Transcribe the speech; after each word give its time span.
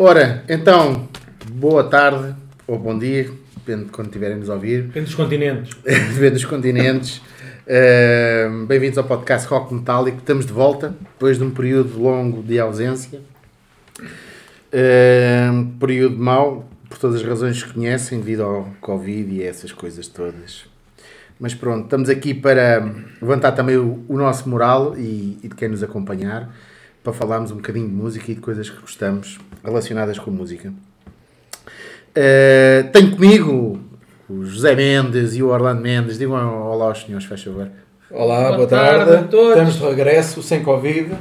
Ora, 0.00 0.44
então, 0.48 1.08
boa 1.54 1.82
tarde 1.82 2.32
ou 2.68 2.78
bom 2.78 2.96
dia, 2.96 3.32
depende 3.56 3.86
de 3.86 3.90
quando 3.90 4.06
estiverem 4.06 4.36
nos 4.36 4.48
a 4.48 4.54
ouvir, 4.54 4.82
Depende 4.82 5.06
dos 5.06 5.16
continentes. 5.16 5.74
depende 5.82 6.30
dos 6.30 6.44
continentes. 6.44 7.20
Uh, 7.66 8.64
Bem-vindos 8.66 8.96
ao 8.96 9.02
podcast 9.02 9.48
Rock 9.48 9.74
Metálico. 9.74 10.18
Estamos 10.18 10.46
de 10.46 10.52
volta 10.52 10.94
depois 11.00 11.36
de 11.36 11.42
um 11.42 11.50
período 11.50 12.00
longo 12.00 12.44
de 12.44 12.60
ausência. 12.60 13.20
Uh, 14.72 15.66
período 15.80 16.16
mau, 16.16 16.68
por 16.88 16.96
todas 16.96 17.20
as 17.20 17.26
razões 17.26 17.60
que 17.60 17.72
conhecem, 17.72 18.20
devido 18.20 18.44
ao 18.44 18.68
Covid 18.80 19.34
e 19.34 19.42
essas 19.42 19.72
coisas 19.72 20.06
todas. 20.06 20.64
Mas 21.40 21.54
pronto, 21.54 21.86
estamos 21.86 22.08
aqui 22.08 22.32
para 22.34 22.88
levantar 23.20 23.50
também 23.50 23.76
o, 23.76 24.04
o 24.08 24.16
nosso 24.16 24.48
moral 24.48 24.96
e, 24.96 25.40
e 25.42 25.48
de 25.48 25.56
quem 25.56 25.66
nos 25.68 25.82
acompanhar, 25.82 26.54
para 27.02 27.12
falarmos 27.12 27.50
um 27.50 27.56
bocadinho 27.56 27.88
de 27.88 27.94
música 27.94 28.30
e 28.30 28.34
de 28.34 28.40
coisas 28.40 28.68
que 28.68 28.80
gostamos 28.80 29.38
relacionadas 29.64 30.18
com 30.18 30.30
música. 30.30 30.72
Uh, 32.10 32.90
tenho 32.92 33.12
comigo 33.12 33.80
o 34.28 34.44
José 34.44 34.74
Mendes 34.74 35.34
e 35.34 35.42
o 35.42 35.48
Orlando 35.48 35.80
Mendes. 35.80 36.18
Digam 36.18 36.62
olá 36.62 36.86
aos 36.86 37.02
senhores, 37.02 37.26
faz 37.26 37.42
favor. 37.42 37.68
Olá, 38.10 38.44
Boa 38.46 38.56
boa, 38.56 38.68
tarde 38.68 39.04
tarde. 39.04 39.24
a 39.24 39.28
todos. 39.28 39.50
Estamos 39.50 39.74
de 39.78 39.84
regresso, 39.84 40.42
sem 40.42 40.62
Covid. 40.62 41.14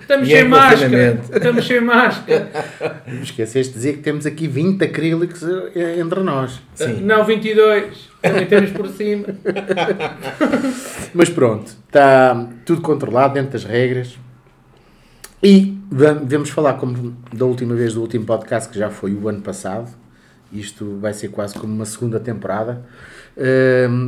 Estamos 0.00 0.28
sem 0.28 0.36
em 0.36 0.48
máscara. 0.48 1.20
Estamos 1.32 1.66
sem 1.66 1.80
máscara. 1.80 2.50
Não 3.08 3.22
esqueceste 3.22 3.72
de 3.72 3.78
dizer 3.78 3.92
que 3.94 4.02
temos 4.02 4.26
aqui 4.26 4.46
20 4.46 4.84
acrílicos 4.84 5.42
eh, 5.42 5.98
entre 5.98 6.20
nós. 6.20 6.60
Sim. 6.74 7.00
Não, 7.00 7.24
22. 7.24 8.10
Também 8.20 8.46
temos 8.46 8.70
por 8.72 8.88
cima. 8.88 9.26
Mas 11.14 11.30
pronto, 11.30 11.72
está 11.86 12.46
tudo 12.66 12.82
controlado 12.82 13.34
dentro 13.34 13.52
das 13.52 13.64
regras. 13.64 14.18
E 15.44 15.76
va- 15.90 16.14
vamos 16.14 16.48
falar 16.50 16.74
como 16.74 17.14
da 17.32 17.44
última 17.44 17.74
vez 17.74 17.94
do 17.94 18.00
último 18.00 18.24
podcast, 18.24 18.70
que 18.70 18.78
já 18.78 18.88
foi 18.90 19.12
o 19.14 19.28
ano 19.28 19.42
passado. 19.42 19.90
Isto 20.52 20.98
vai 21.00 21.12
ser 21.12 21.28
quase 21.28 21.54
como 21.54 21.72
uma 21.74 21.84
segunda 21.84 22.18
temporada. 22.18 22.84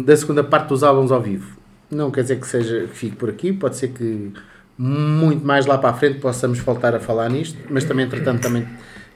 da 0.04 0.16
segunda 0.16 0.44
parte 0.44 0.68
dos 0.68 0.84
álbuns 0.84 1.10
ao 1.10 1.20
vivo. 1.20 1.56
Não 1.90 2.12
quer 2.12 2.22
dizer 2.22 2.38
que, 2.38 2.46
seja, 2.46 2.86
que 2.86 2.96
fique 2.96 3.16
por 3.16 3.28
aqui, 3.28 3.52
pode 3.52 3.74
ser 3.76 3.88
que 3.88 4.32
muito 4.78 5.44
mais 5.44 5.66
lá 5.66 5.76
para 5.78 5.90
a 5.90 5.94
frente 5.94 6.20
possamos 6.20 6.60
voltar 6.60 6.94
a 6.94 7.00
falar 7.00 7.28
nisto, 7.28 7.58
mas 7.68 7.82
também, 7.84 8.06
entretanto, 8.06 8.42
também 8.42 8.64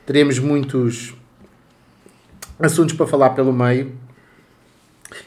teremos 0.05 0.41
muitos 0.41 1.15
assuntos 2.59 2.97
para 2.97 3.07
falar 3.07 3.31
pelo 3.31 3.53
meio. 3.53 3.93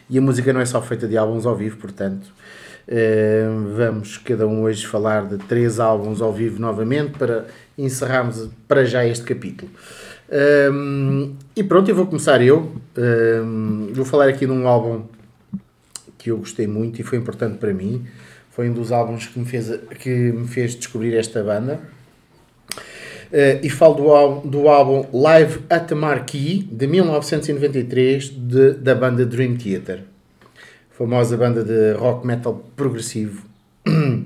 E 0.10 0.18
a 0.18 0.22
música 0.22 0.52
não 0.52 0.60
é 0.60 0.66
só 0.66 0.82
feita 0.82 1.08
de 1.08 1.16
álbuns 1.18 1.46
ao 1.46 1.56
vivo, 1.56 1.78
portanto, 1.78 2.28
vamos 3.76 4.18
cada 4.18 4.48
um 4.48 4.64
hoje 4.64 4.86
falar 4.86 5.26
de 5.28 5.38
três 5.38 5.80
álbuns 5.80 6.22
ao 6.22 6.34
vivo 6.34 6.60
novamente 6.60 7.18
para 7.18 7.46
encerrarmos 7.78 8.50
para 8.68 8.86
já 8.86 9.06
este 9.06 9.24
capítulo. 9.24 9.72
Um, 10.72 11.36
e 11.56 11.64
pronto, 11.64 11.90
eu 11.90 11.96
vou 11.96 12.08
começar 12.08 12.42
eu. 12.42 12.72
Um, 12.98 13.90
vou 13.94 14.06
falar 14.06 14.28
aqui 14.28 14.46
de 14.46 14.52
um 14.52 14.68
álbum 14.68 15.04
que 16.18 16.32
eu 16.32 16.38
gostei 16.38 16.66
muito 16.68 17.00
e 17.00 17.04
foi 17.04 17.18
importante 17.18 17.58
para 17.58 17.74
mim. 17.74 18.06
Foi 18.52 18.70
um 18.70 18.74
dos 18.74 18.92
álbuns 18.92 19.26
que 19.28 19.40
me 19.40 19.46
fez, 19.46 19.72
que 20.00 20.10
me 20.10 20.48
fez 20.48 20.76
descobrir 20.76 21.16
esta 21.16 21.44
banda. 21.44 21.80
Uh, 23.32 23.58
e 23.64 23.70
falo 23.70 23.96
do, 23.96 24.10
álbum- 24.10 24.48
do 24.48 24.68
álbum 24.68 25.08
Live 25.12 25.62
at 25.70 25.88
the 25.88 25.96
Marquee 25.96 26.68
de 26.72 26.86
1993 26.86 28.30
de- 28.30 28.74
da 28.74 28.94
banda 28.94 29.26
Dream 29.26 29.56
Theater, 29.56 30.04
famosa 30.94 31.36
banda 31.36 31.64
de 31.64 31.94
rock 31.94 32.26
metal 32.26 32.64
progressivo. 32.76 33.46
Uh, 33.88 34.26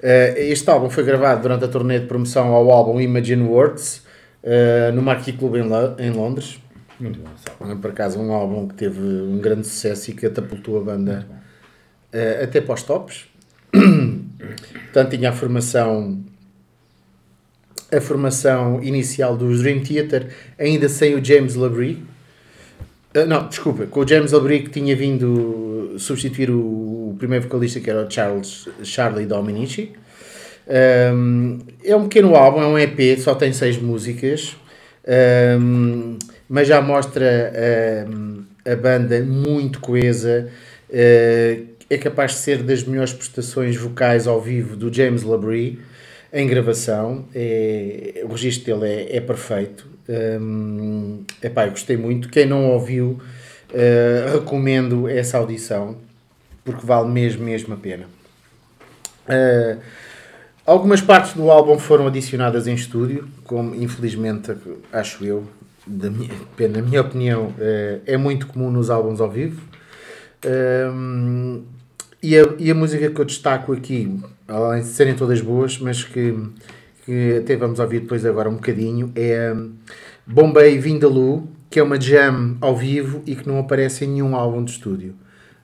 este 0.36 0.68
álbum 0.68 0.90
foi 0.90 1.04
gravado 1.04 1.42
durante 1.42 1.64
a 1.64 1.68
turnê 1.68 2.00
de 2.00 2.06
promoção 2.06 2.48
ao 2.48 2.70
álbum 2.70 3.00
Imagine 3.00 3.42
Words 3.42 4.02
uh, 4.42 4.92
no 4.92 5.02
Marquee 5.02 5.32
Club 5.32 5.56
em, 5.56 5.62
Lo- 5.62 5.94
em 5.98 6.10
Londres. 6.10 6.58
Muito 6.98 7.20
bom. 7.20 7.28
Sal. 7.36 7.76
Por 7.76 7.90
acaso, 7.90 8.18
um 8.18 8.32
álbum 8.32 8.66
que 8.66 8.74
teve 8.74 9.00
um 9.00 9.38
grande 9.38 9.66
sucesso 9.66 10.10
e 10.10 10.14
que 10.14 10.22
catapultou 10.22 10.78
a 10.80 10.82
banda 10.82 11.26
uh, 12.12 12.44
até 12.44 12.60
para 12.60 12.74
os 12.74 12.82
tops. 12.82 13.26
Portanto, 13.72 15.10
tinha 15.10 15.30
a 15.30 15.32
formação 15.32 16.24
a 17.90 18.00
formação 18.00 18.82
inicial 18.82 19.34
dos 19.36 19.62
Dream 19.62 19.80
Theater, 19.80 20.28
ainda 20.58 20.88
sem 20.88 21.14
o 21.14 21.24
James 21.24 21.54
Labrie. 21.54 22.02
Não, 23.26 23.48
desculpa, 23.48 23.86
com 23.86 24.00
o 24.00 24.06
James 24.06 24.32
Labrie 24.32 24.62
que 24.62 24.70
tinha 24.70 24.94
vindo 24.94 25.67
substituir 25.98 26.50
o, 26.50 26.58
o 27.10 27.16
primeiro 27.18 27.44
vocalista 27.44 27.80
que 27.80 27.90
era 27.90 28.06
o 28.06 28.10
Charles 28.10 28.68
Charlie 28.82 29.26
Dominici. 29.26 29.92
Um, 31.14 31.58
é 31.82 31.96
um 31.96 32.04
pequeno 32.04 32.34
álbum, 32.36 32.60
é 32.60 32.66
um 32.66 32.78
EP, 32.78 33.18
só 33.18 33.34
tem 33.34 33.52
seis 33.52 33.78
músicas, 33.78 34.54
um, 35.60 36.18
mas 36.48 36.68
já 36.68 36.80
mostra 36.82 37.52
a 38.64 38.76
banda 38.76 39.20
muito 39.20 39.80
coesa. 39.80 40.48
uh, 40.90 41.78
é 41.90 41.96
capaz 41.96 42.32
de 42.32 42.38
ser 42.38 42.62
das 42.62 42.84
melhores 42.84 43.12
prestações 43.12 43.76
vocais 43.76 44.26
ao 44.26 44.40
vivo 44.40 44.76
do 44.76 44.92
James 44.92 45.22
Labrie 45.22 45.78
em 46.32 46.46
gravação. 46.46 47.24
É, 47.34 48.22
o 48.24 48.28
registro 48.28 48.78
dele 48.78 48.92
é, 49.10 49.16
é 49.16 49.20
perfeito. 49.20 49.86
Um, 50.08 51.24
epá, 51.42 51.66
eu 51.66 51.70
gostei 51.70 51.96
muito. 51.96 52.28
Quem 52.28 52.46
não 52.46 52.70
ouviu, 52.70 53.18
uh, 53.70 54.32
recomendo 54.32 55.08
essa 55.08 55.38
audição 55.38 55.96
porque 56.64 56.84
vale 56.84 57.08
mesmo, 57.08 57.44
mesmo 57.44 57.74
a 57.74 57.76
pena. 57.76 58.06
Uh, 59.26 59.80
Algumas 60.68 61.00
partes 61.00 61.32
do 61.32 61.50
álbum 61.50 61.78
foram 61.78 62.06
adicionadas 62.08 62.66
em 62.66 62.74
estúdio, 62.74 63.26
como 63.44 63.74
infelizmente 63.74 64.52
acho 64.92 65.24
eu, 65.24 65.44
da 65.86 66.10
minha, 66.10 66.30
na 66.68 66.82
minha 66.82 67.00
opinião, 67.00 67.54
eh, 67.58 68.00
é 68.04 68.18
muito 68.18 68.46
comum 68.46 68.70
nos 68.70 68.90
álbuns 68.90 69.18
ao 69.18 69.30
vivo. 69.30 69.62
E, 72.22 72.38
a, 72.38 72.54
e 72.58 72.70
a 72.70 72.74
música 72.74 73.08
que 73.08 73.18
eu 73.18 73.24
destaco 73.24 73.72
aqui, 73.72 74.20
além 74.46 74.82
de 74.82 74.88
serem 74.88 75.14
todas 75.14 75.40
boas, 75.40 75.78
mas 75.78 76.04
que, 76.04 76.36
que 77.06 77.38
até 77.38 77.56
vamos 77.56 77.78
ouvir 77.78 78.00
depois 78.00 78.26
agora 78.26 78.50
um 78.50 78.56
bocadinho, 78.56 79.10
é 79.16 79.56
Bombay 80.26 80.76
Vindaloo, 80.78 81.48
que 81.70 81.78
é 81.78 81.82
uma 81.82 82.00
jam 82.00 82.56
ao 82.60 82.76
vivo 82.76 83.22
e 83.26 83.34
que 83.36 83.46
não 83.48 83.58
aparece 83.58 84.04
em 84.04 84.08
nenhum 84.08 84.34
álbum 84.36 84.64
de 84.64 84.70
estúdio. 84.72 85.14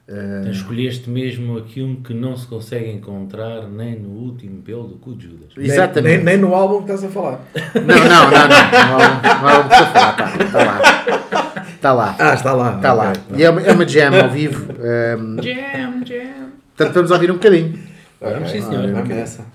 Então 0.07 0.51
Escolheste 0.51 1.09
mesmo 1.09 1.57
aqui 1.57 1.81
um 1.83 1.97
que 2.03 2.13
não 2.13 2.37
se 2.37 2.47
consegue 2.47 2.91
encontrar 2.91 3.67
nem 3.69 3.99
no 3.99 4.11
último 4.11 4.61
pelo 4.61 4.85
do 4.87 4.97
cu 4.97 5.15
de 5.15 5.25
Judas. 5.29 5.49
Exatamente. 5.57 6.17
Nem, 6.17 6.25
nem 6.25 6.37
no 6.37 6.55
álbum 6.55 6.83
que 6.85 6.93
estás 6.93 7.05
a 7.05 7.09
falar. 7.09 7.41
Não, 7.75 7.83
não, 7.83 7.97
não, 7.97 8.31
não. 8.31 8.89
Não 8.89 8.99
há- 8.99 9.41
não 9.41 9.49
há 9.49 9.61
o 9.61 9.69
que 9.69 9.75
eu 9.75 9.87
falar. 9.87 10.37
Está 10.45 10.59
tá 10.59 10.65
lá. 10.65 11.65
Está 11.75 11.93
lá. 11.93 12.17
Ah, 12.19 12.35
está 12.35 12.53
lá. 12.53 12.77
Está 12.77 12.93
lá. 12.93 13.09
Ok. 13.13 13.23
E 13.39 13.43
é 13.45 13.49
uma, 13.51 13.61
é 13.63 13.73
uma 13.73 13.89
jam 13.89 14.15
ao 14.23 14.29
vivo. 14.31 14.67
ehm, 14.73 15.37
Jam, 15.43 16.05
jam. 16.05 16.49
portanto, 16.77 16.95
vamos 16.97 17.11
ouvir 17.11 17.31
um 17.31 17.35
bocadinho. 17.35 17.79
Vamos, 18.21 18.51
sim, 18.51 18.59
Ok, 18.61 18.71
senhor. 18.77 18.93
Vamos 18.93 19.09
nessa. 19.09 19.47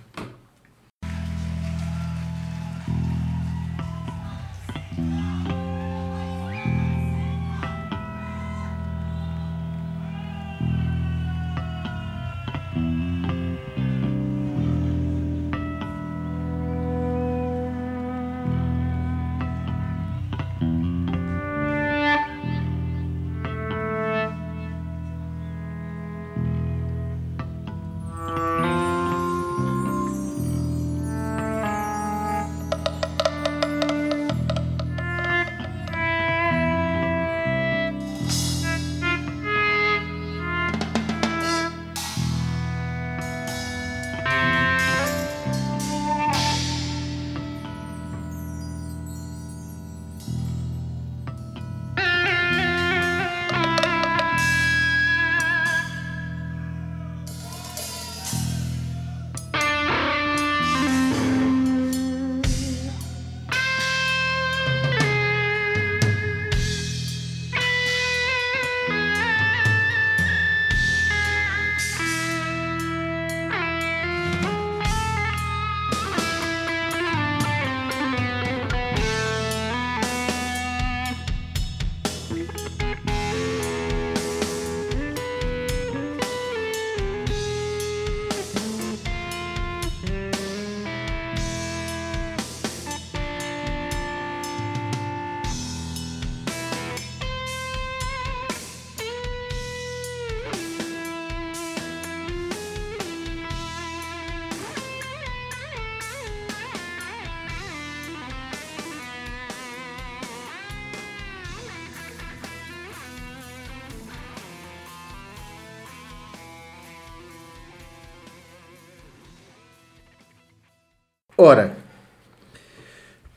Ora, 121.42 121.72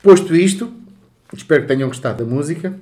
posto 0.02 0.34
isto, 0.34 0.72
espero 1.32 1.62
que 1.62 1.68
tenham 1.68 1.86
gostado 1.86 2.24
da 2.24 2.28
música. 2.28 2.74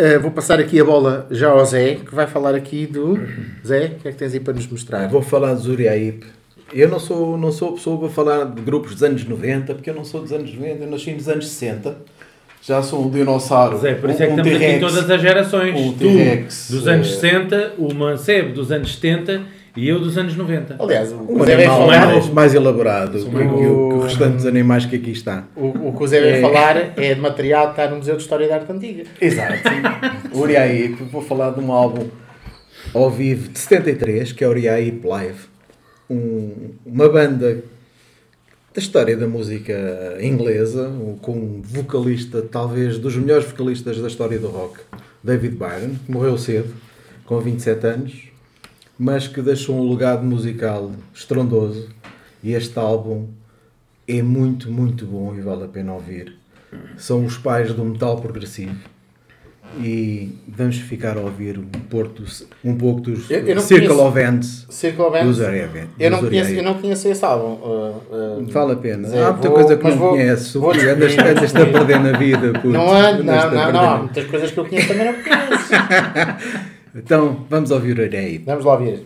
Uh, 0.00 0.18
vou 0.18 0.30
passar 0.30 0.58
aqui 0.58 0.80
a 0.80 0.84
bola 0.84 1.26
já 1.30 1.50
ao 1.50 1.62
Zé, 1.66 1.96
que 1.96 2.14
vai 2.14 2.26
falar 2.26 2.54
aqui 2.54 2.86
do. 2.86 3.20
Zé, 3.62 3.84
o 3.98 4.00
que 4.00 4.08
é 4.08 4.12
que 4.12 4.16
tens 4.16 4.32
aí 4.32 4.40
para 4.40 4.54
nos 4.54 4.66
mostrar? 4.66 5.08
Vou 5.08 5.20
falar 5.20 5.52
de 5.52 5.60
Zuriaip. 5.60 6.24
Eu 6.72 6.88
não 6.88 6.98
sou, 6.98 7.36
não 7.36 7.52
sou 7.52 7.68
a 7.68 7.72
pessoa 7.72 7.98
para 7.98 8.08
falar 8.08 8.44
de 8.46 8.62
grupos 8.62 8.92
dos 8.92 9.02
anos 9.02 9.26
90, 9.26 9.74
porque 9.74 9.90
eu 9.90 9.94
não 9.94 10.06
sou 10.06 10.22
dos 10.22 10.32
anos 10.32 10.54
90, 10.54 10.84
eu 10.84 10.90
nasci 10.90 11.12
nos 11.12 11.28
anos 11.28 11.46
60. 11.46 11.98
Já 12.62 12.82
sou 12.82 13.04
um 13.04 13.10
dinossauro. 13.10 13.76
Zé, 13.76 13.94
por 13.94 14.08
isso 14.08 14.22
é 14.22 14.26
que 14.26 14.32
um, 14.32 14.36
um 14.36 14.38
estamos 14.38 14.56
aqui 14.56 14.72
em 14.72 14.80
todas 14.80 15.10
as 15.10 15.20
gerações. 15.20 15.78
Um 15.78 15.92
tu 15.92 15.98
T-Rex, 15.98 16.70
dos 16.70 16.88
anos 16.88 17.08
eh, 17.08 17.20
60, 17.20 17.72
o 17.76 17.92
Mancebo 17.92 18.54
dos 18.54 18.72
anos 18.72 18.94
70 18.94 19.57
e 19.78 19.88
eu 19.88 19.98
dos 20.00 20.16
anos 20.18 20.34
90. 20.36 20.76
Aliás, 20.78 21.12
o, 21.12 21.16
Um 21.16 21.42
animal 21.42 21.78
falar. 21.88 22.06
mais, 22.06 22.28
mais 22.30 22.54
elaborado 22.54 23.12
que, 23.18 23.30
que 23.30 23.36
o- 23.36 23.56
que 23.58 23.66
o 23.66 24.00
restante 24.00 24.36
dos 24.36 24.46
animais 24.46 24.84
que 24.86 24.96
aqui 24.96 25.10
está. 25.12 25.44
O, 25.56 25.66
o 25.88 25.96
que 25.96 26.02
o 26.02 26.06
Zé 26.06 26.20
vai 26.20 26.30
É. 26.38 26.40
falar 26.40 26.76
é 26.98 27.14
de 27.14 27.20
material 27.20 27.66
que 27.66 27.80
está 27.80 27.88
no 27.90 27.96
Museu 27.96 28.16
de 28.16 28.22
História 28.22 28.48
da 28.48 28.56
Arte 28.56 28.72
Antiga. 28.72 29.04
Exato. 29.20 29.52
Uriaip, 30.32 31.02
vou 31.04 31.22
falar 31.22 31.50
de 31.50 31.60
um 31.60 31.72
álbum 31.72 32.06
ao 32.94 33.10
vivo 33.10 33.48
de 33.48 33.58
73, 33.58 34.32
que 34.32 34.44
é 34.44 34.48
Uriaip 34.48 35.06
Live. 35.06 35.38
Um- 36.10 36.70
uma 36.86 37.08
banda 37.08 37.62
da 38.74 38.80
história 38.80 39.16
da 39.16 39.26
música 39.26 40.16
inglesa, 40.20 40.90
com 41.20 41.32
um 41.32 41.62
vocalista, 41.62 42.42
talvez 42.42 42.98
dos 42.98 43.16
melhores 43.16 43.46
vocalistas 43.46 44.00
da 44.00 44.06
história 44.08 44.38
do 44.38 44.48
rock, 44.48 44.78
David 45.22 45.56
Byron, 45.56 45.94
que 46.06 46.10
morreu 46.12 46.38
cedo, 46.38 46.72
com 47.24 47.38
27 47.40 47.86
anos, 47.86 48.27
mas 48.98 49.28
que 49.28 49.40
deixou 49.40 49.76
um 49.76 49.90
legado 49.90 50.24
musical 50.24 50.90
estrondoso. 51.14 51.88
E 52.42 52.52
este 52.52 52.78
álbum 52.78 53.26
é 54.06 54.22
muito, 54.22 54.70
muito 54.70 55.04
bom 55.06 55.34
e 55.36 55.40
vale 55.40 55.64
a 55.64 55.68
pena 55.68 55.92
ouvir. 55.92 56.34
São 56.96 57.24
os 57.24 57.36
pais 57.36 57.72
do 57.72 57.84
metal 57.84 58.16
progressivo. 58.20 58.74
E 59.80 60.34
vamos 60.48 60.78
ficar 60.78 61.18
a 61.18 61.20
ouvir 61.20 61.58
um, 61.58 61.66
porto, 61.90 62.22
um 62.64 62.74
pouco 62.74 63.02
dos 63.02 63.30
Eu- 63.30 63.40
eu 63.46 63.54
não 63.56 63.60
Circle 63.62 63.88
conheço. 63.88 64.08
of 64.08 64.18
Hands 64.22 64.66
Circle 64.70 65.10
Band. 65.10 65.24
dos 65.26 65.40
Uriaip. 65.40 65.88
Eu 66.00 66.10
não, 66.10 66.20
conheço, 66.20 66.50
eu 66.52 66.62
não 66.62 66.74
conheço 66.74 67.06
esse 67.08 67.22
álbum. 67.22 67.62
uh, 67.62 68.40
uh, 68.40 68.46
Vale 68.50 68.72
a 68.72 68.76
pena. 68.76 69.08
Zé, 69.08 69.22
há 69.22 69.30
muita 69.32 69.48
vou- 69.48 69.58
coisa 69.58 69.76
que 69.76 69.84
não 69.88 69.96
vou- 69.98 70.10
conheces. 70.12 70.54
vou 70.54 70.70
Andas, 70.72 71.18
andas 71.18 71.54
a 71.54 71.66
perder 71.66 72.00
na 72.00 72.16
vida. 72.18 72.52
puto. 72.54 72.68
Não 72.68 72.86
não, 72.86 72.92
não, 73.24 73.24
perder 73.50 73.72
não. 73.74 73.80
Há 73.90 73.98
muitas 73.98 74.24
coisas 74.24 74.50
que 74.50 74.58
eu 74.58 74.64
conheço 74.64 74.88
também 74.88 75.04
não 75.04 75.12
conheço. 75.22 76.68
Então, 76.94 77.46
vamos 77.48 77.70
ouvir 77.70 77.98
o 77.98 78.02
Uriaip. 78.02 78.44
Vamos 78.44 78.64
lá 78.64 78.76
ver. 78.76 79.04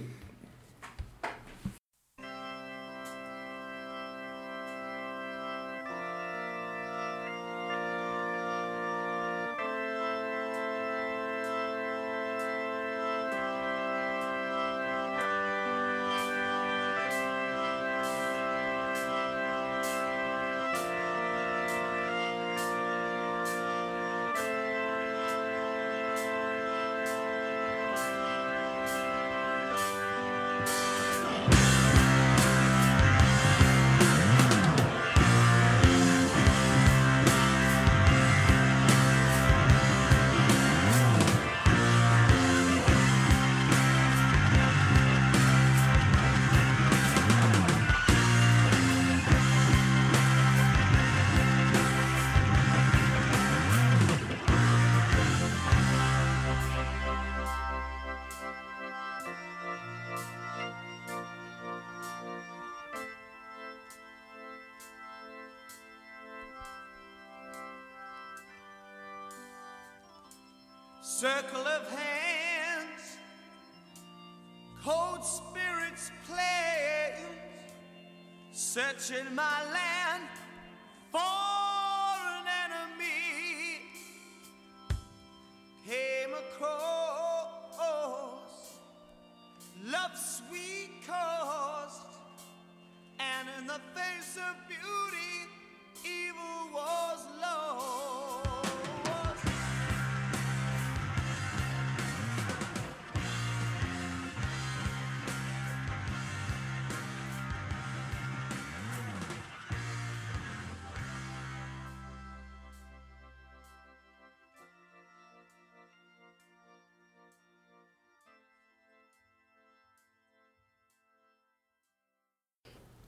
Circle 71.22 71.60
of 71.68 71.88
hands, 71.88 73.16
cold 74.84 75.24
spirits 75.24 76.10
play, 76.26 77.14
searching 78.50 79.32
my 79.32 79.62
land 79.72 80.01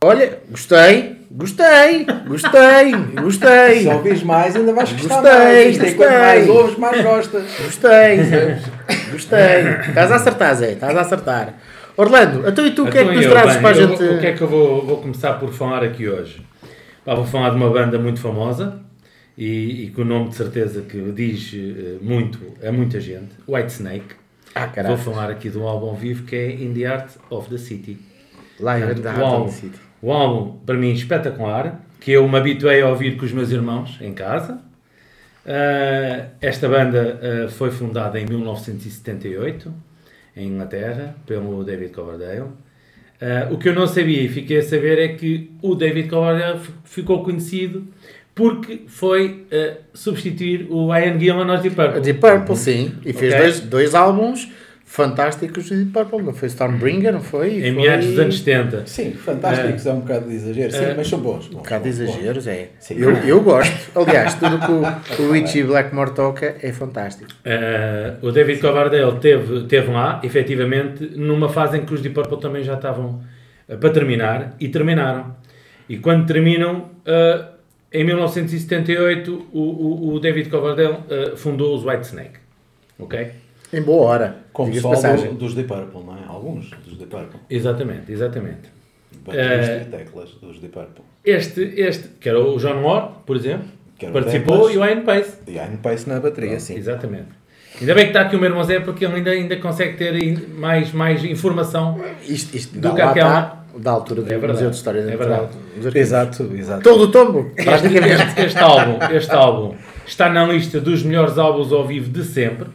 Olha, 0.05 0.39
gostei, 0.51 1.17
gostei, 1.31 2.05
gostei, 2.27 2.93
gostei, 3.23 3.81
Se 3.83 3.89
ouvis 3.89 4.23
mais, 4.23 4.55
ainda 4.55 4.73
vais 4.75 4.93
gostar 4.93 5.23
Gostei, 5.23 5.33
mais. 5.39 5.71
Isto 5.77 5.85
é 5.85 5.93
quanto 5.93 5.99
gostei. 6.11 6.19
mais 6.19 6.49
ouves, 6.49 6.77
mais 6.79 7.03
gostas. 7.03 7.45
gostei, 7.65 8.17
gostei. 9.13 9.61
Estás 9.89 10.13
a 10.13 10.17
acertar, 10.17 10.55
Zé, 10.57 10.73
estás 10.73 10.97
a 10.97 11.01
acertar. 11.01 11.55
Orlando, 11.97 12.47
então 12.49 12.67
e 12.67 12.73
tu 12.73 12.87
o 12.87 12.91
que 12.91 12.99
é 12.99 13.05
que 13.05 13.11
Então 13.11 13.15
nos 13.23 13.27
trazes 13.27 13.57
para 13.61 13.69
a 13.71 13.73
gente? 13.73 13.97
vou- 14.03 14.15
O 14.17 14.21
que 14.21 14.27
é 14.27 14.33
que 14.33 14.43
eu 14.43 14.49
vou, 14.49 14.85
vou 14.85 14.97
começar 14.99 15.35
por 15.35 15.53
falar 15.53 15.83
aqui 15.85 16.09
hoje? 16.09 16.45
Pá, 17.05 17.15
vou 17.15 17.25
falar 17.25 17.51
de 17.51 17.57
uma 17.57 17.71
banda 17.71 17.99
muito 17.99 18.21
famosa 18.21 18.81
e, 19.39 19.85
e 19.85 19.91
com 19.91 20.03
o 20.03 20.05
nome 20.05 20.29
de 20.31 20.35
certeza 20.35 20.83
que 20.83 21.01
diz 21.13 21.53
eh, 21.55 21.97
muito 22.03 22.41
a 22.67 22.73
muita 22.73 23.01
gente, 23.01 23.31
White 23.49 23.73
Snake. 23.73 24.07
Ah, 24.57 24.69
Vou 24.87 24.97
falar 24.97 25.31
aqui 25.31 25.49
de 25.49 25.57
um 25.59 25.67
álbum 25.67 25.95
vivo 25.95 26.25
que 26.25 26.35
é 26.37 26.51
In 26.51 26.73
the 26.75 26.85
Art 26.87 27.11
of 27.31 27.49
the 27.49 27.59
City. 27.59 27.97
Live 28.61 28.87
Portanto, 28.87 29.03
da 29.03 29.15
o, 29.21 29.25
álbum, 29.25 29.45
Heart 29.47 29.53
City. 29.61 29.81
O 30.05 30.13
álbum, 30.13 30.59
para 30.67 30.77
mim, 30.77 30.93
espetacular, 30.93 31.81
que 31.99 32.13
eu 32.13 32.29
me 32.29 32.37
habituei 32.37 32.83
a 32.83 32.89
ouvir 32.89 33.17
com 33.17 33.25
os 33.25 33.33
meus 33.33 33.51
irmãos 33.51 33.99
em 34.03 34.13
casa. 34.13 34.61
Ah, 35.47 36.27
esta 36.43 36.69
banda 36.69 37.19
ah, 37.23 37.49
foi 37.49 37.71
fundada 37.71 38.21
em 38.21 38.27
1978, 38.27 39.73
em 40.37 40.49
Inglaterra, 40.49 41.17
pelo 41.25 41.65
David 41.65 41.91
Coverdale. 41.95 42.49
Ah, 43.19 43.49
o 43.51 43.57
que 43.57 43.71
eu 43.71 43.75
não 43.75 43.87
sabia 43.87 44.21
e 44.21 44.29
fiquei 44.29 44.59
a 44.59 44.63
saber 44.63 44.99
é 44.99 45.09
que 45.09 45.51
o 45.63 45.75
David 45.75 46.11
Coverdale 46.11 46.61
ficou 46.85 47.23
conhecido 47.25 47.89
porque 48.35 48.83
foi 48.87 49.47
substituir 49.95 50.67
o 50.69 50.95
Ian 50.95 51.19
Gillan 51.19 51.51
aos 51.51 51.63
Deep 51.63 51.77
Purple. 51.77 51.97
A 51.97 52.01
Deep 52.01 52.21
Purple, 52.21 52.57
sim. 52.57 52.93
E 53.07 53.13
fez 53.15 53.33
Ok. 53.33 53.43
dois, 53.43 53.61
dois 53.61 53.95
álbuns 53.95 54.51
fantásticos 54.95 55.65
de 55.65 55.75
Deep 55.75 55.91
Purple. 55.91 56.23
Não 56.23 56.33
foi 56.33 56.47
Stormbringer, 56.47 57.13
não 57.13 57.21
foi? 57.21 57.59
Em 57.59 57.73
Foi- 57.75 57.83
meados 57.83 58.07
dos 58.07 58.17
anos 58.17 58.39
70. 58.39 58.87
Sim, 58.87 59.11
fantásticos 59.11 59.85
é, 59.87 59.93
um 59.93 59.99
bocado 59.99 60.29
de 60.29 60.37
exagero. 60.37 60.71
Sim, 60.71 60.85
É. 60.85 60.95
mas 60.97 61.09
são 61.09 61.19
bons. 61.19 61.49
Um 61.49 61.55
bocado 61.57 61.83
de 61.83 61.89
exageros, 61.91 62.47
é. 62.47 62.69
Sim. 62.79 62.95
Eu, 62.99 63.11
eu 63.11 63.41
gosto. 63.41 63.75
Aliás, 63.99 64.35
tudo 64.35 64.57
que 64.61 64.71
o, 64.71 65.25
o 65.27 65.33
Richie 65.33 65.65
Blackmore 65.65 66.13
toca 66.13 66.55
é 66.63 66.73
fantástico. 66.73 67.29
Uh, 67.45 68.25
o 68.25 68.31
David 68.31 68.61
Coverdale 68.61 69.19
teve, 69.19 69.65
teve 69.65 69.91
lá, 69.91 70.21
efetivamente, 70.23 71.05
numa 71.17 71.49
fase 71.49 71.77
em 71.79 71.85
que 71.85 71.93
os 71.93 72.01
Deep 72.01 72.15
Purple 72.15 72.39
também 72.39 72.63
já 72.63 72.75
estavam 72.75 73.21
uh, 73.69 73.77
para 73.77 73.91
terminar, 73.91 74.55
e 74.61 74.69
terminaram. 74.69 75.35
E 75.89 75.99
quando 75.99 76.25
terminam, 76.25 76.91
uh, 77.05 77.45
em 77.93 78.05
1978, 78.05 79.49
o, 79.53 79.59
o, 79.59 80.15
o 80.15 80.21
David 80.21 80.49
Coverdale 80.49 80.99
uh, 81.11 81.37
fundou 81.37 81.75
os 81.75 81.85
White 81.85 82.07
Snake. 82.07 82.39
Ok? 82.97 83.43
Em 83.77 83.83
boa 83.83 84.07
hora. 84.09 84.37
Como 84.53 84.71
diga-se 84.71 84.83
solo 84.83 84.95
passagem. 84.95 85.35
dos 85.35 85.55
The 85.55 85.63
Purple, 85.65 86.03
não 86.05 86.15
é? 86.17 86.21
Alguns 86.29 86.71
dos 86.87 86.97
The 86.99 87.07
Purple. 87.07 87.41
Exatamente, 87.51 88.13
exatamente. 88.13 88.73
Baterista 89.27 89.73
Eh, 89.73 89.83
e 89.83 89.91
teclas 89.91 90.31
dos 90.41 90.59
Deep 90.59 90.73
Purple. 90.75 91.05
Este, 91.25 91.61
este, 91.81 92.09
que 92.21 92.29
era 92.29 92.39
o 92.41 92.59
John 92.59 92.83
Ward, 92.83 93.09
por 93.27 93.37
exemplo, 93.37 93.67
Que 93.99 94.07
o 94.07 94.13
participou 94.13 94.69
teclas. 94.69 94.75
e 94.75 94.79
o 94.79 94.85
Ian 94.85 95.01
Pace. 95.03 95.33
E 95.49 95.53
Ian 95.53 95.77
Pace 95.83 96.09
na 96.09 96.21
bateria, 96.21 96.61
sim. 96.61 96.77
Exatamente. 96.77 97.29
Ainda 97.81 97.95
bem 97.95 98.05
que 98.05 98.11
está 98.11 98.21
aqui 98.23 98.37
o 98.37 98.39
meu 98.39 98.49
irmão 98.51 98.63
Zé, 98.63 98.79
porque 98.81 99.05
ele 99.05 99.15
ainda, 99.17 99.31
ainda 99.31 99.57
consegue 99.57 99.97
ter 99.97 100.39
mais, 100.57 100.93
mais 100.93 101.25
informação. 101.25 102.01
Isto, 102.29 102.57
isto 102.57 102.79
Do 102.79 102.95
que 102.95 103.01
aquela- 103.01 103.65
da 103.77 103.91
altura 103.91 104.23
do 104.23 104.27
É 104.29 104.39
verdade, 104.39 104.53
Museu 104.53 104.71
de 104.71 104.77
História 104.77 105.01
é 105.01 105.17
verdade. 105.17 105.49
Exato, 105.95 106.51
exato. 106.55 106.83
Todo 106.83 107.05
o 107.05 107.11
tombo, 107.11 107.51
Este, 107.57 107.65
praticamente. 107.65 108.23
este- 108.23 108.41
este 108.43 108.59
álbum, 108.61 108.99
este 109.13 109.33
álbum 109.33 109.75
está 110.07 110.29
na 110.31 110.47
lista 110.47 110.81
dos 110.81 111.03
melhores 111.03 111.37
álbuns 111.39 111.73
ao 111.73 111.85
vivo 111.85 112.09
de 112.11 112.23
sempre. 112.23 112.69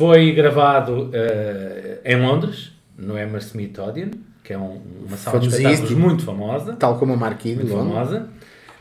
Foi 0.00 0.32
gravado 0.32 1.10
eh, 1.12 1.98
em 2.06 2.16
Londres, 2.16 2.72
no 2.96 3.14
Hammersmith 3.16 3.78
Odeon, 3.78 4.08
que 4.42 4.54
é 4.54 4.58
um- 4.58 4.80
uma 5.06 5.16
sala 5.16 5.38
de 5.38 5.48
espetáculos 5.48 5.90
muito 5.92 6.22
famosa. 6.24 6.72
Tal 6.76 6.98
como 6.98 7.12
a 7.12 7.16
Marquinhos 7.16 7.58
muito 7.64 7.76
famosa. 7.76 8.28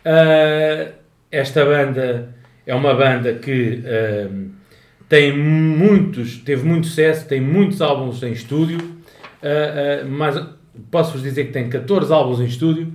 Ah, 0.05 0.91
esta 1.29 1.65
banda 1.65 2.33
é 2.65 2.73
uma 2.73 2.93
banda 2.93 3.33
que 3.33 3.83
ah, 3.85 4.29
tem 5.09 5.37
muitos, 5.37 6.37
teve 6.37 6.65
muito 6.65 6.87
sucesso, 6.87 7.27
tem 7.27 7.41
muitos 7.41 7.81
álbuns 7.81 8.23
em 8.23 8.31
estúdio, 8.31 8.79
ah, 9.43 10.05
mas 10.07 10.41
posso-vos 10.89 11.21
dizer 11.21 11.47
que 11.47 11.51
tem 11.51 11.67
14 11.69 12.13
álbuns 12.13 12.39
em 12.39 12.45
estúdio, 12.45 12.93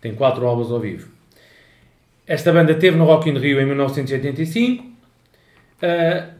tem 0.00 0.12
4 0.12 0.44
álbuns 0.44 0.72
ao 0.72 0.80
vivo. 0.80 1.08
Esta 2.26 2.52
banda 2.52 2.74
teve 2.74 2.96
no 2.96 3.04
Rock 3.04 3.30
in 3.30 3.38
Rio 3.38 3.60
em 3.60 3.66
1985, 3.66 4.84
ah, 5.82 6.39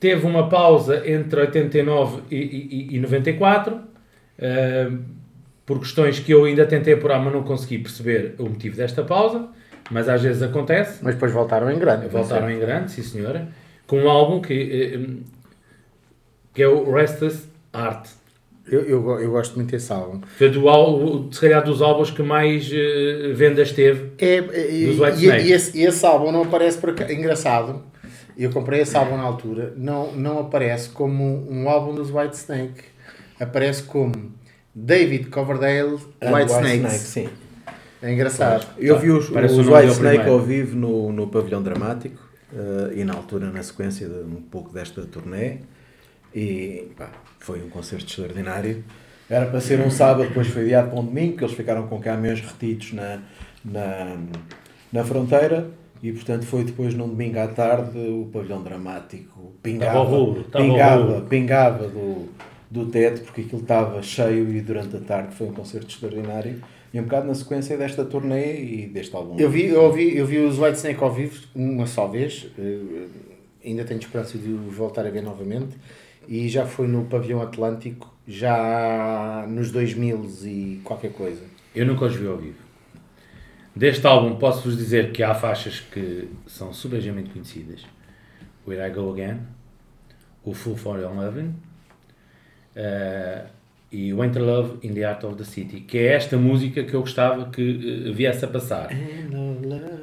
teve 0.00 0.26
uma 0.26 0.48
pausa 0.48 1.02
entre 1.08 1.40
89 1.40 2.22
e, 2.30 2.36
e, 2.90 2.96
e 2.96 3.00
94, 3.00 3.78
ah, 4.40 4.92
por 5.66 5.78
questões 5.80 6.18
que 6.18 6.32
eu 6.32 6.44
ainda 6.44 6.66
tentei 6.66 6.94
apurar, 6.94 7.18
mas 7.22 7.32
não 7.32 7.42
consegui 7.42 7.78
perceber 7.78 8.34
o 8.38 8.44
motivo 8.44 8.76
desta 8.76 9.02
pausa, 9.02 9.48
mas 9.90 10.08
às 10.08 10.20
vezes 10.22 10.42
acontece. 10.42 10.98
Mas 11.02 11.14
depois 11.14 11.32
voltaram 11.32 11.70
em 11.70 11.78
grande. 11.78 12.06
Voltaram 12.08 12.50
em 12.50 12.58
grande, 12.58 12.90
sim 12.92 13.02
senhora, 13.02 13.48
com 13.86 13.98
um 14.00 14.08
álbum 14.10 14.40
que, 14.40 14.52
eh, 14.52 15.22
que 16.52 16.62
é 16.62 16.68
o 16.68 16.92
Restless 16.92 17.44
Art. 17.72 18.08
Eu, 18.70 18.80
eu, 18.82 19.20
eu 19.20 19.30
gosto 19.30 19.56
muito 19.56 19.70
desse 19.72 19.92
álbum. 19.92 20.20
Foi 20.38 20.48
do, 20.48 20.68
álbum- 20.70 21.30
se 21.30 21.38
calhar 21.40 21.62
dos 21.62 21.82
álbuns 21.82 22.10
que 22.10 22.22
mais 22.22 22.70
eh, 22.72 23.32
vendas 23.34 23.72
teve. 23.72 24.12
É, 24.18 24.36
é, 24.36 24.70
e, 24.74 24.86
Dos 24.86 25.00
White 25.00 25.24
e- 25.26 25.48
e 25.48 25.52
esse, 25.52 25.78
esse 25.82 26.06
álbum 26.06 26.32
não 26.32 26.42
aparece 26.42 26.78
por 26.78 26.94
cá. 26.94 27.10
Engraçado. 27.12 27.82
Eu 28.36 28.50
comprei 28.50 28.80
esse 28.80 28.96
álbum 28.96 29.16
na 29.16 29.22
altura. 29.22 29.72
Não, 29.76 30.12
não 30.12 30.40
aparece 30.40 30.88
como 30.88 31.48
um 31.50 31.68
álbum 31.68 31.94
dos 31.94 32.10
White 32.10 32.36
Snake. 32.36 32.82
Aparece 33.38 33.82
como 33.84 34.32
David 34.74 35.26
Coverdale 35.26 35.98
And 36.20 36.32
White, 36.32 36.52
Snakes. 36.52 36.92
sim. 36.92 37.28
É 38.02 38.12
engraçado. 38.12 38.66
Eu 38.76 38.98
vi 38.98 39.10
os, 39.10 39.30
Parece 39.30 39.54
os 39.54 39.66
White 39.66 39.92
Snake 39.92 40.28
ao 40.28 40.40
vivo 40.40 40.76
no, 40.76 41.12
no 41.12 41.28
pavilhão 41.28 41.62
dramático 41.62 42.20
eh, 42.52 42.94
e 42.96 43.04
na 43.04 43.14
altura, 43.14 43.50
na 43.50 43.62
sequência 43.62 44.08
de 44.08 44.24
um 44.24 44.42
pouco 44.42 44.72
desta 44.72 45.02
turnê. 45.02 45.58
E 46.34 46.90
pá, 46.96 47.08
foi 47.38 47.62
um 47.62 47.70
concerto 47.70 48.06
extraordinário. 48.06 48.84
Era 49.30 49.46
para 49.46 49.60
ser 49.60 49.80
um 49.80 49.90
sábado, 49.90 50.28
depois 50.28 50.48
foi 50.48 50.64
adiado 50.64 50.90
para 50.90 51.00
um 51.00 51.04
domingo, 51.04 51.38
que 51.38 51.44
eles 51.44 51.56
ficaram 51.56 51.86
com 51.86 51.98
caminhões 52.00 52.40
retidos 52.40 52.92
na, 52.92 53.20
na, 53.64 54.16
na 54.92 55.04
fronteira. 55.04 55.70
E 56.04 56.12
portanto 56.12 56.44
foi 56.44 56.64
depois 56.64 56.92
num 56.92 57.08
domingo 57.08 57.38
à 57.38 57.48
tarde 57.48 57.96
o 57.96 58.28
pavilhão 58.30 58.62
dramático 58.62 59.54
pingava, 59.62 60.00
rubro, 60.00 60.44
pingava, 60.44 61.20
pingava 61.22 61.88
do, 61.88 62.28
do 62.70 62.84
teto 62.90 63.22
porque 63.22 63.40
aquilo 63.40 63.62
estava 63.62 64.02
cheio 64.02 64.54
e 64.54 64.60
durante 64.60 64.94
a 64.96 65.00
tarde 65.00 65.34
foi 65.34 65.46
um 65.46 65.52
concerto 65.54 65.88
extraordinário. 65.88 66.60
E 66.92 67.00
um 67.00 67.04
bocado 67.04 67.26
na 67.26 67.34
sequência 67.34 67.78
desta 67.78 68.04
turnê 68.04 68.60
e 68.62 68.86
deste 68.86 69.16
álbum. 69.16 69.36
Eu 69.38 69.48
vi, 69.48 69.64
eu, 69.64 69.82
ouvi, 69.82 70.14
eu 70.14 70.26
vi 70.26 70.40
os 70.40 70.58
White 70.58 70.76
Snake 70.76 71.02
ao 71.02 71.10
vivo 71.10 71.42
uma 71.54 71.86
só 71.86 72.06
vez. 72.06 72.48
eh, 72.58 73.06
ainda 73.64 73.82
tenho 73.84 73.98
esperança 73.98 74.36
de 74.36 74.52
os 74.52 74.74
voltar 74.74 75.06
a 75.06 75.10
ver 75.10 75.22
novamente. 75.22 75.74
E 76.28 76.50
já 76.50 76.66
foi 76.66 76.86
no 76.86 77.04
Pavilhão 77.06 77.40
Atlântico, 77.40 78.14
já 78.28 79.46
nos 79.48 79.70
2000 79.70 80.30
e 80.44 80.80
qualquer 80.84 81.12
coisa. 81.12 81.40
Eu 81.74 81.86
nunca 81.86 82.04
os 82.04 82.14
vi 82.14 82.26
ao 82.26 82.36
vivo. 82.36 82.63
Deste 83.74 84.06
álbum 84.06 84.36
posso-vos 84.36 84.76
dizer 84.76 85.10
que 85.10 85.22
há 85.22 85.34
faixas 85.34 85.80
que 85.80 86.28
são 86.46 86.72
subejamente 86.72 87.30
conhecidas. 87.30 87.80
o 88.66 88.72
Here 88.72 88.86
I 88.88 88.90
Go 88.94 89.12
Again, 89.12 89.38
o 90.44 90.54
Full 90.54 90.76
for 90.76 90.98
Your 90.98 91.12
Loving 91.14 91.52
eh, 92.76 93.42
e 93.90 94.12
o 94.12 94.20
Winter 94.20 94.42
Love 94.42 94.78
in 94.86 94.92
the 94.94 95.04
Art 95.04 95.24
of 95.24 95.36
the 95.36 95.44
City, 95.44 95.80
que 95.80 95.98
é 95.98 96.14
esta 96.14 96.36
música 96.36 96.82
que 96.84 96.94
eu 96.94 97.00
gostava 97.00 97.46
que 97.50 98.06
eh, 98.08 98.12
viesse 98.12 98.44
a 98.44 98.48
passar. 98.48 98.88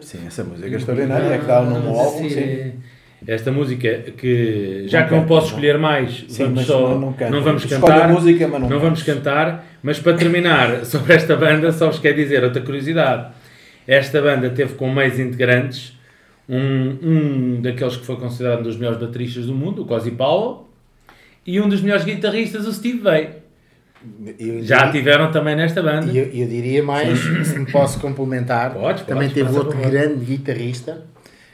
Sim, 0.01 0.27
essa 0.27 0.43
música 0.43 0.67
é 0.67 0.75
extraordinária, 0.75 1.25
é 1.33 1.37
que 1.37 1.45
dá 1.45 1.61
o 1.61 1.65
nome 1.69 1.87
ao 1.87 1.99
álbum, 1.99 2.29
sim. 2.29 2.73
Esta 3.27 3.51
música 3.51 3.99
que, 4.17 4.85
já 4.87 5.01
Não 5.01 5.07
que 5.07 5.15
não 5.15 5.25
posso 5.27 5.41
não? 5.47 5.53
escolher 5.53 5.77
mais, 5.77 6.25
Sim, 6.27 6.45
vamos 6.45 6.65
só, 6.65 6.89
não- 6.99 7.15
não 7.29 7.41
vamos 7.43 7.63
Escolhe 7.65 7.81
cantar. 7.81 8.09
música, 8.09 8.47
mas 8.47 8.61
não 8.61 8.79
vamos 8.79 9.03
canta. 9.03 9.19
cantar. 9.19 9.65
Mas 9.83 9.99
para 9.99 10.13
terminar 10.17 10.83
sobre 10.85 11.13
esta 11.13 11.35
banda, 11.35 11.71
só 11.71 11.87
vos 11.87 11.99
quero 11.99 12.15
dizer 12.15 12.43
outra 12.43 12.61
curiosidade. 12.63 13.31
Esta 13.87 14.21
banda 14.21 14.49
teve 14.49 14.75
como 14.75 14.93
meios 14.95 15.19
integrantes 15.19 15.97
um, 16.47 16.97
um 17.01 17.61
daqueles 17.61 17.95
que 17.97 18.05
foi 18.05 18.15
considerado 18.17 18.59
um 18.59 18.63
dos 18.63 18.77
melhores 18.77 18.99
bateristas 18.99 19.45
do 19.45 19.53
mundo, 19.55 19.81
o 19.83 19.85
Cozy 19.85 20.11
Powell, 20.11 20.67
e 21.45 21.59
um 21.59 21.67
dos 21.67 21.81
melhores 21.81 22.03
guitarristas, 22.05 22.67
o 22.67 22.73
Steve 22.73 22.99
Vai. 22.99 23.35
Eu 24.39 24.63
Já 24.63 24.77
diria- 24.85 24.91
tiveram 24.91 25.31
também 25.31 25.55
nesta 25.55 25.81
banda. 25.81 26.11
E 26.11 26.17
eu, 26.17 26.25
eu 26.25 26.47
diria 26.47 26.83
mais, 26.83 27.19
se 27.19 27.57
me 27.59 27.71
posso 27.71 27.99
complementar, 27.99 28.73
Podes, 28.73 29.03
também 29.05 29.29
podes, 29.29 29.43
teve 29.45 29.57
outro 29.57 29.77
grande 29.79 30.25
guitarrista 30.25 31.05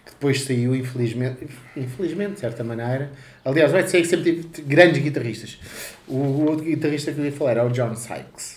que 0.05 0.11
depois 0.13 0.41
saiu, 0.41 0.73
infelizmente, 0.75 1.45
infelizmente, 1.75 2.33
de 2.33 2.39
certa 2.39 2.63
maneira. 2.63 3.11
Aliás, 3.43 3.71
vai 3.71 3.85
ser 3.85 4.01
que 4.01 4.07
sempre 4.07 4.43
tive 4.43 4.67
grandes 4.67 5.01
guitarristas. 5.03 5.59
O, 6.07 6.15
o 6.15 6.49
outro 6.49 6.65
guitarrista 6.65 7.11
que 7.11 7.19
eu 7.19 7.25
ia 7.25 7.31
falar 7.33 7.51
era 7.51 7.65
o 7.65 7.69
John 7.69 7.93
Sykes. 7.95 8.56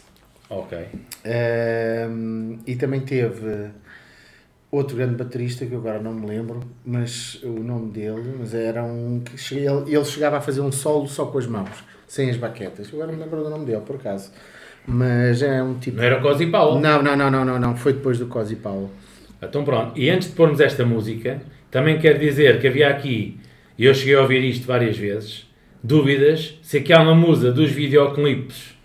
Ok. 0.50 0.76
Ahm, 1.24 2.58
e 2.66 2.74
também 2.74 3.00
teve 3.00 3.70
outro 4.70 4.96
grande 4.96 5.14
baterista 5.14 5.64
que 5.64 5.72
eu 5.72 5.78
agora 5.78 6.00
não 6.00 6.12
me 6.12 6.26
lembro, 6.26 6.60
mas 6.84 7.40
o 7.44 7.60
nome 7.60 7.92
dele, 7.92 8.34
mas 8.38 8.52
era 8.52 8.82
um 8.82 9.20
que 9.20 9.54
ele, 9.54 10.04
chegava 10.04 10.38
a 10.38 10.40
fazer 10.40 10.60
um 10.60 10.72
solo 10.72 11.06
só 11.08 11.26
com 11.26 11.38
as 11.38 11.46
mãos, 11.46 11.84
sem 12.08 12.28
as 12.28 12.36
baquetas. 12.36 12.92
Eu 12.92 13.00
Agora 13.00 13.12
não 13.12 13.18
me 13.18 13.24
lembro 13.24 13.44
do 13.44 13.50
nome 13.50 13.64
dele, 13.64 13.82
por 13.86 13.96
acaso. 13.96 14.32
Mas 14.86 15.40
é 15.40 15.62
um 15.62 15.78
tipo. 15.78 15.96
Não 15.96 16.04
era 16.04 16.18
o 16.18 16.22
Cozy 16.22 16.46
Powell? 16.46 16.80
Não, 16.80 17.00
não, 17.00 17.16
não, 17.16 17.30
não, 17.30 17.44
não, 17.44 17.58
não. 17.58 17.76
Foi 17.76 17.92
depois 17.92 18.18
do 18.18 18.26
Cosi 18.26 18.56
Paulo. 18.56 18.90
Então 19.40 19.64
pronto, 19.64 19.98
e 19.98 20.10
antes 20.10 20.28
de 20.28 20.34
pormos 20.34 20.60
esta 20.60 20.84
música, 20.84 21.40
também 21.70 21.98
quero 21.98 22.18
dizer 22.18 22.60
que 22.60 22.66
havia 22.66 22.88
aqui, 22.88 23.38
e 23.78 23.84
eu 23.84 23.94
cheguei 23.94 24.16
a 24.16 24.20
ouvir 24.20 24.42
isto 24.44 24.66
várias 24.66 24.98
vezes, 24.98 25.48
dúvidas 25.82 26.58
se 26.62 26.78
aquela 26.78 27.14
musa 27.14 27.50
dos 27.50 27.70
videoclipes 27.70 28.79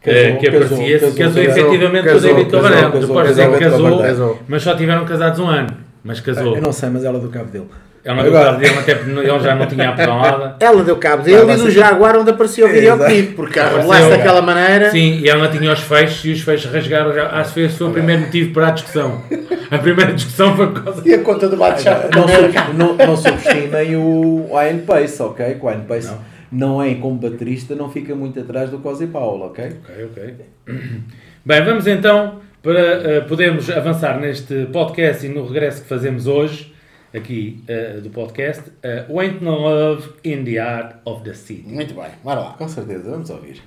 que 0.00 0.48
aparecia, 0.48 0.98
se 0.98 1.06
casou, 1.06 1.16
casou, 1.16 1.16
casou, 1.16 1.42
efetivamente 1.42 2.04
casou, 2.04 2.20
com 2.20 2.40
o 2.40 2.44
David 2.44 2.50
casou, 2.50 3.00
Depois 3.00 3.28
dizer 3.28 3.50
que 3.50 3.58
casou, 3.58 4.38
mas 4.48 4.62
só 4.62 4.74
tiveram 4.74 5.04
casados 5.04 5.40
um 5.40 5.46
ano. 5.46 5.70
Mas 6.04 6.20
casou. 6.20 6.56
Eu 6.56 6.62
não 6.62 6.72
sei, 6.72 6.88
mas 6.88 7.04
ela 7.04 7.18
é 7.18 7.20
do 7.20 7.28
cabo 7.28 7.50
dele. 7.50 7.66
Ela 8.04 8.22
deu 8.22 8.32
cabo 8.32 8.58
dele, 8.58 8.78
até 8.78 8.94
porque 8.94 9.10
ele 9.10 9.40
já 9.40 9.54
não 9.54 9.66
tinha 9.66 9.90
apelado. 9.90 10.54
Ela 10.64 10.84
deu 10.84 10.96
cabo 10.96 11.22
dele 11.22 11.44
Vai, 11.44 11.56
e 11.56 11.58
do 11.58 11.70
Jaguar 11.70 12.16
onde 12.16 12.30
aparecia 12.30 12.64
o 12.64 12.68
videoclipe, 12.68 13.34
porque 13.34 13.58
Apareceu, 13.58 13.88
cara. 13.88 14.08
daquela 14.08 14.40
maneira. 14.40 14.90
Sim, 14.90 15.20
e 15.20 15.28
ela 15.28 15.44
não 15.44 15.50
tinha 15.50 15.70
os 15.70 15.80
fechos 15.80 16.24
e 16.24 16.32
os 16.32 16.40
fechos 16.40 16.72
rasgaram 16.72 17.12
já. 17.12 17.28
Acho 17.28 17.54
que 17.54 17.60
esse 17.60 17.76
foi 17.76 17.88
o 17.88 17.90
primeiro 17.90 18.22
motivo 18.22 18.54
para 18.54 18.68
a 18.68 18.70
discussão. 18.70 19.20
A 19.70 19.78
primeira 19.78 20.12
discussão 20.14 20.56
foi 20.56 20.68
por 20.68 20.84
causa 20.84 21.02
E 21.04 21.12
a 21.12 21.18
conta 21.18 21.48
do 21.48 21.56
bate-chapa 21.56 22.08
Não, 22.16 22.26
não 22.74 22.96
não, 22.96 23.06
não 23.06 23.16
subestimem 23.16 23.96
o 23.96 24.48
Ian 24.52 24.78
Pace, 24.78 25.20
ok? 25.20 25.56
Que 25.56 25.66
o 25.66 25.70
Ian 25.70 25.80
Pace 25.80 26.06
não. 26.06 26.18
É 26.82 26.94
como 26.94 27.16
baterista, 27.16 27.74
não 27.74 27.90
fica 27.90 28.14
muito 28.14 28.40
atrás 28.40 28.70
do 28.70 28.78
Cosi 28.78 29.06
Paulo, 29.06 29.46
ok? 29.46 29.64
Ok, 29.82 30.04
ok. 30.04 30.34
Bem, 31.44 31.64
vamos 31.64 31.86
então 31.86 32.40
para 32.62 32.80
eh, 32.80 33.20
podermos 33.22 33.70
avançar 33.70 34.20
neste 34.20 34.66
podcast 34.66 35.24
e 35.24 35.28
no 35.28 35.46
regresso 35.46 35.82
que 35.82 35.88
fazemos 35.88 36.26
hoje, 36.26 36.74
aqui 37.14 37.62
eh, 37.68 38.00
do 38.02 38.10
podcast, 38.10 38.68
uh, 38.68 39.18
Ain't 39.18 39.42
No 39.42 39.58
Love 39.58 40.10
in 40.24 40.44
the 40.44 40.58
Art 40.58 40.96
of 41.04 41.22
the 41.22 41.34
City. 41.34 41.66
Muito 41.66 41.94
bem, 41.94 42.10
bora 42.22 42.40
lá. 42.40 42.52
Com 42.54 42.68
certeza, 42.68 43.10
vamos 43.10 43.30
ouvir. 43.30 43.62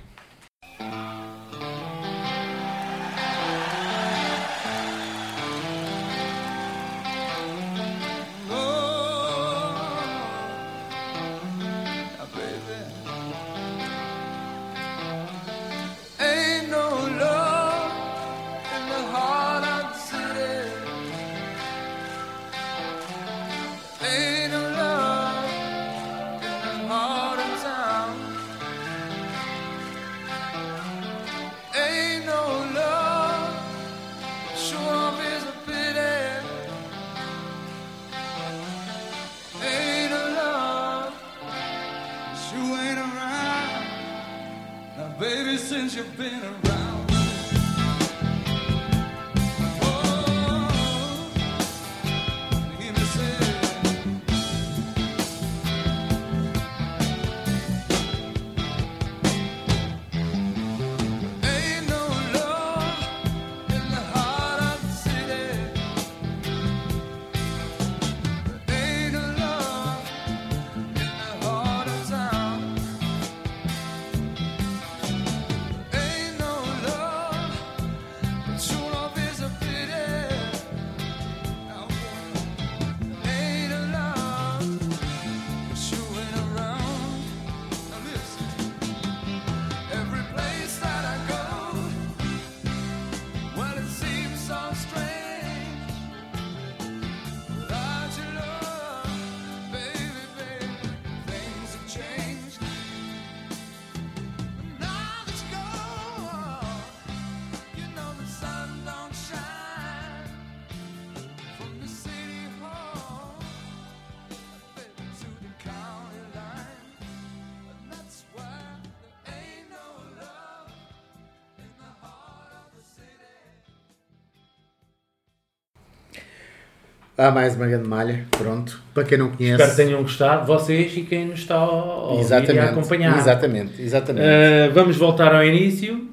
Há 127.22 127.30
mais 127.30 127.54
uma 127.54 127.68
grande 127.68 127.88
malha, 127.88 128.24
pronto. 128.32 128.82
Para 128.92 129.04
quem 129.04 129.16
não 129.16 129.30
conhece. 129.30 129.52
Espero 129.52 129.70
que 129.70 129.76
tenham 129.76 130.02
gostado, 130.02 130.44
vocês 130.44 130.96
e 130.96 131.02
quem 131.02 131.26
nos 131.26 131.38
está 131.38 131.54
a 131.54 131.70
ouvir 131.70 132.52
e 132.52 132.58
a 132.58 132.70
acompanhar. 132.70 133.16
Exatamente, 133.16 133.80
exatamente. 133.80 134.26
Ah, 134.26 134.70
vamos 134.74 134.96
voltar 134.96 135.32
ao 135.32 135.44
início. 135.44 136.08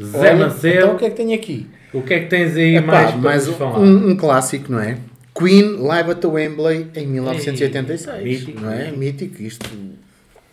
Zé 0.00 0.18
Olha, 0.18 0.36
Mancebo, 0.36 0.76
Então 0.76 0.94
o 0.94 0.98
que 0.98 1.04
é 1.04 1.10
que 1.10 1.16
tenho 1.16 1.34
aqui? 1.34 1.66
o 1.92 2.00
que 2.00 2.14
é 2.14 2.20
que 2.20 2.26
tens 2.28 2.56
aí 2.56 2.76
Epá, 2.76 2.92
mais 2.92 3.10
para 3.10 3.20
mais 3.20 3.48
falar? 3.48 3.78
um, 3.78 4.08
um 4.10 4.16
clássico, 4.16 4.72
não 4.72 4.80
é? 4.80 4.96
Queen 5.38 5.76
Live 5.76 6.12
at 6.12 6.18
the 6.20 6.28
Wembley 6.28 6.86
em 6.94 7.06
1986. 7.08 8.16
Ei, 8.16 8.24
mítico. 8.24 8.60
não 8.62 8.72
é? 8.72 8.90
Mítico. 8.90 9.42
Isto, 9.42 9.68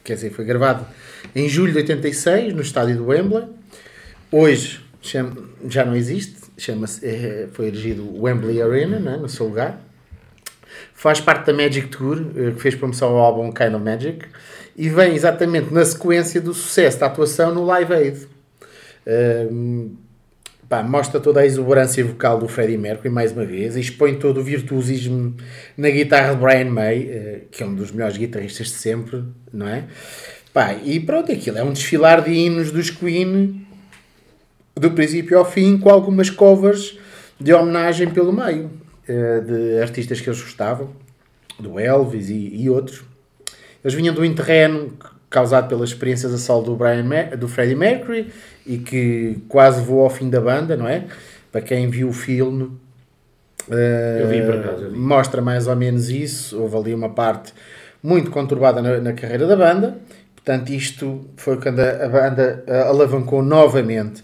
quer 0.04 0.15
dizer, 0.15 0.32
foi 0.32 0.43
gravado 0.43 0.86
em 1.34 1.47
julho 1.47 1.71
de 1.71 1.78
86 1.78 2.54
no 2.54 2.62
estádio 2.62 2.97
do 2.97 3.06
Wembley. 3.06 3.45
Hoje 4.30 4.82
já 5.69 5.86
não 5.86 5.95
existe, 5.95 6.36
chama-se, 6.58 7.00
eh, 7.06 7.47
foi 7.54 7.67
erigido 7.67 8.04
o 8.04 8.24
Wembley 8.24 8.62
Arena, 8.62 9.00
não 9.00 9.13
é? 9.13 9.17
no 9.17 9.30
seu 9.30 9.47
lugar. 9.47 9.90
Faz 10.93 11.19
parte 11.19 11.45
da 11.45 11.53
Magic 11.53 11.88
Tour, 11.88 12.21
eh, 12.36 12.51
que 12.51 12.62
fez 12.62 12.75
promoção 12.75 13.10
ao 13.10 13.19
álbum 13.19 13.51
Kind 13.51 13.73
of 13.73 13.84
Magic, 13.84 14.25
e 14.75 14.89
vem 14.89 15.15
exatamente 15.15 15.73
na 15.73 15.84
sequência 15.84 16.39
do 16.39 16.53
sucesso 16.53 16.99
da 16.99 17.07
atuação 17.07 17.53
no 17.53 17.65
Live 17.65 17.93
Aid. 17.93 18.27
Ahm, 19.07 19.95
pá, 20.69 20.84
mostra 20.84 21.19
toda 21.19 21.41
a 21.41 21.45
exuberância 21.45 22.03
vocal 22.05 22.38
do 22.39 22.47
Freddie 22.47 22.77
Mercury, 22.77 23.10
mais 23.10 23.31
uma 23.31 23.45
vez, 23.45 23.75
e 23.75 23.81
expõe 23.81 24.15
todo 24.15 24.39
o 24.39 24.43
virtuosismo 24.43 25.36
na 25.75 25.89
guitarra 25.89 26.34
de 26.34 26.41
Brian 26.41 26.69
May, 26.69 27.10
eh, 27.10 27.41
que 27.51 27.63
é 27.63 27.65
um 27.65 27.75
dos 27.75 27.91
melhores 27.91 28.17
guitarristas 28.17 28.67
de 28.67 28.73
sempre, 28.73 29.23
não 29.51 29.67
é? 29.67 29.86
Pá, 30.53 30.73
e 30.73 30.99
pronto, 30.99 31.31
aquilo 31.31 31.57
é 31.57 31.63
um 31.63 31.73
desfilar 31.73 32.21
de 32.21 32.31
hinos 32.31 32.71
dos 32.71 32.89
Queen, 32.89 33.65
do 34.75 34.91
princípio 34.91 35.38
ao 35.38 35.45
fim, 35.45 35.77
com 35.77 35.89
algumas 35.89 36.29
covers 36.29 36.97
de 37.39 37.53
homenagem 37.53 38.10
pelo 38.10 38.31
meio, 38.31 38.69
de 39.07 39.81
artistas 39.81 40.19
que 40.21 40.29
eles 40.29 40.41
gostavam, 40.41 40.89
do 41.59 41.79
Elvis 41.79 42.29
e, 42.29 42.55
e 42.55 42.69
outros. 42.69 43.03
Eles 43.83 43.93
vinham 43.93 44.13
do 44.13 44.23
interreno 44.23 44.93
causado 45.29 45.67
pelas 45.69 45.89
experiências 45.89 46.33
a 46.33 46.37
solo 46.37 46.63
do, 46.63 46.75
Brian 46.75 47.03
Mer- 47.03 47.37
do 47.37 47.47
Freddie 47.47 47.75
Mercury 47.75 48.31
e 48.65 48.77
que 48.77 49.39
quase 49.47 49.81
voou 49.81 50.03
ao 50.03 50.09
fim 50.09 50.29
da 50.29 50.41
banda, 50.41 50.75
não 50.75 50.87
é? 50.87 51.05
Para 51.51 51.61
quem 51.61 51.89
viu 51.89 52.09
o 52.09 52.13
filme, 52.13 52.71
eh, 53.69 54.19
vi. 54.89 54.97
mostra 54.97 55.41
mais 55.41 55.67
ou 55.67 55.75
menos 55.75 56.09
isso. 56.09 56.59
Houve 56.59 56.77
ali 56.77 56.93
uma 56.93 57.09
parte 57.09 57.53
muito 58.03 58.29
conturbada 58.31 58.81
na, 58.81 58.99
na 58.99 59.13
carreira 59.13 59.47
da 59.47 59.55
banda. 59.55 59.97
Portanto, 60.35 60.69
isto 60.69 61.25
foi 61.37 61.57
quando 61.61 61.79
a, 61.79 62.05
a 62.05 62.09
banda 62.09 62.63
eh, 62.67 62.81
alavancou 62.81 63.41
novamente. 63.41 64.23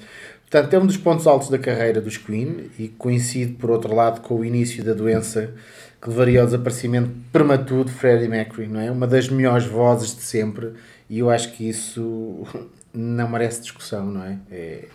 Portanto, 0.49 0.73
é 0.73 0.79
um 0.79 0.86
dos 0.86 0.95
pontos 0.97 1.27
altos 1.27 1.49
da 1.49 1.57
carreira 1.60 1.99
dos 1.99 2.17
Queen 2.17 2.71
e 2.79 2.88
coincide, 2.88 3.53
por 3.53 3.69
outro 3.69 3.93
lado, 3.93 4.21
com 4.21 4.36
o 4.36 4.45
início 4.45 4.83
da 4.83 4.93
doença 4.93 5.53
que 6.01 6.10
levaria 6.10 6.39
ao 6.39 6.45
desaparecimento 6.45 7.10
prematuro 7.33 7.83
de 7.86 7.91
Freddie 7.91 8.29
Mercury, 8.29 8.67
não 8.67 8.79
é? 8.79 8.89
Uma 8.89 9.07
das 9.07 9.27
melhores 9.29 9.65
vozes 9.65 10.15
de 10.15 10.21
sempre 10.21 10.73
e 11.10 11.19
eu 11.19 11.29
acho 11.29 11.51
que 11.53 11.67
isso 11.67 12.45
não 12.93 13.27
merece 13.29 13.62
discussão, 13.62 14.05
não 14.05 14.23
é? 14.23 14.38
É- 14.49 14.86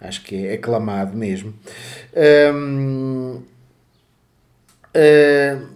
acho 0.00 0.22
que 0.24 0.46
é 0.46 0.54
aclamado 0.54 1.16
mesmo. 1.16 1.54
Hum, 2.54 3.42
Uh, 4.94 5.66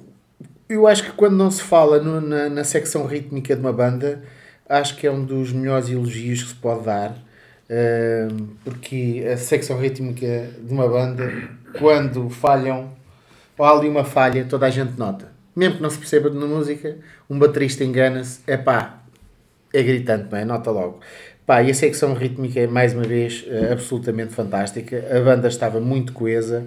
eu 0.68 0.86
acho 0.86 1.04
que 1.04 1.12
quando 1.12 1.36
não 1.36 1.50
se 1.50 1.62
fala 1.62 2.00
no- 2.00 2.20
na, 2.20 2.48
na 2.48 2.64
secção 2.64 3.04
rítmica 3.06 3.54
de 3.54 3.60
uma 3.60 3.72
banda, 3.72 4.22
acho 4.68 4.96
que 4.96 5.06
é 5.06 5.10
um 5.10 5.24
dos 5.24 5.52
melhores 5.52 5.90
elogios 5.90 6.42
que 6.42 6.48
se 6.50 6.54
pode 6.54 6.84
dar, 6.84 7.14
porque 8.64 9.24
a 9.32 9.36
secção 9.36 9.78
rítmica 9.78 10.48
de 10.60 10.72
uma 10.72 10.88
banda, 10.88 11.32
quando 11.78 12.28
falham, 12.28 12.90
ou 13.56 13.64
há 13.64 13.70
ali 13.70 13.88
uma 13.88 14.04
falha, 14.04 14.44
toda 14.44 14.66
a 14.66 14.70
gente 14.70 14.98
nota. 14.98 15.30
Mesmo 15.54 15.76
que 15.76 15.82
não 15.82 15.90
se 15.90 15.98
perceba 15.98 16.30
na 16.30 16.46
música, 16.46 16.96
um 17.28 17.38
baterista 17.38 17.84
engana-se, 17.84 18.40
é 18.46 18.56
pá, 18.56 19.02
é 19.72 19.82
gritante, 19.82 20.28
não 20.30 20.38
é? 20.38 20.44
Nota 20.44 20.70
logo. 20.70 21.00
Pá, 21.46 21.62
e 21.62 21.70
a 21.70 21.74
secção 21.74 22.14
rítmica 22.14 22.60
é, 22.60 22.66
mais 22.66 22.94
uma 22.94 23.02
vez, 23.02 23.44
eh, 23.46 23.72
absolutamente 23.72 24.32
fantástica. 24.32 25.04
A 25.10 25.20
banda 25.20 25.48
estava 25.48 25.80
muito 25.80 26.12
coesa, 26.12 26.66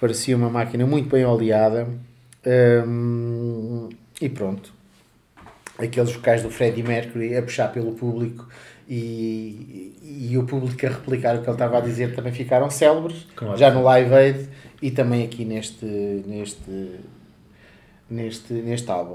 parecia 0.00 0.36
uma 0.36 0.48
máquina 0.48 0.86
muito 0.86 1.08
bem 1.08 1.24
oleada. 1.24 1.86
E 4.20 4.28
pronto. 4.28 4.72
Aqueles 5.78 6.12
vocais 6.12 6.42
do 6.42 6.50
Freddie 6.50 6.82
Mercury 6.82 7.36
a 7.36 7.42
puxar 7.42 7.68
pelo 7.72 7.92
público 7.92 8.48
e, 8.88 10.28
e 10.30 10.36
o 10.38 10.44
público 10.44 10.84
a 10.86 10.88
replicar 10.90 11.36
o 11.36 11.42
que 11.42 11.46
ele 11.46 11.52
estava 11.54 11.78
a 11.78 11.80
dizer 11.80 12.14
também 12.14 12.32
ficaram 12.32 12.68
célebres, 12.70 13.26
Claro. 13.34 13.56
já 13.56 13.70
no 13.70 13.82
Live 13.82 14.14
Aid 14.14 14.48
e 14.82 14.90
também 14.90 15.24
aqui 15.24 15.44
neste, 15.44 15.84
neste, 15.86 17.00
neste, 18.10 18.52
neste 18.52 18.90
álbum. 18.90 19.14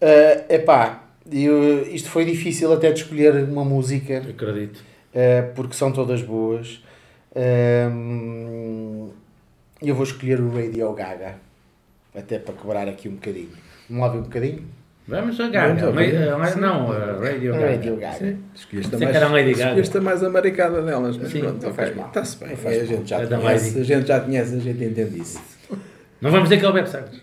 Uh, 0.00 0.44
epá, 0.52 1.04
eu, 1.30 1.82
isto 1.94 2.08
foi 2.08 2.24
difícil 2.24 2.72
até 2.72 2.90
de 2.92 3.00
escolher 3.02 3.34
uma 3.44 3.64
música 3.64 4.18
Acredito. 4.18 4.78
uh, 4.78 5.52
porque 5.54 5.74
são 5.74 5.92
todas 5.92 6.22
boas. 6.22 6.82
Um, 7.34 9.10
eu 9.80 9.94
vou 9.94 10.04
escolher 10.04 10.40
o 10.40 10.50
Radio 10.54 10.92
Gaga 10.92 11.36
até 12.14 12.38
para 12.38 12.54
quebrar 12.54 12.88
aqui 12.88 13.08
um 13.08 13.14
bocadinho. 13.14 13.50
Vamos 13.88 14.02
lá 14.04 14.08
ver 14.12 14.18
um 14.18 14.22
bocadinho? 14.22 14.64
Vamos 15.12 15.38
a 15.38 15.48
Gaga. 15.48 15.90
Vamos 15.90 16.38
mas 16.38 16.56
não, 16.56 16.90
a 16.90 16.98
Radio 17.20 17.52
Gaga. 17.52 17.66
Radio 17.66 17.96
Gaga. 17.96 18.16
Sim. 18.16 18.38
Escolheste 18.54 18.96
mais, 18.96 19.16
era 19.16 19.26
a 19.26 19.28
Lady 19.28 19.52
Gaga. 19.52 19.64
escolheste 19.64 19.98
a 19.98 20.00
mais 20.00 20.24
americana 20.24 20.80
delas, 20.80 21.18
mas 21.18 21.30
Sim, 21.30 21.40
pronto, 21.40 21.66
não 21.66 21.74
faz 21.74 21.94
mal. 21.94 22.06
Está-se 22.08 22.36
bem. 22.38 22.48
Não 22.48 22.56
faz 22.56 22.80
a 22.80 22.84
gente 22.86 23.10
já 23.10 23.20
É 23.20 23.26
conhece, 23.26 23.78
a 23.78 23.84
gente 23.84 24.08
já 24.08 24.20
conhece, 24.20 24.54
a 24.54 24.58
gente 24.58 24.84
entende 24.84 25.20
isso. 25.20 25.40
Não 26.20 26.30
vamos 26.30 26.48
dizer 26.48 26.60
que 26.60 26.64
é 26.64 26.68
o 26.70 26.72
Web 26.72 26.88
Sagres. 26.88 27.20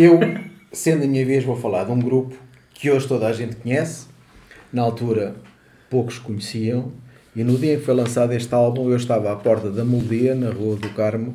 Eu, 0.00 0.20
sendo 0.72 1.02
a 1.02 1.06
minha 1.08 1.26
vez, 1.26 1.42
vou 1.42 1.56
falar 1.56 1.82
de 1.82 1.90
um 1.90 1.98
grupo 1.98 2.36
que 2.72 2.88
hoje 2.88 3.08
toda 3.08 3.26
a 3.26 3.32
gente 3.32 3.56
conhece. 3.56 4.06
Na 4.72 4.82
altura, 4.82 5.34
poucos 5.90 6.20
conheciam. 6.20 6.92
E 7.34 7.42
no 7.42 7.58
dia 7.58 7.74
em 7.74 7.78
que 7.80 7.84
foi 7.84 7.94
lançado 7.94 8.32
este 8.32 8.54
álbum, 8.54 8.88
eu 8.90 8.96
estava 8.96 9.32
à 9.32 9.34
porta 9.34 9.72
da 9.72 9.84
Moldia, 9.84 10.36
na 10.36 10.50
Rua 10.50 10.76
do 10.76 10.88
Carmo, 10.90 11.34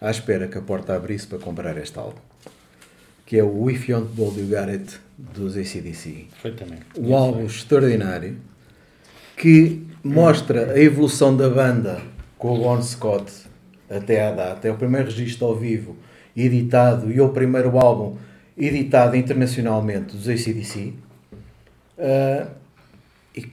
à 0.00 0.12
espera 0.12 0.46
que 0.46 0.56
a 0.56 0.60
porta 0.60 0.94
abrisse 0.94 1.26
para 1.26 1.38
comprar 1.38 1.76
este 1.76 1.98
álbum. 1.98 2.20
Que 3.26 3.40
é 3.40 3.42
o 3.42 3.68
If 3.68 3.88
You 3.88 3.98
Want 3.98 4.10
Bold 4.10 4.40
You 4.40 4.46
Got 4.46 4.70
It, 4.70 5.00
dos 5.18 5.56
ACDC. 5.56 6.28
Perfeitamente. 6.40 6.84
um 6.96 7.16
álbum 7.16 7.46
extraordinário 7.46 8.36
que 9.36 9.82
mostra 10.04 10.74
a 10.74 10.78
evolução 10.78 11.36
da 11.36 11.50
banda 11.50 12.00
com 12.38 12.54
o 12.54 12.62
Bon 12.62 12.80
Scott 12.80 13.32
até 13.90 14.24
à 14.24 14.30
data. 14.30 14.68
É 14.68 14.70
o 14.70 14.76
primeiro 14.76 15.06
registro 15.06 15.46
ao 15.46 15.56
vivo 15.56 15.96
editado 16.36 17.10
e 17.12 17.18
é 17.18 17.22
o 17.22 17.28
primeiro 17.28 17.78
álbum 17.78 18.16
editado 18.56 19.16
internacionalmente 19.16 20.16
dos 20.16 20.28
ACDC. 20.28 20.94
Ah, 21.98 22.48
e 23.36 23.48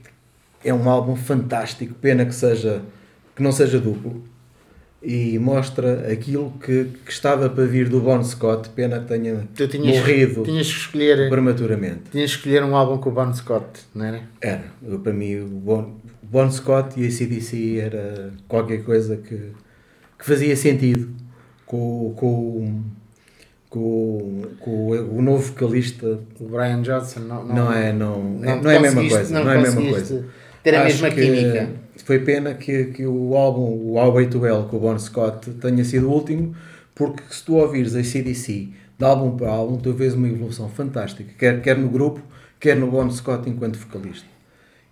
é 0.64 0.72
um 0.72 0.88
álbum 0.88 1.16
fantástico, 1.16 1.94
pena 1.94 2.24
que, 2.24 2.34
seja, 2.34 2.82
que 3.34 3.42
não 3.42 3.52
seja 3.52 3.78
duplo. 3.78 4.22
E 5.04 5.36
mostra 5.36 6.12
aquilo 6.12 6.52
que, 6.64 6.84
que 7.04 7.10
estava 7.10 7.50
para 7.50 7.64
vir 7.64 7.88
do 7.88 8.00
Bon 8.00 8.22
Scott, 8.22 8.68
pena 8.68 9.00
que 9.00 9.08
tenha 9.08 9.48
tinhas, 9.52 9.98
morrido 9.98 10.44
tinhas 10.44 10.68
que 10.68 10.78
escolher, 10.78 11.28
prematuramente. 11.28 12.02
tinhas 12.12 12.30
que 12.30 12.36
escolher 12.36 12.62
um 12.62 12.76
álbum 12.76 12.98
com 12.98 13.10
o 13.10 13.12
Bon 13.12 13.34
Scott, 13.34 13.66
não 13.92 14.04
era? 14.04 14.22
Era. 14.40 14.62
Eu, 14.80 15.00
para 15.00 15.12
mim, 15.12 15.40
o 15.40 15.46
Bon, 15.46 15.96
Bon 16.22 16.48
Scott 16.48 17.00
e 17.00 17.04
a 17.04 17.10
CDC 17.10 17.78
era 17.80 18.32
qualquer 18.46 18.84
coisa 18.84 19.16
que, 19.16 19.50
que 20.16 20.24
fazia 20.24 20.54
sentido 20.54 21.12
com, 21.72 22.12
com, 22.14 22.82
com, 23.70 24.42
com 24.60 24.70
o, 24.70 25.18
o 25.18 25.22
novo 25.22 25.42
vocalista. 25.42 26.20
O 26.38 26.44
Brian 26.44 26.82
Johnson 26.82 27.20
não, 27.20 27.46
Não, 27.46 27.72
é, 27.72 27.90
não, 27.94 28.22
não, 28.22 28.70
é 28.70 28.76
a 28.76 28.80
mesma 28.80 29.08
coisa. 29.08 29.40
Não, 29.42 29.50
é 29.50 29.56
a 29.56 29.60
mesma 29.62 29.82
coisa. 29.82 30.24
Ter 30.62 30.74
a 30.74 30.82
Acho 30.82 31.02
mesma 31.02 31.10
química. 31.10 31.70
Foi 32.04 32.18
pena 32.18 32.52
que, 32.52 32.84
que 32.86 33.06
o 33.06 33.34
álbum, 33.34 33.90
o 33.90 33.94
Highway 33.94 34.26
to 34.26 34.44
Hell 34.44 34.64
com 34.64 34.76
o 34.76 34.80
Bon 34.80 34.98
Scott 34.98 35.50
tenha 35.52 35.82
sido 35.82 36.08
o 36.08 36.12
último, 36.12 36.54
porque 36.94 37.22
se 37.30 37.42
tu 37.42 37.54
ouvires 37.54 37.94
a 37.94 38.04
CDC 38.04 38.68
de 38.98 39.04
álbum 39.04 39.36
para 39.36 39.48
álbum, 39.48 39.78
tu 39.78 39.94
vês 39.94 40.12
uma 40.12 40.28
evolução 40.28 40.68
fantástica, 40.68 41.32
quer, 41.38 41.62
quer 41.62 41.78
no 41.78 41.88
grupo, 41.88 42.20
quer 42.60 42.76
no 42.76 42.90
Bon 42.90 43.10
Scott 43.10 43.48
enquanto 43.48 43.78
vocalista. 43.78 44.26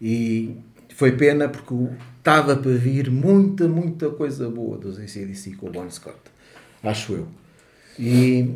E 0.01 0.57
foi 0.95 1.13
pena 1.13 1.49
porque 1.49 1.75
estava 2.19 2.57
para 2.57 2.73
vir 2.73 3.11
muita, 3.11 3.69
muita 3.69 4.09
coisa 4.11 4.49
boa 4.49 4.79
dos 4.79 4.99
ACDC 4.99 5.53
com 5.57 5.67
o 5.67 5.71
Bon 5.71 5.91
Scott, 5.91 6.17
acho 6.83 7.13
eu. 7.15 7.29
E 7.99 8.55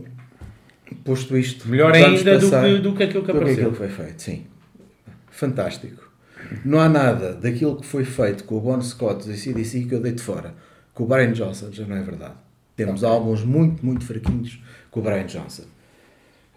posto 1.05 1.37
isto, 1.37 1.69
Melhor 1.69 1.93
ainda 1.95 2.39
do 2.39 2.47
passar- 2.51 2.65
que, 2.65 2.79
do 2.79 2.95
que 2.95 3.03
aquilo 3.03 3.25
que 3.25 3.33
do 3.33 3.39
apareceu. 3.39 3.55
aquilo 3.69 3.71
que 3.73 3.95
foi 3.95 4.05
feito, 4.07 4.23
sim. 4.23 4.47
Fantástico. 5.31 6.05
Não 6.65 6.79
há 6.79 6.89
nada 6.89 7.35
daquilo 7.35 7.77
que 7.77 7.87
foi 7.87 8.05
feito 8.05 8.45
com 8.45 8.57
o 8.57 8.61
Bon 8.61 8.81
Scott 8.81 9.27
dos 9.27 9.29
ACDC 9.31 9.85
que 9.87 9.95
eu 9.95 10.01
deito 10.01 10.23
fora. 10.23 10.55
Com 10.93 11.05
o 11.05 11.07
Brian 11.07 11.33
Johnson 11.33 11.73
já 11.73 11.85
não 11.87 11.97
é 11.97 12.03
verdade. 12.03 12.35
Temos 12.77 13.03
álbuns 13.03 13.43
muito, 13.43 13.85
muito 13.85 14.05
fraquinhos 14.05 14.61
com 14.91 15.01
o 15.01 15.03
Brian 15.03 15.25
Johnson. 15.27 15.65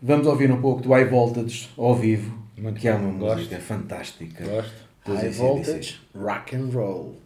Vamos 0.02 0.28
ouvir 0.28 0.52
um 0.52 0.62
pouco 0.62 0.82
do 0.82 0.90
High 0.90 1.06
Voltage 1.06 1.70
ao 1.78 1.96
vivo, 1.96 2.38
Muito 2.58 2.80
que 2.80 2.88
é 2.88 2.94
bom, 2.94 3.10
uma 3.10 3.20
gosto. 3.20 3.38
música 3.38 3.58
fantástica. 3.60 4.44
Gosto. 4.44 4.88
High 5.08 5.30
voltage, 5.30 6.02
rock 6.14 6.56
and 6.56 6.70
roll. 6.72 7.18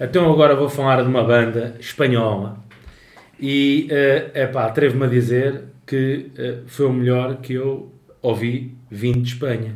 Então 0.00 0.30
agora 0.32 0.54
vou 0.54 0.68
falar 0.68 1.02
de 1.02 1.08
uma 1.08 1.24
banda 1.24 1.74
espanhola 1.80 2.58
e, 3.40 3.88
é 4.34 4.46
pá, 4.46 4.66
atrevo-me 4.66 5.04
a 5.04 5.08
dizer 5.08 5.62
que 5.86 6.30
eh, 6.36 6.54
foi 6.66 6.86
o 6.86 6.92
melhor 6.92 7.36
que 7.36 7.54
eu 7.54 7.90
ouvi 8.22 8.74
vindo 8.90 9.20
de 9.20 9.28
Espanha. 9.32 9.74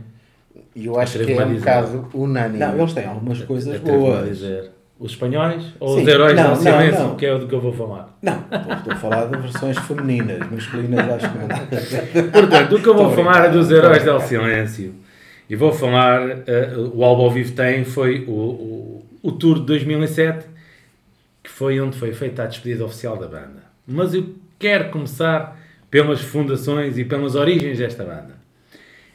E 0.76 0.86
eu 0.86 0.98
acho 0.98 1.18
que 1.18 1.32
é 1.32 1.44
um 1.44 1.54
bocado 1.54 2.08
unânime. 2.14 2.58
Não, 2.58 2.76
eles 2.78 2.92
têm 2.92 3.06
algumas 3.06 3.42
coisas 3.42 3.74
a 3.76 3.78
boas. 3.78 4.28
dizer. 4.28 4.70
Os 4.98 5.12
espanhóis 5.12 5.64
ou 5.80 5.96
Sim. 5.96 6.02
os 6.02 6.08
heróis 6.08 6.36
Não, 6.36 6.42
do 6.44 6.48
não, 6.50 6.56
silêncio, 6.56 7.00
não. 7.00 7.16
que 7.16 7.26
é 7.26 7.34
o 7.34 7.38
do 7.40 7.48
que 7.48 7.54
eu 7.54 7.60
vou 7.60 7.72
falar? 7.72 8.16
Não, 8.22 8.44
estou 8.78 8.92
a 8.92 8.96
falar 8.96 9.24
de 9.26 9.36
versões 9.38 9.76
femininas, 9.78 10.38
masculinas 10.48 11.00
acho 11.10 11.32
que 11.32 11.38
não. 11.38 11.48
Portanto, 12.30 12.76
o 12.76 12.80
que 12.80 12.88
eu 12.88 12.94
vou 12.94 13.08
Estou 13.10 13.24
falar 13.24 13.46
é 13.46 13.48
dos 13.50 13.68
Heróis 13.70 14.04
del 14.04 14.18
brincar. 14.18 14.28
Silêncio. 14.28 14.94
E 15.50 15.56
vou 15.56 15.72
falar, 15.72 16.42
eh, 16.46 16.72
o 16.94 17.02
álbum 17.04 17.24
ao 17.24 17.30
vivo 17.32 17.52
tem, 17.52 17.84
foi 17.84 18.24
o, 18.28 18.30
o, 18.30 18.81
o 19.22 19.30
tour 19.30 19.60
de 19.60 19.66
2007, 19.66 20.46
que 21.42 21.50
foi 21.50 21.80
onde 21.80 21.96
foi 21.96 22.12
feita 22.12 22.42
a 22.42 22.46
despedida 22.46 22.84
oficial 22.84 23.16
da 23.16 23.26
banda. 23.26 23.62
Mas 23.86 24.14
eu 24.14 24.34
quero 24.58 24.90
começar 24.90 25.60
pelas 25.90 26.20
fundações 26.20 26.98
e 26.98 27.04
pelas 27.04 27.34
origens 27.34 27.78
desta 27.78 28.04
banda. 28.04 28.42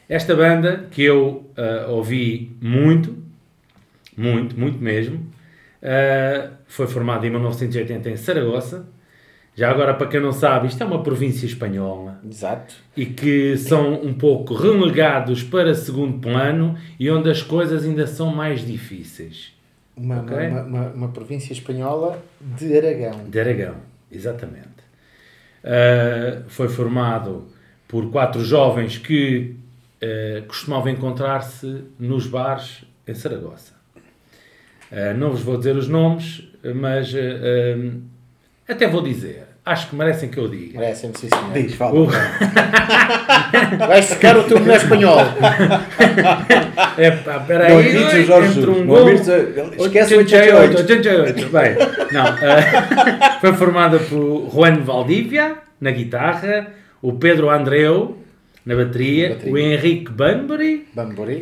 Esta 0.08 0.34
banda, 0.34 0.86
que 0.90 1.02
eu 1.02 1.50
eh, 1.56 1.86
ouvi 1.88 2.56
muito, 2.62 3.16
muito, 4.16 4.58
muito 4.58 4.78
mesmo, 4.78 5.26
eh, 5.82 6.50
foi 6.66 6.86
formada 6.86 7.26
em 7.26 7.30
1980 7.30 8.10
em 8.10 8.16
Saragossa. 8.16 8.86
Já 9.54 9.70
agora, 9.70 9.92
para 9.92 10.06
quem 10.06 10.20
não 10.20 10.32
sabe, 10.32 10.68
isto 10.68 10.80
é 10.82 10.86
uma 10.86 11.02
província 11.02 11.44
espanhola 11.44 12.20
Exato. 12.24 12.74
e 12.96 13.04
que 13.06 13.56
são 13.56 13.94
um 13.94 14.14
pouco 14.14 14.54
relegados 14.54 15.42
para 15.42 15.74
segundo 15.74 16.20
plano 16.20 16.78
e 16.98 17.10
onde 17.10 17.28
as 17.28 17.42
coisas 17.42 17.84
ainda 17.84 18.06
são 18.06 18.32
mais 18.34 18.64
difíceis. 18.64 19.57
Uma, 19.98 20.20
Ok. 20.20 20.36
uma, 20.48 20.62
uma, 20.62 20.88
uma 20.90 21.08
província 21.08 21.52
espanhola 21.52 22.22
de 22.40 22.76
Aragão. 22.76 23.24
De 23.28 23.40
Aragão, 23.40 23.74
exatamente. 24.12 24.68
Ah, 25.64 26.42
foi 26.48 26.68
formado 26.68 27.46
por 27.88 28.10
quatro 28.10 28.44
jovens 28.44 28.96
que 28.98 29.56
ah, 30.02 30.42
costumavam 30.46 30.88
encontrar-se 30.92 31.84
nos 31.98 32.26
bares 32.26 32.84
em 33.06 33.14
Saragossa. 33.14 33.72
Ah, 34.92 35.12
não 35.14 35.30
vos 35.30 35.40
vou 35.42 35.56
dizer 35.58 35.76
os 35.76 35.88
nomes, 35.88 36.44
mas 36.76 37.12
ah, 37.14 38.72
até 38.72 38.86
vou 38.88 39.02
dizer. 39.02 39.44
Acho 39.66 39.90
que 39.90 39.96
merecem 39.96 40.30
que 40.30 40.38
eu 40.38 40.48
diga. 40.48 40.78
Merecem, 40.80 41.12
sim, 41.14 41.28
senhor. 41.28 41.52
Diz, 41.52 41.74
fala. 41.74 42.00
O- 42.00 42.06
Vais 43.86 44.06
ficar 44.10 44.38
o 44.38 44.44
teu 44.44 44.58
melhor 44.60 44.76
espanhol. 44.78 45.18
É 46.96 47.10
pá, 47.10 47.40
peraí. 47.40 47.92
Não 47.94 48.08
o 48.08 48.24
Jorge 48.24 48.58
entre 48.58 48.70
um 48.70 48.78
Não 48.84 48.86
gol- 48.86 49.08
a- 49.08 49.12
Esquece 49.84 50.14
o 50.14 50.18
88, 50.18 50.76
88. 50.78 51.42
88. 51.42 51.48
Bem, 51.50 51.76
não. 52.12 52.26
eh, 52.26 53.38
foi 53.40 53.52
formada 53.54 53.98
por 53.98 54.50
Juan 54.52 54.76
Valdívia 54.82 55.56
na 55.80 55.90
guitarra, 55.90 56.68
o 57.02 57.12
Pedro 57.14 57.50
Andreu 57.50 58.18
na 58.64 58.74
bateria, 58.76 59.30
Bateria. 59.30 59.52
o 59.52 59.58
Henrique 59.58 60.10
Bunbury, 60.12 60.86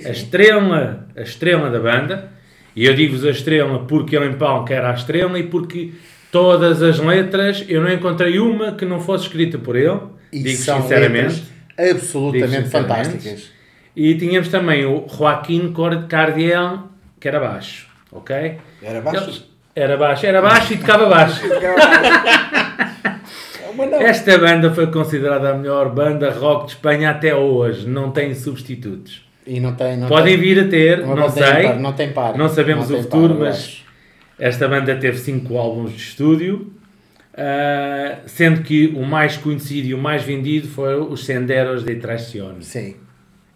a 0.06 0.10
estrela, 0.10 1.06
a 1.16 1.20
estrela 1.22 1.70
da 1.70 1.80
banda. 1.80 2.30
E 2.74 2.84
eu 2.86 2.94
digo-vos 2.94 3.24
a 3.24 3.30
estrela 3.30 3.80
porque 3.86 4.14
ele 4.16 4.26
em 4.26 4.32
pau 4.34 4.64
que 4.64 4.72
era 4.72 4.90
a 4.90 4.94
estrela 4.94 5.38
e 5.38 5.42
porque 5.44 5.92
todas 6.30 6.82
as 6.82 6.98
letras 6.98 7.64
eu 7.68 7.80
não 7.82 7.90
encontrei 7.92 8.38
uma 8.38 8.72
que 8.72 8.84
não 8.84 9.00
fosse 9.00 9.24
escrita 9.24 9.58
por 9.58 9.76
ele. 9.76 9.98
E 10.32 10.40
digo 10.42 10.56
são 10.62 10.82
sinceramente. 10.82 11.42
letras 11.78 11.92
absolutamente 11.94 12.32
Digo 12.32 12.64
sinceramente. 12.64 12.70
fantásticas. 12.70 13.55
E 13.96 14.14
tínhamos 14.16 14.48
também 14.48 14.84
o 14.84 15.06
Joaquim 15.08 15.72
Cardiel, 16.08 16.84
que 17.18 17.26
era 17.26 17.40
baixo, 17.40 17.88
ok? 18.12 18.58
Era 18.82 19.00
baixo? 19.00 19.24
Eles- 19.24 19.44
Era 19.74 19.96
baixo, 19.96 20.24
era 20.26 20.40
baixo 20.42 20.72
e 20.74 20.76
tocava 20.78 21.06
baixo. 21.06 21.40
Não. 23.76 24.00
Esta 24.00 24.38
banda 24.38 24.72
foi 24.72 24.86
considerada 24.86 25.50
a 25.50 25.54
melhor 25.54 25.90
banda 25.94 26.30
rock 26.30 26.64
de 26.66 26.72
Espanha 26.72 27.10
até 27.10 27.34
hoje, 27.34 27.86
não 27.86 28.10
tem 28.10 28.34
substitutos. 28.34 29.22
E 29.46 29.60
não 29.60 29.74
tem. 29.74 29.98
Não 29.98 30.08
Podem 30.08 30.34
tem, 30.38 30.42
vir 30.54 30.60
a 30.64 30.68
ter, 30.68 31.06
não 31.06 31.28
sei, 31.28 31.42
ímpar, 31.66 31.78
não 31.78 31.92
tem 31.92 32.10
par. 32.12 32.38
não 32.38 32.48
sabemos 32.48 32.88
Não 32.88 32.98
o 32.98 33.02
futuro, 33.02 33.34
par, 33.34 33.44
mas 33.48 33.84
esta 34.38 34.66
banda 34.66 34.96
teve 34.96 35.18
cinco 35.18 35.58
álbuns 35.58 35.90
de 35.92 35.98
estúdio, 35.98 36.72
ah, 37.36 38.16
sendo 38.24 38.62
que 38.62 38.86
o 38.96 39.04
mais 39.04 39.36
conhecido 39.36 39.88
e 39.88 39.94
o 39.94 39.98
mais 39.98 40.22
vendido 40.22 40.68
foi 40.68 40.96
os 40.98 41.26
Senderos 41.26 41.84
de 41.84 41.96
Traición. 41.96 42.54
Sim. 42.62 42.96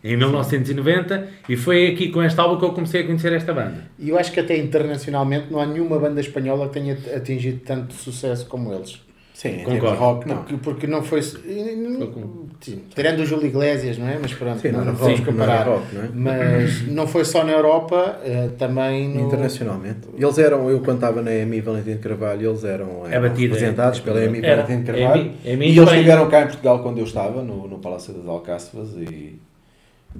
Em 0.02 0.16
1990 0.16 1.28
e 1.48 1.56
foi 1.56 1.88
aqui 1.88 2.08
com 2.10 2.22
este 2.22 2.38
álbum 2.40 2.58
que 2.58 2.64
eu 2.64 2.72
comecei 2.72 3.02
a 3.02 3.06
conhecer 3.06 3.32
esta 3.32 3.52
banda. 3.52 3.84
E 3.98 4.08
eu 4.08 4.18
acho 4.18 4.32
que 4.32 4.40
até 4.40 4.56
internacionalmente 4.56 5.46
não 5.50 5.60
há 5.60 5.66
nenhuma 5.66 5.98
banda 5.98 6.20
espanhola 6.20 6.68
que 6.68 6.74
tenha 6.74 6.96
atingido 7.14 7.60
tanto 7.64 7.92
sucesso 7.94 8.46
como 8.46 8.72
eles. 8.72 9.00
Sim, 9.34 9.60
em 9.60 9.64
Concordo. 9.64 9.96
rock, 9.96 10.28
não. 10.28 10.36
Porque, 10.36 10.56
porque 10.58 10.86
não 10.86 11.02
foi. 11.02 11.22
Sim, 11.22 12.82
tirando 12.94 13.20
o 13.20 13.24
Júlio 13.24 13.46
Iglesias, 13.46 13.96
não 13.96 14.06
é? 14.06 14.18
Mas 14.20 14.34
pronto, 14.34 14.60
Sim, 14.60 14.68
não, 14.70 14.80
não 14.80 14.86
não 14.86 14.94
vamos 14.94 15.18
não 15.20 15.24
era 15.24 15.32
comparar. 15.32 15.62
rock, 15.66 15.94
não 15.94 16.02
é? 16.02 16.08
Mas 16.12 16.82
não 16.92 17.06
foi 17.06 17.24
só 17.24 17.42
na 17.42 17.52
Europa, 17.52 18.20
eh, 18.22 18.50
também 18.58 19.08
no. 19.08 19.26
Internacionalmente. 19.26 20.00
Eles 20.14 20.36
eram, 20.38 20.68
eu 20.68 20.80
quando 20.80 20.96
estava 20.96 21.22
na 21.22 21.34
EMI 21.34 21.62
Valentim 21.62 21.92
de 21.92 21.98
Carvalho, 22.00 22.50
eles 22.50 22.64
eram, 22.64 23.06
É 23.06 23.14
eram 23.14 23.28
batida, 23.28 23.54
representados 23.54 23.98
é. 24.00 24.02
pela 24.02 24.22
EMI. 24.24 24.40
Valentim 24.42 24.80
de 24.80 24.84
Carvalho. 24.92 25.22
EMI, 25.22 25.36
EMI 25.46 25.66
e 25.70 25.78
eles 25.78 25.90
estiveram 25.90 26.28
cá 26.28 26.42
em 26.42 26.46
Portugal 26.46 26.82
quando 26.82 26.98
eu 26.98 27.04
estava, 27.04 27.42
no, 27.42 27.66
no 27.66 27.78
Palácio 27.78 28.12
das 28.12 28.26
Alcáçovas, 28.26 28.90
e, 28.96 29.38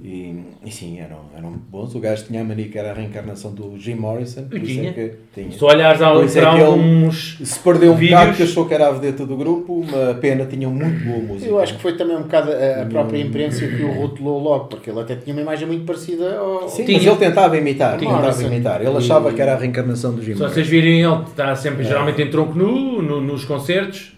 e, 0.03 0.35
e 0.65 0.71
sim, 0.71 0.99
eram, 0.99 1.19
eram 1.37 1.51
bons. 1.69 1.93
O 1.95 1.99
gajo 1.99 2.23
tinha 2.25 2.41
a 2.41 2.43
mania 2.43 2.67
que 2.69 2.77
era 2.77 2.91
a 2.91 2.93
reencarnação 2.93 3.53
do 3.53 3.77
Jim 3.77 3.95
Morrison. 3.95 4.43
por 4.45 4.57
isso 4.57 4.71
é 4.71 4.81
tinha. 4.81 4.93
que 4.93 5.11
tinha. 5.33 5.51
Se 5.51 5.57
tu 5.57 5.65
olhares 5.65 6.01
ao, 6.01 6.23
é. 6.23 6.27
Se 6.27 7.59
perdeu 7.59 7.91
um 7.91 7.95
Vídeos. 7.95 8.19
bocado 8.19 8.37
que 8.37 8.43
achou 8.43 8.65
que 8.67 8.73
era 8.73 8.87
a 8.87 8.91
vedeta 8.91 9.25
do 9.25 9.35
grupo, 9.35 9.73
uma 9.81 10.13
pena, 10.15 10.45
tinham 10.45 10.71
muito 10.71 11.03
boa 11.03 11.19
música. 11.19 11.49
Eu 11.51 11.59
acho 11.59 11.75
que 11.75 11.81
foi 11.81 11.97
também 11.97 12.15
um 12.15 12.21
bocado 12.23 12.51
a, 12.51 12.83
a 12.83 12.85
própria 12.85 13.19
imprensa 13.19 13.67
que 13.67 13.83
o 13.83 13.91
rotulou 13.91 14.39
logo, 14.39 14.65
porque 14.65 14.89
ele 14.89 14.99
até 15.01 15.15
tinha 15.15 15.35
uma 15.35 15.41
imagem 15.41 15.67
muito 15.67 15.85
parecida 15.85 16.37
ao. 16.37 16.69
Sim, 16.69 16.85
Tinha. 16.85 16.97
mas 16.97 17.07
ele 17.07 17.15
tentava 17.17 17.57
imitar, 17.57 17.97
Tinha. 17.97 18.09
tentava 18.11 18.21
Morrison. 18.27 18.47
imitar. 18.47 18.81
Ele 18.81 18.97
achava 18.97 19.33
que 19.33 19.41
era 19.41 19.53
a 19.53 19.57
reencarnação 19.57 20.13
do 20.13 20.21
Jim 20.23 20.33
Se 20.33 20.39
Morrison. 20.39 20.53
vocês 20.55 20.67
virem, 20.67 21.01
ele 21.01 21.21
está 21.23 21.55
sempre 21.55 21.83
geralmente 21.83 22.21
em 22.21 22.29
tronco 22.29 22.57
nu 22.57 23.01
no- 23.01 23.21
nos 23.21 23.43
concertos 23.45 24.13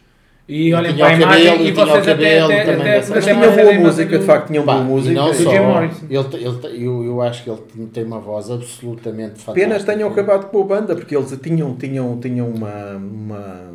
e 0.47 0.67
E 0.67 0.73
olhem 0.73 0.93
tinha 0.93 1.05
para 1.05 1.15
a 1.15 1.17
o 1.17 1.21
imagem 1.21 1.45
cabelo, 1.45 1.67
e 1.67 1.71
tinha 1.71 1.83
o 1.83 1.87
vocês 1.87 1.97
até, 2.07 2.11
cabelo 2.13 2.45
até, 2.45 2.63
também 2.65 2.81
até, 2.81 2.91
dessa- 2.95 3.15
Mas 3.15 3.23
até 3.23 3.33
tinha 3.33 3.47
boa 3.51 3.73
música, 3.73 4.03
imagem 4.03 4.19
de 4.19 4.25
facto, 4.25 4.47
tinham 4.47 4.65
Pá, 4.65 4.73
boa 4.73 4.83
música. 4.85 5.13
não 5.15 5.27
do 5.31 5.33
só, 5.33 5.51
ele, 5.53 6.45
ele, 6.45 6.85
eu, 6.85 7.03
eu 7.05 7.21
acho 7.21 7.43
que 7.43 7.49
ele 7.49 7.61
tem 7.93 8.03
uma 8.03 8.19
voz 8.19 8.51
absolutamente 8.51 9.39
fantástica. 9.39 9.53
Penas 9.53 9.83
tenham 9.85 10.09
acabado 10.09 10.45
com 10.49 10.61
a 10.61 10.65
banda, 10.65 10.95
porque 10.95 11.15
eles 11.15 11.37
tinham, 11.41 11.75
tinham, 11.75 12.19
tinham 12.19 12.49
uma, 12.49 12.95
uma, 12.97 13.71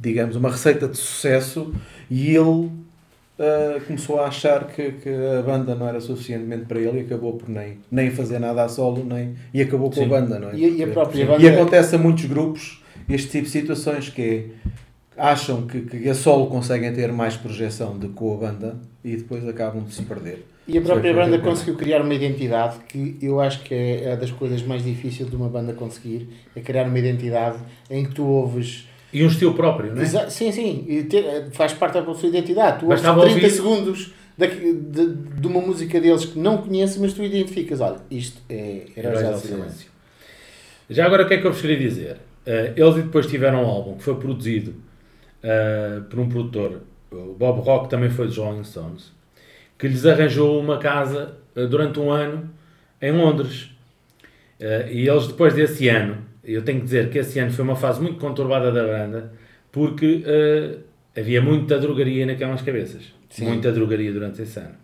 digamos, 0.00 0.36
uma 0.36 0.50
receita 0.50 0.86
de 0.88 0.96
sucesso 0.96 1.72
e 2.10 2.34
ele 2.36 2.70
ah, 3.38 3.80
começou 3.86 4.20
a 4.20 4.26
achar 4.26 4.64
que, 4.68 4.92
que 4.92 5.08
a 5.38 5.42
banda 5.42 5.74
não 5.74 5.88
era 5.88 6.00
suficientemente 6.00 6.66
para 6.66 6.78
ele 6.78 6.98
e 6.98 7.00
acabou 7.00 7.32
por 7.34 7.48
nem, 7.48 7.78
nem 7.90 8.10
fazer 8.10 8.38
nada 8.38 8.62
a 8.64 8.68
solo 8.68 9.04
nem, 9.04 9.34
e 9.52 9.60
acabou 9.62 9.88
com 9.88 9.96
Sim. 9.96 10.04
a 10.04 10.08
banda. 10.08 10.38
Não 10.38 10.50
é? 10.50 10.54
E, 10.54 10.60
e 10.60 10.66
a 10.66 10.70
Porque- 10.86 10.86
própria 10.92 11.22
e 11.22 11.26
banda. 11.26 11.50
acontece 11.50 11.94
a 11.96 11.98
muitos 11.98 12.24
grupos 12.26 12.82
este 13.08 13.28
tipo 13.30 13.44
de 13.46 13.50
situações 13.50 14.08
que 14.08 14.22
é, 14.22 14.44
acham 15.20 15.66
que, 15.66 15.82
que 15.82 16.08
a 16.08 16.14
solo 16.14 16.46
conseguem 16.46 16.92
ter 16.92 17.12
mais 17.12 17.36
projeção 17.36 17.98
do 17.98 18.08
que 18.08 18.14
com 18.14 18.34
a 18.34 18.36
banda 18.36 18.76
e 19.04 19.16
depois 19.16 19.46
acabam 19.46 19.82
de 19.84 19.94
se 19.94 20.02
perder. 20.02 20.46
E 20.66 20.78
a 20.78 20.80
própria 20.82 21.12
foi- 21.12 21.22
banda 21.24 21.38
conseguiu 21.40 21.74
criar 21.76 22.00
uma 22.02 22.14
identidade 22.14 22.76
que 22.88 23.16
eu 23.20 23.40
acho 23.40 23.62
que 23.62 23.74
é 23.74 24.04
é 24.12 24.16
das 24.16 24.30
coisas 24.30 24.62
mais 24.62 24.84
difíceis 24.84 25.28
de 25.28 25.34
uma 25.36 25.48
banda 25.48 25.72
conseguir, 25.72 26.28
é 26.54 26.60
criar 26.60 26.86
uma 26.86 26.98
identidade 26.98 27.58
em 27.90 28.04
que 28.04 28.14
tu 28.14 28.24
ouves. 28.24 28.86
E 29.12 29.24
um 29.24 29.26
estilo 29.26 29.54
próprio, 29.54 29.92
não 29.92 30.00
é? 30.00 30.04
Exa- 30.04 30.30
sim, 30.30 30.52
sim, 30.52 30.84
e 30.88 31.02
ter- 31.02 31.50
faz 31.52 31.72
parte 31.72 31.94
da 32.00 32.14
sua 32.14 32.28
identidade. 32.28 32.78
Tu 32.80 32.84
ouves 32.86 33.00
Bastava 33.00 33.22
30 33.22 33.34
ouvir- 33.36 33.50
segundos 33.50 34.12
da- 34.38 34.46
de, 34.46 35.14
de 35.40 35.46
uma 35.46 35.60
música 35.60 36.00
deles 36.00 36.24
que 36.26 36.38
não 36.38 36.58
conheces, 36.58 36.96
mas 36.98 37.12
tu 37.12 37.22
identificas. 37.24 37.80
Olha, 37.80 37.96
isto 38.10 38.40
é 38.48 38.86
Heróis 38.96 39.18
del 39.18 39.36
Silêncio. 39.38 39.48
Silêncio. 39.56 39.90
Já 40.88 41.06
agora 41.06 41.24
o 41.24 41.28
que 41.28 41.34
é 41.34 41.38
que 41.38 41.46
eu 41.46 41.52
vos 41.52 41.60
queria 41.60 41.78
dizer? 41.78 42.16
Eh, 42.46 42.72
eles 42.76 42.94
depois 42.94 43.26
tiveram 43.26 43.64
um 43.64 43.66
álbum 43.66 43.96
que 43.96 44.02
foi 44.04 44.14
produzido 44.16 44.74
eh, 45.42 46.00
por 46.08 46.18
um 46.18 46.28
produtor, 46.28 46.82
o 47.10 47.34
Bob 47.34 47.60
Rock 47.60 47.88
também 47.88 48.10
foi 48.10 48.26
dos 48.26 48.36
Rolling 48.36 48.64
Stones, 48.64 49.12
que 49.78 49.88
lhes 49.88 50.04
arranjou 50.04 50.60
uma 50.60 50.78
casa 50.78 51.36
eh, 51.56 51.66
durante 51.66 51.98
um 51.98 52.10
ano 52.10 52.50
em 53.00 53.12
Londres. 53.12 53.70
Eh, 54.58 54.88
e 54.92 55.08
eles 55.08 55.26
depois 55.26 55.54
desse 55.54 55.88
ano, 55.88 56.18
eu 56.44 56.62
tenho 56.62 56.78
que 56.78 56.84
dizer 56.84 57.10
que 57.10 57.18
esse 57.18 57.38
ano 57.38 57.50
foi 57.50 57.64
uma 57.64 57.76
fase 57.76 58.00
muito 58.00 58.18
conturbada 58.18 58.70
da 58.70 58.84
banda, 58.84 59.32
porque 59.72 60.24
havia 61.16 61.40
muita 61.40 61.78
drogaria 61.78 62.26
naquelas 62.26 62.62
cabeças. 62.62 63.14
Sim. 63.28 63.46
Muita 63.46 63.70
drogaria 63.72 64.12
durante 64.12 64.42
esse 64.42 64.58
ano. 64.58 64.74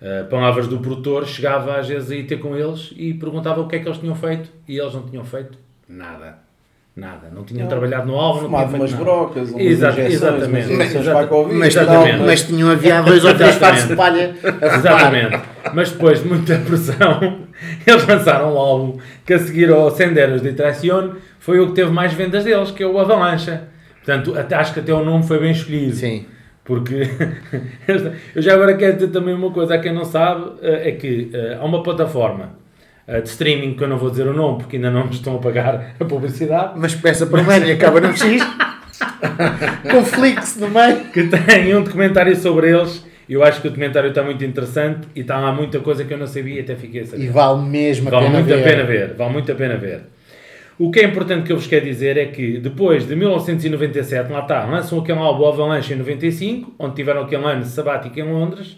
Uh, 0.00 0.28
palavras 0.28 0.66
do 0.66 0.80
produtor, 0.80 1.24
chegava 1.26 1.78
às 1.78 1.88
vezes 1.88 2.10
a 2.10 2.16
ir 2.16 2.26
ter 2.26 2.38
com 2.38 2.56
eles 2.56 2.92
e 2.96 3.14
perguntava 3.14 3.60
o 3.60 3.68
que 3.68 3.76
é 3.76 3.78
que 3.78 3.86
eles 3.86 3.98
tinham 3.98 4.16
feito 4.16 4.50
e 4.66 4.76
eles 4.76 4.92
não 4.94 5.08
tinham 5.08 5.24
feito 5.24 5.56
nada. 5.88 6.38
Nada. 6.94 7.30
Não 7.34 7.42
tinham 7.42 7.66
trabalhado 7.68 8.06
no 8.06 8.14
álbum, 8.16 8.40
não 8.42 8.46
Fumado 8.48 8.68
tinham 8.68 8.70
feito 8.70 8.82
umas 8.82 8.92
nada. 8.92 9.04
brocas, 9.04 9.50
umas 9.50 9.62
Exato, 9.64 10.00
exatamente. 10.00 10.46
umas 10.50 10.64
injeções 10.70 10.94
Exata- 10.94 11.10
para 11.12 11.20
a 11.20 11.26
Covid. 11.26 11.58
Mas, 11.58 11.68
Exatamente. 11.76 12.18
não, 12.18 12.26
mas 12.26 12.42
tinham 12.42 12.70
havia 12.70 13.00
dois 13.02 13.24
ou 13.24 13.34
três 13.34 13.54
fatos 13.56 13.88
de 13.88 13.96
palha. 13.96 14.34
Exatamente. 14.60 15.40
Mas 15.72 15.90
depois 15.90 16.22
de 16.22 16.28
muita 16.28 16.58
pressão, 16.58 17.38
eles 17.86 18.06
lançaram 18.06 18.54
um 18.54 18.58
álbum 18.58 18.98
que 19.24 19.32
a 19.32 19.38
seguir 19.38 19.70
ao 19.70 19.90
Senderos 19.90 20.42
de 20.42 20.52
Traición 20.52 21.12
foi 21.38 21.60
o 21.60 21.68
que 21.68 21.72
teve 21.72 21.90
mais 21.90 22.12
vendas 22.12 22.44
deles, 22.44 22.70
que 22.70 22.82
é 22.82 22.86
o 22.86 22.98
Avalanche. 22.98 23.58
Portanto, 24.04 24.38
até, 24.38 24.54
acho 24.56 24.74
que 24.74 24.80
até 24.80 24.92
o 24.92 25.02
nome 25.02 25.22
foi 25.26 25.38
bem 25.38 25.52
escolhido. 25.52 25.94
Sim. 25.94 26.26
Porque 26.62 27.08
eu 28.34 28.42
já 28.42 28.52
agora 28.54 28.76
quero 28.76 28.94
dizer 28.94 29.08
também 29.08 29.34
uma 29.34 29.50
coisa 29.50 29.74
a 29.74 29.78
quem 29.78 29.94
não 29.94 30.04
sabe, 30.04 30.44
eh, 30.60 30.90
é 30.90 30.92
que 30.92 31.30
eh, 31.32 31.56
há 31.60 31.64
uma 31.64 31.82
plataforma 31.82 32.50
de 33.20 33.28
streaming 33.28 33.74
que 33.74 33.82
eu 33.84 33.88
não 33.88 33.98
vou 33.98 34.10
dizer 34.10 34.26
o 34.26 34.32
nome 34.32 34.58
porque 34.58 34.76
ainda 34.76 34.90
não 34.90 35.04
me 35.06 35.12
estão 35.12 35.36
a 35.36 35.38
pagar 35.38 35.94
a 35.98 36.04
publicidade, 36.04 36.72
Mas 36.76 36.94
começa 36.94 37.26
por 37.26 37.42
meio 37.46 37.64
e 37.66 37.72
acaba 37.72 38.00
no 38.00 38.16
X. 38.16 38.42
Com 39.90 40.04
flix 40.04 40.56
no 40.58 40.68
meio. 40.70 41.04
que 41.12 41.24
tem 41.28 41.74
um 41.76 41.82
documentário 41.82 42.34
sobre 42.36 42.70
eles. 42.70 43.04
Eu 43.28 43.42
acho 43.42 43.60
que 43.60 43.68
o 43.68 43.70
documentário 43.70 44.10
está 44.10 44.22
muito 44.22 44.44
interessante 44.44 45.08
e 45.14 45.20
está 45.20 45.38
lá 45.38 45.52
muita 45.52 45.80
coisa 45.80 46.04
que 46.04 46.12
eu 46.12 46.18
não 46.18 46.26
sabia 46.26 46.56
e 46.56 46.60
até 46.60 46.74
fiquei 46.74 47.02
a 47.02 47.06
saber. 47.06 47.24
E 47.24 47.28
vale 47.28 47.62
mesmo 47.62 48.08
a 48.08 48.10
Vale 48.10 48.26
pena 48.26 48.38
muito 48.38 48.48
ver. 48.48 48.60
a 48.60 48.62
pena 48.62 48.84
ver, 48.84 49.14
vale 49.14 49.32
muito 49.32 49.52
a 49.52 49.54
pena 49.54 49.76
ver. 49.76 50.00
O 50.78 50.90
que 50.90 51.00
é 51.00 51.04
importante 51.04 51.44
que 51.46 51.52
eu 51.52 51.56
vos 51.56 51.66
quero 51.66 51.84
dizer 51.84 52.16
é 52.16 52.26
que 52.26 52.58
depois 52.58 53.06
de 53.06 53.14
1997, 53.14 54.30
lá 54.32 54.40
está, 54.40 54.64
lançam 54.64 54.98
aquele 54.98 55.18
álbum 55.18 55.46
Avalanche 55.46 55.94
em 55.94 55.96
95, 55.96 56.74
onde 56.78 56.94
tiveram 56.96 57.22
aquele 57.22 57.44
ano 57.44 57.64
sabático 57.64 58.18
em 58.18 58.24
Londres. 58.24 58.76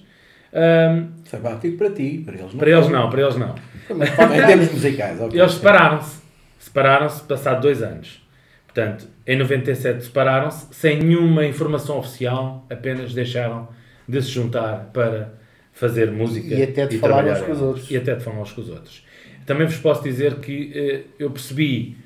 Ahm, 0.55 1.09
Sabático 1.25 1.77
para 1.77 1.91
ti, 1.91 2.23
para 2.25 2.37
eles 2.37 2.53
não. 2.53 2.59
para 2.61 2.71
eles 2.71 2.89
não, 2.89 3.11
para 3.11 3.23
eles 3.23 3.37
não. 3.37 3.55
Em 3.91 4.47
termos 4.47 4.73
musicais, 4.73 5.21
ok. 5.21 5.41
Eles 5.41 5.53
separaram-se. 5.53 6.23
Separaram-se 6.61 7.23
passado 7.25 7.61
dois 7.61 7.83
anos. 7.83 8.23
Portanto, 8.67 9.09
em 9.27 9.37
97 9.37 10.05
separaram-se 10.05 10.67
sem 10.73 11.01
nenhuma 11.01 11.45
informação 11.45 11.99
oficial, 11.99 12.65
apenas 12.71 13.13
deixaram 13.13 13.69
de 14.09 14.23
se 14.23 14.31
juntar 14.31 14.91
para 14.93 15.35
fazer 15.73 16.11
música 16.11 16.55
E 16.55 16.63
até 16.63 16.87
de 16.87 16.99
falar 16.99 17.23
trabalhar 17.23 17.41
uns 17.41 17.47
com 17.47 17.53
os 17.53 17.61
outros. 17.61 17.91
E 17.91 17.97
até 17.97 18.15
de 18.15 18.23
falar 18.23 18.41
uns 18.41 18.53
com 18.53 18.61
os 18.61 18.69
outros. 18.69 19.05
Também 19.45 19.67
vos 19.67 19.77
posso 19.77 20.03
dizer 20.03 20.37
que 20.37 20.73
eh, 20.75 21.03
eu 21.19 21.31
percebi, 21.31 21.97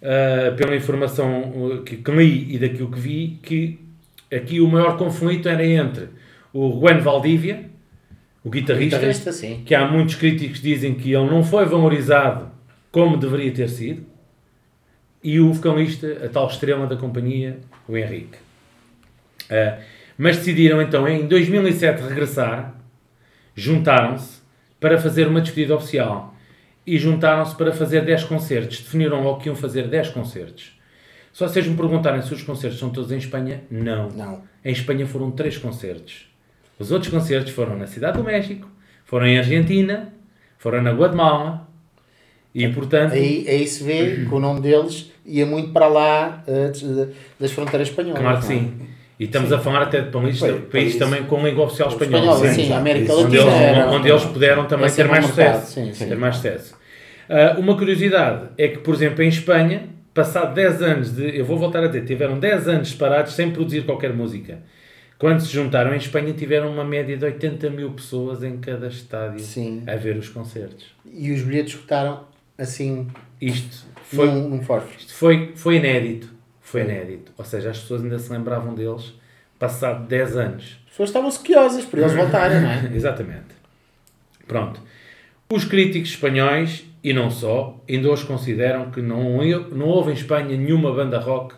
eh, 0.00 0.50
pela 0.56 0.74
informação 0.74 1.72
eh, 1.72 1.82
que, 1.84 1.96
que 1.98 2.10
li 2.10 2.54
e 2.54 2.58
daquilo 2.58 2.90
que 2.90 2.98
vi, 2.98 3.38
que 3.42 3.78
aqui 4.34 4.60
o 4.60 4.66
maior 4.66 4.96
conflito 4.96 5.48
era 5.48 5.64
entre 5.64 6.08
o 6.52 6.70
Gwen 6.78 6.98
Valdívia, 6.98 7.71
o 8.44 8.50
guitarrista, 8.50 8.96
Guitarrista, 8.96 9.32
sim. 9.32 9.62
que 9.64 9.74
há 9.74 9.86
muitos 9.86 10.16
críticos 10.16 10.58
que 10.58 10.64
dizem 10.64 10.94
que 10.94 11.12
ele 11.12 11.30
não 11.30 11.44
foi 11.44 11.64
valorizado 11.64 12.50
como 12.90 13.16
deveria 13.16 13.52
ter 13.52 13.68
sido, 13.68 14.04
e 15.22 15.38
o 15.38 15.52
vocalista, 15.52 16.24
a 16.24 16.28
tal 16.28 16.48
estrela 16.48 16.86
da 16.86 16.96
companhia, 16.96 17.60
o 17.88 17.96
Henrique. 17.96 18.36
Ah, 19.48 19.78
mas 20.18 20.36
decidiram 20.36 20.82
então 20.82 21.08
em 21.08 21.26
2007 21.26 22.02
regressar, 22.02 22.74
juntaram-se 23.54 24.40
para 24.80 24.98
fazer 24.98 25.28
uma 25.28 25.40
despedida 25.40 25.76
oficial 25.76 26.34
e 26.86 26.98
juntaram-se 26.98 27.54
para 27.54 27.72
fazer 27.72 28.04
10 28.04 28.24
concertos. 28.24 28.80
Definiram 28.80 29.22
logo 29.22 29.40
que 29.40 29.48
iam 29.48 29.54
fazer 29.54 29.86
10 29.86 30.08
concertos. 30.08 30.78
Se 31.32 31.40
vocês 31.40 31.66
me 31.66 31.76
perguntarem 31.76 32.20
se 32.20 32.34
os 32.34 32.42
concertos 32.42 32.78
são 32.78 32.90
todos 32.90 33.12
em 33.12 33.16
Espanha, 33.16 33.62
não. 33.70 34.10
Não. 34.10 34.42
Em 34.64 34.72
Espanha 34.72 35.06
foram 35.06 35.30
3 35.30 35.58
concertos. 35.58 36.31
Os 36.78 36.90
outros 36.90 37.10
concertos 37.10 37.52
foram 37.52 37.76
na 37.76 37.86
Cidade 37.86 38.18
do 38.18 38.24
México, 38.24 38.68
foram 39.04 39.26
em 39.26 39.38
Argentina, 39.38 40.12
foram 40.58 40.82
na 40.82 40.92
Guatemala 40.92 41.68
e, 42.54 42.66
portanto, 42.68 43.12
Aí, 43.12 43.46
aí 43.48 43.66
se 43.66 43.84
vê 43.84 44.24
que 44.26 44.34
o 44.34 44.38
nome 44.40 44.60
deles 44.60 45.10
ia 45.24 45.46
muito 45.46 45.72
para 45.72 45.86
lá 45.86 46.42
des- 46.46 47.08
das 47.38 47.52
fronteiras 47.52 47.88
espanholas. 47.88 48.20
claro 48.20 48.38
que 48.40 48.44
é? 48.44 48.48
sim. 48.48 48.72
E 49.20 49.24
estamos 49.24 49.52
a 49.52 49.58
falar 49.58 49.82
até 49.82 50.00
de 50.00 50.10
países, 50.10 50.40
Foi, 50.40 50.52
países 50.62 50.68
país- 50.70 50.96
também 50.96 51.22
com 51.24 51.46
língua 51.46 51.66
oficial 51.66 51.88
espanhola. 51.90 52.24
Espanhola, 52.32 52.48
sim. 52.54 52.64
sim, 52.66 52.72
América 52.72 53.12
onde 53.14 53.36
Latina. 53.38 53.52
eles, 53.56 53.76
era- 53.78 53.90
onde 53.90 54.08
eles 54.08 54.24
puderam 54.24 54.64
também 54.66 54.90
ter 54.90 55.00
era 55.02 55.10
mais 55.10 55.26
mercado, 55.26 55.54
sucesso. 55.60 55.72
sim, 55.72 55.92
sim. 55.94 56.08
Ter 56.08 56.16
mais 56.16 56.36
sucesso. 56.36 56.74
Ah, 57.28 57.54
uma 57.58 57.76
curiosidade 57.76 58.48
é 58.58 58.68
que, 58.68 58.78
por 58.78 58.94
exemplo, 58.94 59.22
em 59.22 59.28
Espanha, 59.28 59.84
passado 60.12 60.52
10 60.54 60.82
anos 60.82 61.14
de. 61.14 61.38
Eu 61.38 61.44
vou 61.44 61.56
voltar 61.56 61.84
a 61.84 61.86
dizer, 61.86 62.04
tiveram 62.04 62.38
10 62.38 62.66
anos 62.66 62.88
separados 62.90 63.34
sem 63.34 63.50
produzir 63.50 63.82
qualquer 63.84 64.12
música. 64.12 64.58
Quando 65.22 65.38
se 65.38 65.52
juntaram 65.52 65.94
em 65.94 65.98
Espanha, 65.98 66.32
tiveram 66.32 66.68
uma 66.68 66.84
média 66.84 67.16
de 67.16 67.24
80 67.24 67.70
mil 67.70 67.92
pessoas 67.92 68.42
em 68.42 68.58
cada 68.58 68.88
estádio 68.88 69.38
Sim. 69.38 69.84
a 69.86 69.94
ver 69.94 70.16
os 70.16 70.28
concertos. 70.28 70.96
E 71.06 71.30
os 71.30 71.42
bilhetes 71.42 71.74
escutaram 71.74 72.24
assim 72.58 73.06
Isto 73.40 73.86
foi, 74.02 74.26
num, 74.26 74.48
num 74.48 74.60
isto 74.98 75.14
foi, 75.14 75.52
foi 75.54 75.76
inédito. 75.76 76.28
Foi 76.60 76.80
inédito. 76.80 77.30
Ou 77.38 77.44
seja, 77.44 77.70
as 77.70 77.78
pessoas 77.78 78.02
ainda 78.02 78.18
se 78.18 78.32
lembravam 78.32 78.74
deles 78.74 79.14
passado 79.60 80.08
10 80.08 80.36
anos. 80.36 80.80
As 80.86 80.90
pessoas 80.90 81.10
estavam 81.10 81.30
sequiosas 81.30 81.84
por 81.84 82.00
eles 82.00 82.14
voltarem, 82.14 82.60
não 82.60 82.70
é? 82.70 82.90
Exatamente. 82.92 83.54
Pronto. 84.48 84.80
Os 85.52 85.64
críticos 85.64 86.10
espanhóis, 86.10 86.84
e 87.00 87.12
não 87.12 87.30
só, 87.30 87.80
ainda 87.88 88.10
hoje 88.10 88.26
consideram 88.26 88.90
que 88.90 89.00
não, 89.00 89.38
não 89.70 89.86
houve 89.86 90.10
em 90.10 90.14
Espanha 90.14 90.56
nenhuma 90.56 90.92
banda 90.92 91.20
rock 91.20 91.54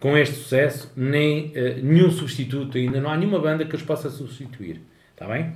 com 0.00 0.16
este 0.16 0.34
sucesso, 0.36 0.90
nem 0.96 1.52
eh, 1.54 1.76
nenhum 1.82 2.10
substituto 2.10 2.78
ainda. 2.78 3.00
Não 3.00 3.10
há 3.10 3.16
nenhuma 3.16 3.38
banda 3.38 3.64
que 3.66 3.76
os 3.76 3.82
possa 3.82 4.08
substituir. 4.08 4.80
Está 5.12 5.28
bem? 5.28 5.52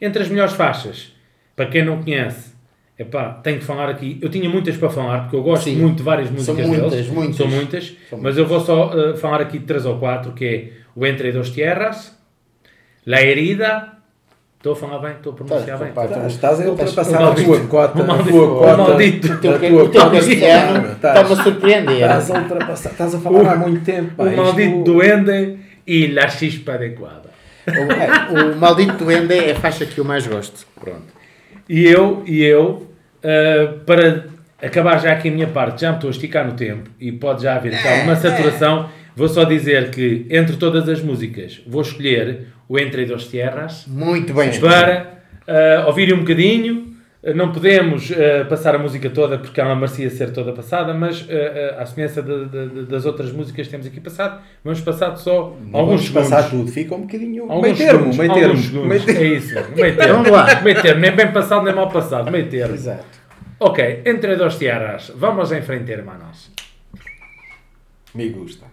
Entre 0.00 0.22
as 0.22 0.28
melhores 0.28 0.52
faixas, 0.54 1.12
para 1.56 1.66
quem 1.66 1.84
não 1.84 2.00
conhece, 2.00 2.52
epá, 2.96 3.32
tenho 3.42 3.58
que 3.58 3.64
falar 3.64 3.88
aqui. 3.88 4.16
Eu 4.22 4.28
tinha 4.28 4.48
muitas 4.48 4.76
para 4.76 4.88
falar, 4.88 5.22
porque 5.22 5.34
eu 5.34 5.42
gosto 5.42 5.64
Sim. 5.64 5.76
muito 5.76 5.96
de 5.96 6.02
várias 6.04 6.30
músicas 6.30 6.56
São 6.56 6.66
muitas, 6.68 6.90
deles. 6.92 7.08
muitas. 7.08 7.36
São 7.36 7.48
muitas. 7.48 7.96
São 8.08 8.18
mas 8.20 8.38
eu 8.38 8.46
vou 8.46 8.60
só 8.60 8.92
eh, 8.96 9.16
falar 9.16 9.40
aqui 9.40 9.58
de 9.58 9.64
três 9.66 9.84
ou 9.84 9.98
quatro, 9.98 10.32
que 10.32 10.44
é 10.44 10.72
o 10.94 11.04
Entre 11.04 11.32
Dos 11.32 11.50
Tierras, 11.50 12.16
La 13.04 13.20
Herida. 13.20 13.97
Estou 14.58 14.72
a 14.72 14.76
falar 14.76 14.98
bem? 14.98 15.12
Estou 15.12 15.32
a 15.32 15.36
pronunciar 15.36 15.78
Tá, 15.78 15.84
bem? 15.84 15.92
pá, 15.94 16.04
Estás- 16.06 16.32
Estás 16.32 16.60
a 16.60 16.64
ultrapassar 16.68 17.16
a 17.16 17.20
maldito. 17.26 17.46
tua 17.48 17.60
cota. 17.68 18.02
O 18.02 18.06
maldito. 18.06 18.28
a 18.28 18.32
tua 18.32 18.44
O 18.46 18.58
cota. 18.58 18.76
maldito. 18.76 19.32
O 19.32 19.38
teu, 19.38 19.58
tua 19.58 19.82
o 19.84 19.88
teu 19.88 20.02
cota 20.02 20.16
castelhano 20.16 20.80
de- 20.80 20.92
estás- 20.94 21.16
está-me 21.20 21.40
a 21.40 21.44
surpreender. 21.44 21.94
Estás 22.00 22.30
a 22.30 22.38
ultrapassar. 22.40 22.90
Estás 22.90 23.14
a 23.14 23.18
falar 23.20 23.52
há 23.52 23.56
muito 23.56 23.84
tempo. 23.84 24.22
O 24.22 24.36
maldito 24.36 24.82
duende 24.82 25.58
e 25.86 26.06
La 26.08 26.28
Chispa 26.28 26.72
Adequada. 26.72 27.28
O, 27.68 28.52
o 28.52 28.56
Maldito 28.56 29.04
Duende 29.04 29.34
é 29.34 29.52
a 29.52 29.54
faixa 29.54 29.84
que 29.84 29.98
eu 29.98 30.04
mais 30.04 30.26
gosto. 30.26 30.66
Pronto. 30.80 31.02
E 31.68 31.84
eu, 31.84 32.22
e 32.26 32.42
eu 32.42 32.86
ah, 33.22 33.74
para 33.84 34.24
acabar 34.62 34.98
já 34.98 35.12
aqui 35.12 35.28
a 35.28 35.32
minha 35.32 35.46
parte, 35.48 35.82
já 35.82 35.90
me 35.90 35.96
estou 35.96 36.08
a 36.08 36.10
esticar 36.10 36.46
no 36.46 36.54
tempo 36.54 36.88
e 36.98 37.12
pode 37.12 37.42
já 37.42 37.56
haver 37.56 37.74
aqui 37.74 37.86
alguma 37.86 38.16
saturação, 38.16 38.88
vou 39.14 39.28
só 39.28 39.44
dizer 39.44 39.90
que 39.90 40.26
entre 40.30 40.56
todas 40.56 40.88
as 40.88 41.02
músicas 41.02 41.60
vou 41.66 41.82
escolher 41.82 42.46
o 42.68 42.78
Entre 42.78 43.04
Dos 43.06 43.26
Tierras 43.28 43.84
Muito 43.86 44.34
bem. 44.34 44.58
para 44.60 45.20
ah, 45.46 45.84
ouvirem 45.86 46.14
um 46.14 46.18
bocadinho. 46.20 46.86
Ah, 47.24 47.32
Não 47.34 47.50
podemos 47.50 48.12
ah, 48.12 48.44
passar 48.44 48.74
a 48.74 48.78
música 48.78 49.08
toda 49.10 49.38
porque 49.38 49.60
ela 49.60 49.74
merecia 49.74 50.08
ser 50.10 50.32
toda 50.32 50.52
passada, 50.52 50.92
mas 50.94 51.26
ah, 51.30 51.76
ah, 51.78 51.82
à 51.82 51.86
semelhança 51.86 52.22
de- 52.22 52.44
de- 52.46 52.84
das 52.86 53.04
outras 53.06 53.32
músicas 53.32 53.66
que 53.66 53.70
temos 53.70 53.86
aqui 53.86 54.00
passado, 54.00 54.40
vamos 54.62 54.80
passar 54.82 55.16
só 55.16 55.56
Não 55.60 55.80
alguns 55.80 55.86
vamos 55.88 56.02
segundos. 56.06 56.30
passar 56.30 56.50
tudo. 56.50 56.70
Fica 56.70 56.94
um 56.94 57.00
bocadinho. 57.02 57.42
Alguns 57.50 57.62
meio 57.62 57.76
termo. 57.76 58.14
Meio 58.14 58.30
alguns 58.30 58.40
termo. 58.40 58.56
segundos. 58.62 58.88
meio 58.88 59.04
termo. 59.04 59.20
É 59.20 59.26
isso, 59.36 59.54
meio 59.74 59.96
termo. 59.98 60.14
Vamos 60.14 60.30
lá. 60.30 60.60
Meio 60.60 60.82
termo, 60.82 61.00
nem 61.00 61.10
bem 61.12 61.32
passado 61.32 61.64
nem 61.64 61.74
mal 61.74 61.88
passado, 61.88 62.30
meio 62.30 62.48
termo. 62.48 62.74
Exato. 62.74 63.04
Ok, 63.60 64.02
entre 64.06 64.36
dos 64.36 64.56
tierras, 64.56 65.10
vamos 65.16 65.50
em 65.50 65.62
frente, 65.62 65.90
hermanos. 65.90 66.52
Me 68.14 68.28
gusta. 68.28 68.66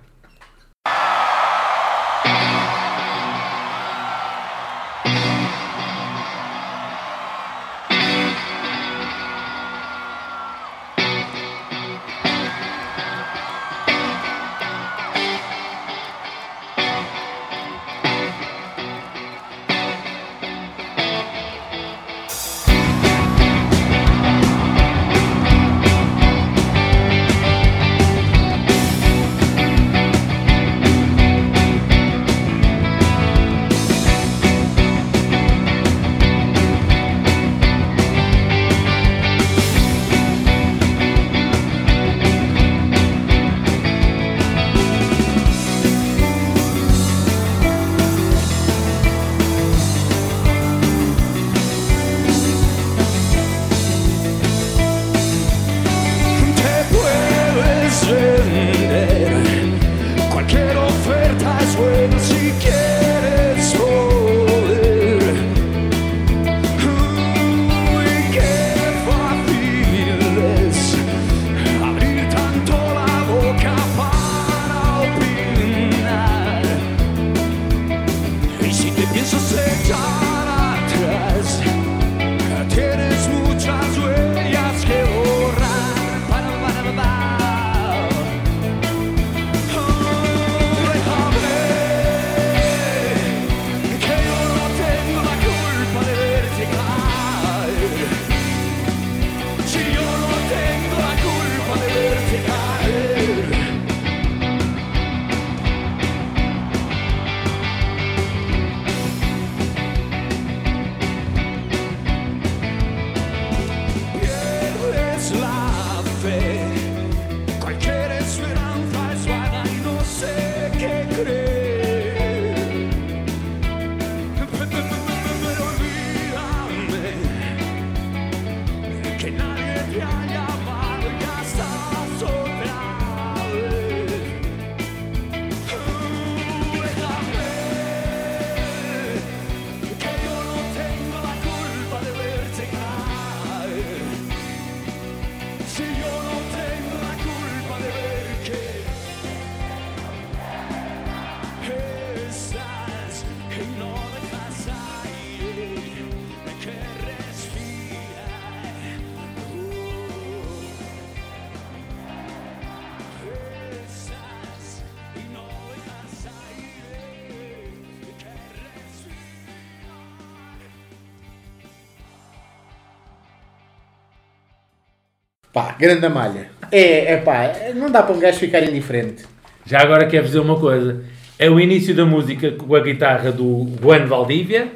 Pá, 175.56 175.74
grande 175.80 176.10
malha. 176.10 176.47
É, 176.70 177.14
é 177.14 177.18
pá, 177.18 177.49
não 177.76 177.89
dá 177.89 178.03
para 178.03 178.14
um 178.14 178.20
gajo 178.20 178.38
ficar 178.38 178.62
indiferente. 178.62 179.24
Já 179.66 179.80
agora 179.82 180.06
quero 180.06 180.26
dizer 180.26 180.39
uma 180.39 180.60
coisa. 180.60 181.01
É 181.39 181.49
o 181.49 181.58
início 181.62 181.95
da 181.95 182.06
música 182.06 182.51
com 182.51 182.76
a 182.76 182.82
guitarra 182.82 183.32
do 183.32 183.66
Juan 183.82 184.06
Valdívia. 184.06 184.68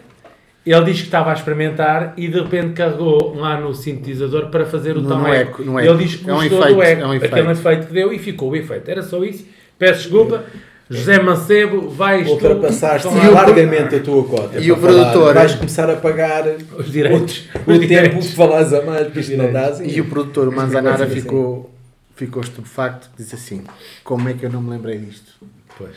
Ele 0.65 0.83
diz 0.85 0.99
que 0.99 1.05
estava 1.07 1.31
a 1.31 1.33
experimentar 1.33 2.13
e 2.15 2.29
de 2.29 2.39
repente 2.39 2.73
carregou 2.73 3.35
lá 3.35 3.59
no 3.59 3.73
sintetizador 3.73 4.47
para 4.49 4.65
fazer 4.65 4.95
o 4.95 5.01
No- 5.01 5.09
tal 5.09 5.17
no 5.19 5.27
eco, 5.27 5.63
no 5.63 5.77
Ele 5.79 5.89
eco. 5.89 5.97
diz 5.97 6.15
que 6.15 6.29
É 6.29 6.33
um 6.33 6.37
gostou 6.37 6.59
efeito, 6.59 6.75
do 6.75 6.81
eco. 6.83 7.01
é 7.01 7.05
um 7.07 7.11
Aquele 7.11 7.25
efeito. 7.41 7.51
efeito 7.51 7.87
que 7.87 7.93
deu 7.93 8.13
e 8.13 8.19
ficou 8.19 8.51
o 8.51 8.55
efeito. 8.55 8.89
Era 8.89 9.03
só 9.03 9.21
isso. 9.23 9.45
Peço 9.77 10.03
desculpa. 10.03 10.45
José 10.89 11.19
Mancebo, 11.21 11.89
vais 11.89 12.25
tu 12.25 12.33
Ultrapassaste 12.33 13.07
o- 13.07 13.31
largamente 13.31 13.95
a 13.95 13.99
tua 13.99 14.23
cota. 14.23 14.59
e 14.59 14.71
o 14.71 14.75
falar. 14.77 14.93
produtor- 15.11 15.33
Vais 15.35 15.53
começar 15.55 15.89
a 15.89 15.95
pagar 15.95 16.45
os 16.77 16.91
direitos. 16.91 17.43
o 17.67 17.71
Os 17.71 17.87
tempo 17.87 18.19
que 18.19 18.27
falas 18.35 18.73
a 18.73 18.81
mais, 18.81 19.03
porque 19.05 19.19
isto 19.19 19.37
não 19.37 19.51
dá 19.53 19.67
assim. 19.67 19.87
E 19.87 20.01
o 20.01 20.05
produtor, 20.05 20.47
o 20.47 20.51
Manzanara, 20.51 21.05
Ficou 21.07 21.59
assim. 21.59 21.69
ficou, 22.15 22.41
estupefacto. 22.41 23.07
Disse 23.17 23.35
assim: 23.35 23.63
Como 24.03 24.27
é 24.29 24.33
que 24.33 24.43
eu 24.45 24.49
não 24.49 24.61
me 24.63 24.71
lembrei 24.71 24.97
disto? 24.97 25.31
Pois. 25.77 25.95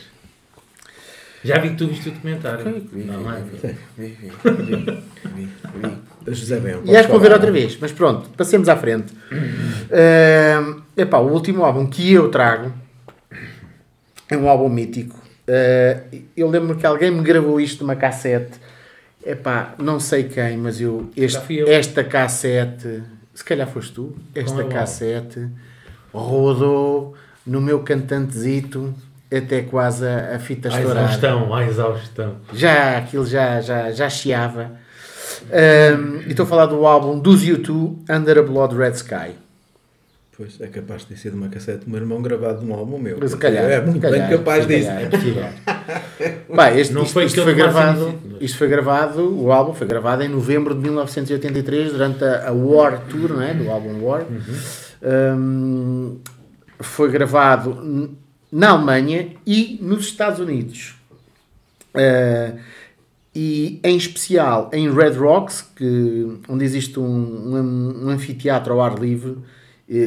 Já 1.45 1.59
vi 1.59 1.71
que 1.71 1.77
tu 1.77 1.89
viste 1.89 2.09
o 2.11 2.13
documentário. 2.13 2.87
Vi, 2.93 3.03
Não, 3.05 3.21
não 3.23 3.33
é? 3.33 3.41
vi, 3.41 3.75
vi, 3.99 4.17
vi, 4.21 4.33
vi, 4.45 4.77
vi, 5.35 5.49
vi. 5.81 5.93
José 6.35 6.61
Bem, 6.61 6.77
E 6.85 6.95
acho 6.97 7.07
que 7.07 7.13
vou 7.13 7.21
ver 7.21 7.33
outra 7.33 7.51
vez, 7.51 7.77
mas 7.81 7.91
pronto, 7.91 8.29
passemos 8.37 8.69
à 8.69 8.77
frente. 8.77 9.13
Uh, 9.91 10.83
epá, 10.97 11.19
o 11.19 11.33
último 11.33 11.65
álbum 11.65 11.85
que 11.87 12.13
eu 12.13 12.29
trago 12.29 12.73
é 14.35 14.39
um 14.39 14.49
álbum 14.49 14.69
mítico. 14.69 15.17
Uh, 15.49 16.23
eu 16.37 16.49
lembro 16.49 16.77
que 16.77 16.87
alguém 16.87 17.11
me 17.11 17.23
gravou 17.23 17.61
isto 17.61 17.83
numa 17.83 17.97
cassete. 17.97 18.61
Epá, 19.25 19.75
não 19.79 20.01
sei 20.01 20.25
quem, 20.25 20.57
mas 20.57 20.81
eu, 20.81 21.11
este, 21.17 21.55
eu. 21.55 21.69
esta 21.69 22.03
cassete, 22.03 23.03
se 23.33 23.45
calhar 23.45 23.69
foste 23.69 23.93
tu, 23.93 24.17
esta 24.35 24.65
cassete 24.65 25.49
rodou 26.13 27.15
no 27.47 27.61
meu 27.61 27.81
cantantezito 27.81 28.93
até 29.35 29.63
quase 29.63 30.07
a, 30.07 30.37
a 30.37 30.39
fita 30.39 30.69
A 30.69 30.79
estourar. 30.79 31.05
exaustão, 31.05 31.55
a 31.55 31.65
exaustão. 31.65 32.37
Já, 32.53 32.99
aquilo 32.99 33.25
já, 33.25 33.61
já, 33.61 33.91
já 33.91 34.11
chiava. 34.11 34.73
Um, 35.45 36.19
e 36.27 36.31
estou 36.31 36.45
a 36.45 36.47
falar 36.47 36.67
do 36.67 36.87
álbum 36.87 37.19
dos 37.19 37.43
U2, 37.43 37.97
Under 38.11 38.39
a 38.39 38.43
Blood 38.43 38.77
Red 38.77 38.93
Sky. 38.93 39.33
Pois, 40.43 40.61
é 40.61 40.67
capaz 40.67 41.03
de 41.03 41.09
ter 41.09 41.17
sido 41.19 41.35
uma 41.35 41.49
cassete 41.49 41.85
do 41.85 41.91
meu 41.91 42.01
irmão 42.01 42.21
gravado 42.21 42.67
num 42.67 42.75
álbum 42.75 42.99
meu. 42.99 43.29
Se 43.29 43.37
calhar. 43.37 43.63
É 43.63 43.81
muito 43.81 44.01
calhar, 44.01 44.29
bem 44.29 44.39
capaz 44.39 44.67
disso. 44.67 44.89
calhar. 44.89 45.03
É 45.03 45.09
possível. 45.09 45.45
Pá, 46.57 46.73
este, 46.73 46.93
Não 46.93 47.05
isto, 47.05 47.13
foi 47.13 47.27
isto 47.27 47.43
foi 47.45 47.55
gravado, 47.55 48.19
isto 48.41 48.59
foi 48.59 48.67
gravado, 48.67 49.41
o 49.41 49.53
álbum 49.53 49.73
foi 49.73 49.87
gravado 49.87 50.25
em 50.25 50.29
novembro 50.29 50.75
de 50.75 50.81
1983, 50.81 51.93
durante 51.93 52.25
a, 52.25 52.49
a 52.49 52.53
War 52.53 53.03
Tour, 53.09 53.35
não 53.35 53.43
é? 53.43 53.55
Do 53.55 53.71
álbum 53.71 54.03
War. 54.03 54.27
Um, 55.01 56.19
foi 56.81 57.09
gravado 57.09 58.11
na 58.51 58.71
Alemanha 58.71 59.29
e 59.47 59.79
nos 59.81 60.07
Estados 60.07 60.41
Unidos. 60.41 60.97
Uh, 61.95 62.59
e 63.33 63.79
em 63.85 63.97
especial 63.97 64.71
em 64.73 64.93
Red 64.93 65.13
Rocks, 65.13 65.65
que, 65.77 66.39
onde 66.49 66.65
existe 66.65 66.99
um, 66.99 67.05
um, 67.05 68.07
um 68.07 68.09
anfiteatro 68.09 68.73
ao 68.73 68.81
ar 68.81 68.99
livre 68.99 69.37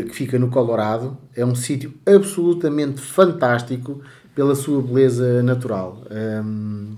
que 0.03 0.13
fica 0.13 0.39
no 0.39 0.49
Colorado. 0.49 1.15
É 1.36 1.45
um 1.45 1.53
sítio 1.53 1.93
absolutamente 2.05 3.01
fantástico 3.01 4.01
pela 4.33 4.55
sua 4.55 4.81
beleza 4.81 5.43
natural. 5.43 6.01
Um, 6.11 6.95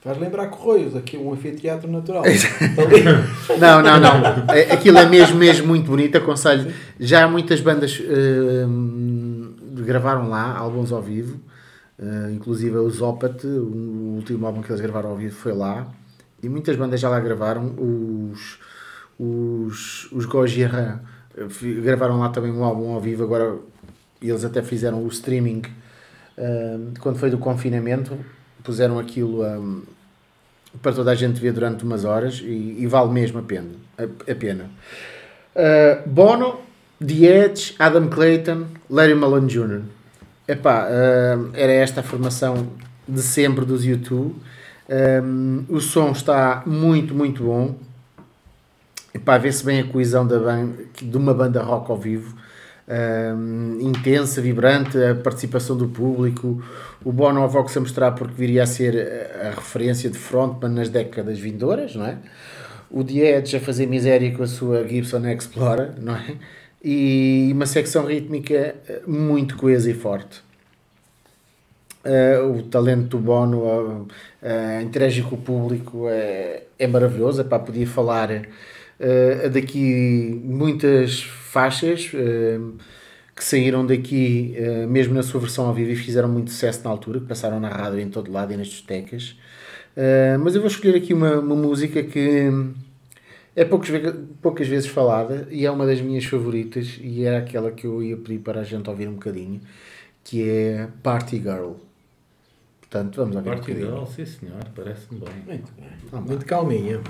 Faz 0.00 0.16
lembrar 0.18 0.46
Correios, 0.46 0.96
aqui 0.96 1.16
um 1.18 1.32
anfiteatro 1.32 1.90
natural. 1.90 2.22
Não, 3.58 3.82
não, 3.82 4.00
não. 4.00 4.54
É- 4.54 4.72
Aquilo 4.72 4.96
é 4.98 5.06
mesmo, 5.06 5.36
mesmo 5.36 5.66
muito 5.66 5.86
bonito. 5.86 6.16
Aconselho. 6.16 6.72
Já 7.00 7.26
muitas 7.28 7.60
bandas 7.60 8.00
gravaram 9.84 10.28
lá 10.28 10.56
álbuns 10.56 10.92
ao 10.92 11.02
vivo. 11.02 11.38
Uh, 11.98 12.30
inclusive 12.32 12.76
o 12.76 12.88
Zopat, 12.88 13.44
o 13.44 14.14
último 14.16 14.46
álbum 14.46 14.62
que 14.62 14.70
eles 14.70 14.80
gravaram 14.80 15.10
ao 15.10 15.16
vivo 15.16 15.34
foi 15.34 15.52
lá. 15.52 15.88
E 16.42 16.48
muitas 16.48 16.76
bandas 16.76 17.00
já 17.00 17.08
lá 17.08 17.18
gravaram. 17.18 17.74
Os, 17.76 18.58
os, 19.18 20.08
os 20.12 20.24
Gojira 20.24 21.02
eh, 21.02 21.08
fi- 21.08 21.17
gravaram 21.82 22.18
lá 22.18 22.28
também 22.30 22.52
um 22.52 22.64
álbum 22.64 22.92
ao 22.92 23.00
vivo. 23.00 23.24
Agora 23.24 23.56
eles 24.20 24.44
até 24.44 24.62
fizeram 24.62 25.02
o 25.02 25.08
streaming 25.08 25.62
quando 27.00 27.18
foi 27.18 27.30
do 27.30 27.38
confinamento. 27.38 28.16
Puseram 28.62 28.98
aquilo 28.98 29.44
hum, 29.44 29.82
para 30.82 30.92
toda 30.92 31.10
a 31.10 31.14
gente 31.14 31.40
ver 31.40 31.52
durante 31.52 31.84
umas 31.84 32.04
horas 32.04 32.40
e, 32.42 32.76
e 32.78 32.86
vale 32.86 33.10
mesmo 33.12 33.38
a 33.38 33.42
pena. 33.42 33.68
A, 33.96 34.30
a 34.30 34.34
pena. 34.34 34.70
Uh, 35.54 36.08
Bono, 36.08 36.60
The 37.04 37.24
Edge, 37.24 37.74
Adam 37.78 38.08
Clayton, 38.08 38.66
Larry 38.88 39.14
Malone 39.14 39.48
Jr. 39.48 39.82
Epá, 40.46 40.86
uh, 40.86 41.50
era 41.54 41.72
esta 41.72 42.00
a 42.00 42.02
formação 42.02 42.68
de 43.06 43.22
sempre 43.22 43.64
dos 43.64 43.84
U2. 43.84 44.32
Um, 44.90 45.64
o 45.68 45.80
som 45.80 46.12
está 46.12 46.62
muito, 46.64 47.14
muito 47.14 47.44
bom. 47.44 47.76
Epá, 49.18 49.36
vê-se 49.36 49.64
bem 49.64 49.80
a 49.80 49.84
coesão 49.84 50.24
da 50.24 50.38
ban- 50.38 50.74
de 51.02 51.16
uma 51.16 51.34
banda 51.34 51.60
rock 51.60 51.90
ao 51.90 51.96
vivo. 51.96 52.36
Um, 52.88 53.78
intensa, 53.80 54.40
vibrante, 54.40 54.96
a 54.96 55.14
participação 55.14 55.76
do 55.76 55.88
público, 55.88 56.62
o 57.04 57.12
Bono 57.12 57.42
ao 57.42 57.48
Vox 57.48 57.76
a 57.76 57.80
mostrar 57.80 58.12
porque 58.12 58.32
viria 58.32 58.62
a 58.62 58.66
ser 58.66 58.96
a, 59.42 59.50
referência 59.50 60.08
de 60.08 60.16
frontman 60.16 60.70
nas 60.70 60.88
décadas 60.88 61.38
vindouras, 61.38 61.94
não 61.96 62.06
é? 62.06 62.16
O 62.90 63.04
The 63.04 63.38
Edge 63.38 63.56
a 63.56 63.60
fazer 63.60 63.86
miséria 63.86 64.34
com 64.34 64.42
a 64.42 64.46
sua 64.46 64.86
Gibson 64.86 65.26
Explorer, 65.26 65.92
não 66.00 66.14
é? 66.14 66.36
E 66.82 67.50
uma 67.52 67.66
secção 67.66 68.06
rítmica 68.06 68.54
eh, 68.88 69.02
muito 69.06 69.56
coesa 69.56 69.90
e 69.90 69.94
forte. 69.94 70.40
Uh, 72.04 72.58
o 72.58 72.62
talento 72.62 73.08
do 73.08 73.18
Bono 73.18 73.58
uh, 73.64 74.02
uh, 74.02 75.28
com 75.28 75.34
o 75.34 75.38
público 75.38 76.08
é, 76.08 76.62
é 76.78 76.86
maravilhoso. 76.86 77.42
Epá, 77.42 77.58
podia 77.58 77.86
falar 77.86 78.30
uh, 79.00 79.50
daqui 79.50 80.40
muitas 80.44 81.22
faixas 81.22 82.10
uh, 82.14 82.74
que 83.34 83.44
saíram 83.44 83.86
daqui, 83.86 84.56
uh, 84.58 84.88
mesmo 84.88 85.14
na 85.14 85.22
sua 85.22 85.40
versão 85.40 85.66
ao 85.66 85.74
vivo, 85.74 85.90
e 85.90 85.96
fizeram 85.96 86.28
muito 86.28 86.50
sucesso 86.50 86.82
na 86.84 86.90
altura, 86.90 87.20
que 87.20 87.26
passaram 87.26 87.60
na 87.60 87.68
rádio 87.68 88.00
em 88.00 88.08
todo 88.08 88.30
lado 88.30 88.52
e 88.52 88.56
nas 88.56 88.66
discotecas. 88.66 89.36
Uh, 89.96 90.38
mas 90.42 90.54
eu 90.54 90.60
vou 90.60 90.70
escolher 90.70 90.96
aqui 90.96 91.12
uma, 91.12 91.38
uma 91.38 91.56
música 91.56 92.02
que 92.02 92.50
é 93.56 93.64
poucas, 93.64 93.90
poucas 94.40 94.68
vezes 94.68 94.88
falada 94.88 95.48
e 95.50 95.66
é 95.66 95.70
uma 95.70 95.84
das 95.84 96.00
minhas 96.00 96.24
favoritas 96.24 96.96
e 97.02 97.24
era 97.24 97.38
aquela 97.38 97.72
que 97.72 97.86
eu 97.86 98.00
ia 98.00 98.16
pedir 98.16 98.38
para 98.38 98.60
a 98.60 98.64
gente 98.64 98.88
ouvir 98.88 99.08
um 99.08 99.14
bocadinho, 99.14 99.60
que 100.22 100.48
é 100.48 100.88
Party 101.02 101.38
Girl. 101.38 101.72
Portanto, 102.80 103.16
vamos 103.16 103.34
ouvir 103.34 103.48
um 103.48 103.54
Party. 103.54 103.74
Girl, 103.74 104.04
sim 104.04 104.24
senhor, 104.24 104.64
parece-me 104.74 105.18
bem. 105.18 105.34
Muito 105.44 105.72
bem. 105.72 105.88
Lá. 106.12 106.20
Muito 106.20 106.46
calminha. 106.46 107.00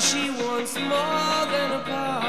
She 0.00 0.30
wants 0.30 0.74
more 0.76 1.46
than 1.52 1.72
a 1.72 1.82
party, 1.84 2.19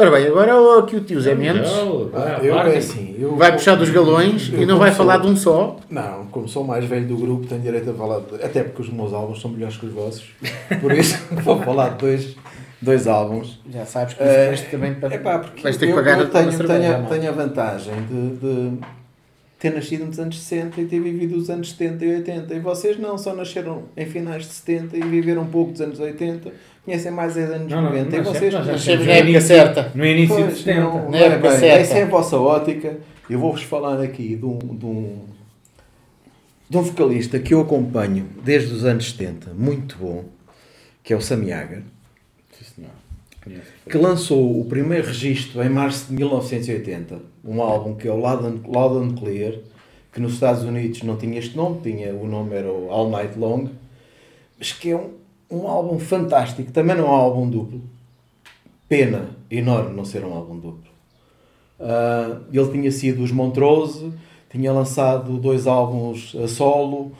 Ora 0.00 0.10
bem, 0.12 0.26
agora 0.28 0.54
o- 0.60 0.78
aqui 0.78 0.94
o 0.96 1.00
tio 1.00 1.20
Zé 1.20 1.34
Mendes 1.34 1.68
Eu, 1.72 2.10
Ah, 2.14 2.18
vai, 2.38 2.48
eu 2.48 2.56
é 2.58 2.76
assim, 2.76 3.16
eu 3.18 3.34
vai 3.36 3.50
puxar 3.52 3.74
dos 3.74 3.90
galões 3.90 4.48
eu 4.52 4.62
e 4.62 4.66
não 4.66 4.78
vai 4.78 4.90
como 4.90 4.96
falar 4.98 5.14
sou- 5.14 5.22
de 5.26 5.32
um 5.32 5.36
só. 5.36 5.76
Não, 5.90 6.26
como 6.26 6.48
sou 6.48 6.62
o 6.62 6.66
mais 6.66 6.84
velho 6.84 7.06
do 7.08 7.16
grupo, 7.16 7.46
tenho 7.48 7.60
direito 7.60 7.90
a 7.90 7.94
falar. 7.94 8.20
De, 8.20 8.36
até 8.44 8.62
porque 8.62 8.82
os 8.82 8.90
meus 8.90 9.12
álbuns 9.12 9.40
são 9.40 9.50
melhores 9.50 9.76
que 9.76 9.86
os 9.86 9.92
vossos. 9.92 10.24
Por 10.80 10.92
isso, 10.92 11.18
vou 11.42 11.60
falar 11.62 11.90
de 11.90 11.96
dois, 11.98 12.36
dois 12.80 13.08
álbuns. 13.08 13.60
Já 13.68 13.84
sabes 13.84 14.14
que 14.14 14.22
Eh, 14.22 14.54
isto 14.54 14.70
também 14.70 14.94
para- 14.94 15.14
Epá, 15.16 15.40
porque 15.40 15.62
vais 15.62 15.76
ter 15.76 15.86
que 15.86 15.92
eu, 15.92 15.96
pagar 15.96 16.16
eu 16.18 16.24
a 16.24 16.28
tua 16.28 16.40
tenho, 16.42 16.52
cerveja, 16.52 16.78
tenho, 16.80 16.98
não 16.98 17.06
é? 17.06 17.18
tenho 17.18 17.28
a 17.28 17.34
vantagem 17.34 17.94
de, 18.08 18.36
de 18.36 18.78
ter 19.58 19.74
nascido 19.74 20.06
nos 20.06 20.18
anos 20.20 20.38
60 20.40 20.80
e 20.80 20.86
ter 20.86 21.00
vivido 21.00 21.36
os 21.36 21.50
anos 21.50 21.70
70 21.72 22.04
e 22.04 22.14
80. 22.16 22.54
E 22.54 22.60
vocês 22.60 22.98
não, 22.98 23.18
só 23.18 23.34
nasceram 23.34 23.84
em 23.96 24.06
finais 24.06 24.44
de 24.46 24.52
70 24.52 24.96
e 24.96 25.00
viveram 25.02 25.42
um 25.42 25.46
pouco 25.48 25.72
dos 25.72 25.80
anos 25.80 25.98
80, 25.98 26.52
conhecem 26.84 27.10
mais 27.10 27.32
os 27.36 27.42
anos 27.42 27.70
Não, 27.70 27.82
não, 27.82 27.90
90. 27.90 28.16
e 28.16 28.20
nós 28.20 28.28
vocês 28.38 28.84
temos 28.84 29.06
na 29.06 29.12
época 29.12 29.40
certa. 29.40 29.92
No 29.94 30.06
início 30.06 30.36
Pois, 30.36 30.48
de 30.54 30.58
70. 30.62 30.80
não, 30.80 31.10
Na 31.10 31.18
época 31.18 31.48
ora 31.48 31.50
bem, 31.50 31.58
certa. 31.58 31.80
Essa 31.80 31.98
é 31.98 32.02
a 32.04 32.06
vossa 32.06 32.36
ótica. 32.38 32.96
Eu 33.28 33.38
vou-vos 33.40 33.62
falar 33.62 34.00
aqui 34.00 34.36
de 34.36 34.44
um, 34.44 34.58
de, 34.58 34.86
um, 34.86 35.18
de 36.70 36.76
um 36.78 36.82
vocalista 36.82 37.38
que 37.38 37.52
eu 37.52 37.60
acompanho 37.60 38.26
desde 38.44 38.72
os 38.72 38.84
anos 38.84 39.10
70, 39.10 39.52
muito 39.54 39.96
bom, 39.98 40.24
que 41.02 41.12
é 41.12 41.16
o 41.16 41.20
Sammy 41.20 41.52
Hagar, 41.52 41.82
Sim, 42.52 42.64
senhor. 42.76 42.90
Que 43.88 43.96
lançou 43.96 44.60
o 44.60 44.64
primeiro 44.64 45.06
registro 45.06 45.62
em 45.62 45.68
março 45.68 46.08
de 46.08 46.14
1980, 46.14 47.20
um 47.44 47.62
álbum 47.62 47.94
que 47.94 48.06
é 48.06 48.12
o 48.12 48.16
Loud 48.16 48.46
and, 48.46 48.60
Loud 48.66 48.96
and 48.96 49.16
Clear, 49.16 49.54
que 50.12 50.20
nos 50.20 50.34
Estados 50.34 50.64
Unidos 50.64 51.02
não 51.02 51.16
tinha 51.16 51.38
este 51.38 51.56
nome, 51.56 51.80
tinha, 51.82 52.14
o 52.14 52.26
nome 52.26 52.54
era 52.54 52.70
o 52.70 52.90
All 52.90 53.08
Night 53.10 53.38
Long, 53.38 53.68
mas 54.58 54.72
que 54.72 54.90
é 54.90 54.96
um, 54.96 55.10
um 55.50 55.68
álbum 55.68 55.98
fantástico, 55.98 56.72
também 56.72 56.96
não 56.96 57.04
é 57.04 57.08
um 57.08 57.12
álbum 57.12 57.48
duplo. 57.48 57.82
Pena 58.88 59.30
enorme 59.50 59.94
não 59.94 60.04
ser 60.04 60.24
um 60.24 60.32
álbum 60.32 60.58
duplo. 60.58 60.88
Ah, 61.78 62.40
ele 62.52 62.70
tinha 62.70 62.90
sido 62.90 63.22
os 63.22 63.30
Montrose, 63.30 64.12
tinha 64.50 64.72
lançado 64.72 65.38
dois 65.38 65.66
álbuns 65.66 66.34
a 66.34 66.48
solo, 66.48 67.12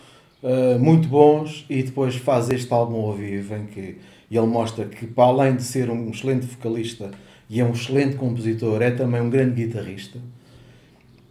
ah, 0.43 0.79
muito 0.79 1.09
bons, 1.09 1.64
e 1.68 1.83
depois 1.83 2.16
faz 2.16 2.51
este 2.51 2.72
álbum 2.72 2.97
ao 3.03 3.12
vivo 3.12 3.55
em 3.55 3.66
que 3.66 3.99
ele 4.37 4.47
mostra 4.47 4.85
que, 4.85 5.07
para 5.07 5.24
além 5.24 5.57
de 5.57 5.62
ser 5.62 5.91
um 5.91 6.11
excelente 6.11 6.47
vocalista 6.47 7.11
e 7.49 7.61
é 7.61 7.64
um 7.64 7.72
excelente 7.72 8.16
compositor, 8.16 8.83
é 8.83 8.91
também 8.91 9.20
um 9.20 9.31
grande 9.31 9.64
guitarrista. 9.64 10.18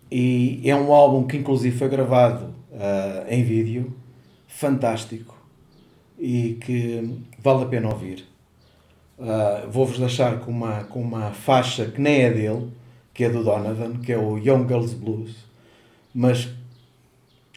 E 0.10 0.62
é 0.64 0.76
um 0.76 0.91
álbum 0.91 1.28
que, 1.28 1.38
inclusive, 1.38 1.78
foi 1.78 1.89
gravado 1.89 2.56
ah, 2.74 3.26
em 3.30 3.43
vídeo, 3.43 3.93
fantástico 4.48 5.36
e 6.18 6.58
que 6.62 7.22
vale 7.39 7.64
a 7.64 7.68
pena 7.68 7.89
ouvir. 7.89 8.26
Uh, 9.18 9.70
Vou-vos 9.72 9.98
deixar 9.98 10.39
com 10.39 10.52
uma, 10.52 10.84
com 10.84 11.02
uma 11.02 11.32
faixa 11.32 11.86
que 11.86 12.00
nem 12.00 12.22
é 12.22 12.32
dele, 12.32 12.72
que 13.14 13.24
é 13.24 13.30
do 13.30 13.43
Donovan, 13.43 13.98
que 13.98 14.12
é 14.12 14.18
o 14.18 14.38
Young 14.38 14.68
Girls 14.68 14.95
Blues, 14.95 15.36
mas 16.14 16.50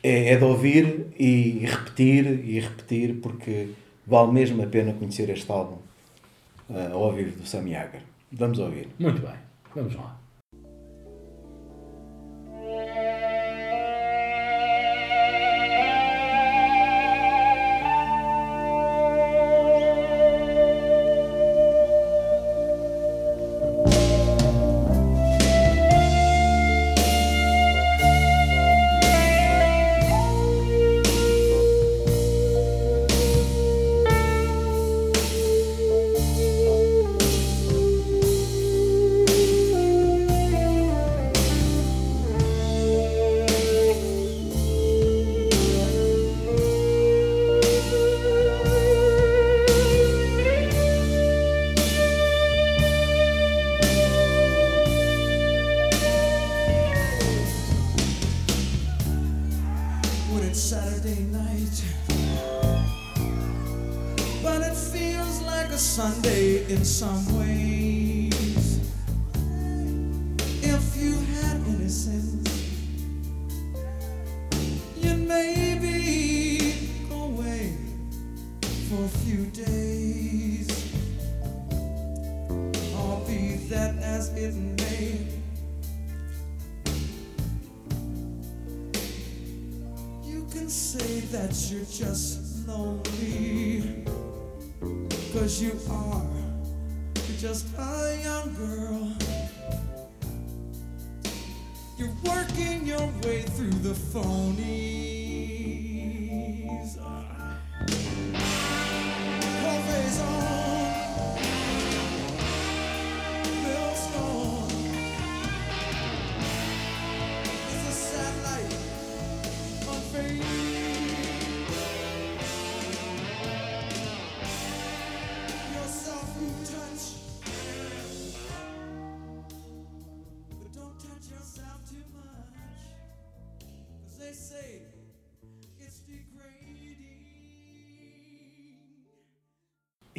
é, 0.02 0.32
é 0.32 0.36
de 0.36 0.44
ouvir 0.44 1.06
e 1.18 1.66
repetir 1.66 2.26
e 2.46 2.60
repetir, 2.60 3.20
porque 3.20 3.68
vale 4.06 4.32
mesmo 4.32 4.62
a 4.62 4.66
pena 4.66 4.92
conhecer 4.92 5.28
este 5.30 5.50
álbum 5.50 5.78
uh, 6.68 6.92
ao 6.94 7.12
vivo 7.12 7.38
do 7.40 7.46
Sammy 7.46 7.74
Hagar. 7.74 8.02
Vamos 8.32 8.58
ouvir. 8.58 8.88
Muito 8.98 9.20
bem. 9.22 9.34
Vamos 9.74 9.94
lá. 9.94 10.19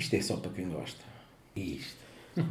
Isto 0.01 0.15
é 0.15 0.21
só 0.21 0.35
para 0.37 0.51
quem 0.51 0.67
gosta. 0.67 0.97
Isto. 1.55 2.01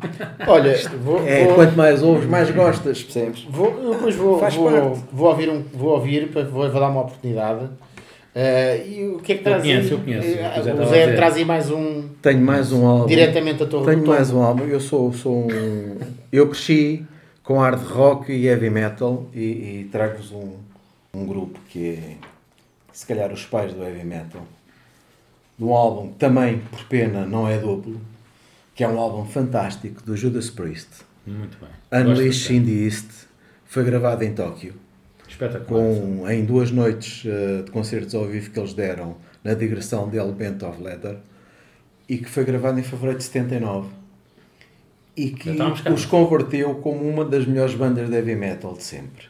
Olha, 0.47 0.77
vou, 1.03 1.27
É, 1.27 1.45
vou, 1.45 1.55
quanto 1.55 1.77
mais 1.77 2.03
ouves, 2.03 2.29
mais 2.29 2.51
gostas, 2.51 3.03
percebes? 3.03 3.43
vou, 3.51 3.71
eu 3.83 3.95
depois 3.95 4.15
vou, 4.15 4.39
Faz 4.39 4.55
vou, 4.55 4.71
parte. 4.71 5.01
vou 5.13 5.29
ouvir, 5.31 5.49
um, 5.51 5.63
vou 5.73 5.91
ouvir 5.95 6.29
para- 6.29 6.45
vou, 6.45 6.71
vou 6.71 6.81
dar 6.81 6.89
uma 6.91 7.01
oportunidade. 7.01 7.69
Eh, 8.35 8.87
e 8.87 9.09
o 9.09 9.19
que 9.19 9.33
é 9.33 9.37
que 9.39 9.43
traz 9.43 9.63
conheço, 9.63 9.95
eu 9.95 9.99
conheço, 9.99 10.29
Eh, 10.29 10.33
eu 10.33 10.37
já 10.37 10.49
o 10.55 10.59
estava 10.61 10.83
a 10.83 10.87
Zé 10.87 11.17
traz 11.17 11.35
aí 11.37 11.45
mais 11.45 11.71
um 11.71 12.09
Tenho 12.23 12.41
mais 12.41 12.71
um 12.73 12.87
álbum. 12.87 13.07
diretamente 13.07 13.63
a 13.63 13.67
Torre 13.67 13.87
Tenho 13.97 14.07
mais 14.07 14.31
um 14.31 14.41
álbum. 14.43 14.65
Eu 14.67 14.79
sou, 14.79 15.13
sou 15.13 15.35
um. 15.51 15.97
Eu 16.31 16.49
cresci 16.49 17.05
com 17.43 17.59
hard 17.59 17.83
rock 17.89 18.31
e 18.31 18.47
heavy 18.47 18.71
metal 18.71 19.27
e, 19.35 19.41
e 19.41 19.89
trago-vos 19.91 20.31
um, 20.31 20.53
um 21.13 21.27
grupo 21.27 21.59
que 21.71 21.95
é, 21.95 22.15
se 22.93 23.05
calhar, 23.07 23.33
os 23.33 23.45
pais 23.47 23.73
do 23.73 23.83
heavy 23.83 24.05
metal. 24.05 24.43
De 25.61 25.65
um 25.67 25.75
álbum 25.75 26.09
que 26.09 26.19
também, 26.19 26.59
por 26.59 26.83
pena, 26.85 27.27
não 27.27 27.47
é 27.47 27.59
duplo, 27.59 28.01
que 28.75 28.83
é 28.83 28.89
um 28.89 28.99
álbum 28.99 29.27
fantástico 29.27 30.03
do 30.03 30.17
Judas 30.17 30.49
Priest. 30.49 30.89
Muito 31.27 31.59
bem. 31.61 32.01
Unleash 32.01 32.49
in 32.49 32.65
the 32.65 32.71
East. 32.71 33.11
Foi 33.67 33.85
gravado 33.85 34.25
em 34.25 34.33
Tóquio. 34.33 34.73
Espetacular. 35.29 35.67
com, 35.69 36.29
em 36.31 36.47
duas 36.47 36.71
noites 36.71 37.25
eh, 37.27 37.63
de 37.63 37.71
concertos 37.71 38.15
ao 38.15 38.25
vivo 38.27 38.51
que 38.51 38.59
eles 38.59 38.73
deram 38.73 39.17
na 39.45 39.53
digressão 39.53 40.09
de 40.09 40.17
El 40.17 40.33
Bent 40.33 40.63
of 40.63 40.83
Leather 40.83 41.19
e 42.09 42.17
que 42.17 42.31
foi 42.31 42.45
gravado 42.45 42.81
em 42.81 42.83
fevereiro 42.83 43.19
de 43.19 43.25
79 43.25 43.89
e 45.15 45.31
que 45.31 45.57
cá. 45.57 45.93
os 45.93 46.07
converteu 46.07 46.77
como 46.77 47.07
uma 47.07 47.23
das 47.23 47.45
melhores 47.45 47.75
bandas 47.75 48.09
de 48.09 48.17
heavy 48.17 48.35
metal 48.35 48.73
de 48.73 48.83
sempre. 48.83 49.30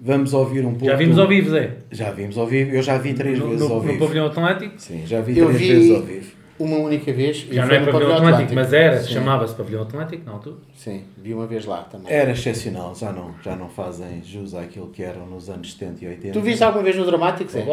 Vamos 0.00 0.32
ouvir 0.32 0.64
um 0.64 0.70
pouco. 0.72 0.86
Já 0.86 0.96
vimos 0.96 1.18
ao 1.18 1.26
vivo, 1.26 1.50
Zé. 1.50 1.76
Já 1.90 2.10
vimos 2.12 2.38
ao 2.38 2.46
vivo. 2.46 2.70
Eu 2.74 2.82
já 2.82 2.98
vi 2.98 3.14
três 3.14 3.38
No, 3.38 3.46
vezes 3.48 3.60
no, 3.68 3.74
ao 3.74 3.82
no 3.82 3.88
vivo. 3.88 3.98
pavilhão 3.98 4.26
Atlântico. 4.26 4.74
Sim, 4.78 5.02
já 5.06 5.20
vi 5.20 5.36
Eu 5.38 5.46
três 5.46 5.60
vi- 5.60 5.68
vezes 5.74 5.90
ao 5.96 6.02
vivo. 6.02 6.30
uma 6.60 6.76
única 6.76 7.12
vez. 7.12 7.36
Já 7.50 7.66
não 7.66 7.74
é 7.74 7.78
no 7.80 7.86
Pavilhão 7.86 8.12
Atlântico, 8.12 8.26
Atlântico. 8.34 8.54
mas 8.54 8.72
era, 8.72 9.02
chamava-se 9.02 9.54
Pavilhão 9.56 9.82
Atlântico 9.82 10.24
na 10.24 10.32
altura. 10.32 10.56
Sim, 10.76 11.02
vi 11.16 11.34
uma 11.34 11.46
vez 11.48 11.64
lá 11.66 11.78
também. 11.82 12.12
Era 12.12 12.30
excepcional, 12.30 12.94
já 12.94 13.10
não, 13.12 13.34
já 13.42 13.56
não 13.56 13.68
fazem 13.68 14.22
jus 14.24 14.54
àquilo 14.54 14.88
que 14.88 15.02
eram 15.02 15.26
nos 15.26 15.50
anos 15.50 15.72
70 15.72 16.04
e 16.04 16.08
80. 16.08 16.32
Tu 16.32 16.40
viste 16.42 16.62
alguma 16.62 16.84
vez 16.84 16.94
no 16.96 17.04
Dramático, 17.04 17.50
Zé? 17.50 17.64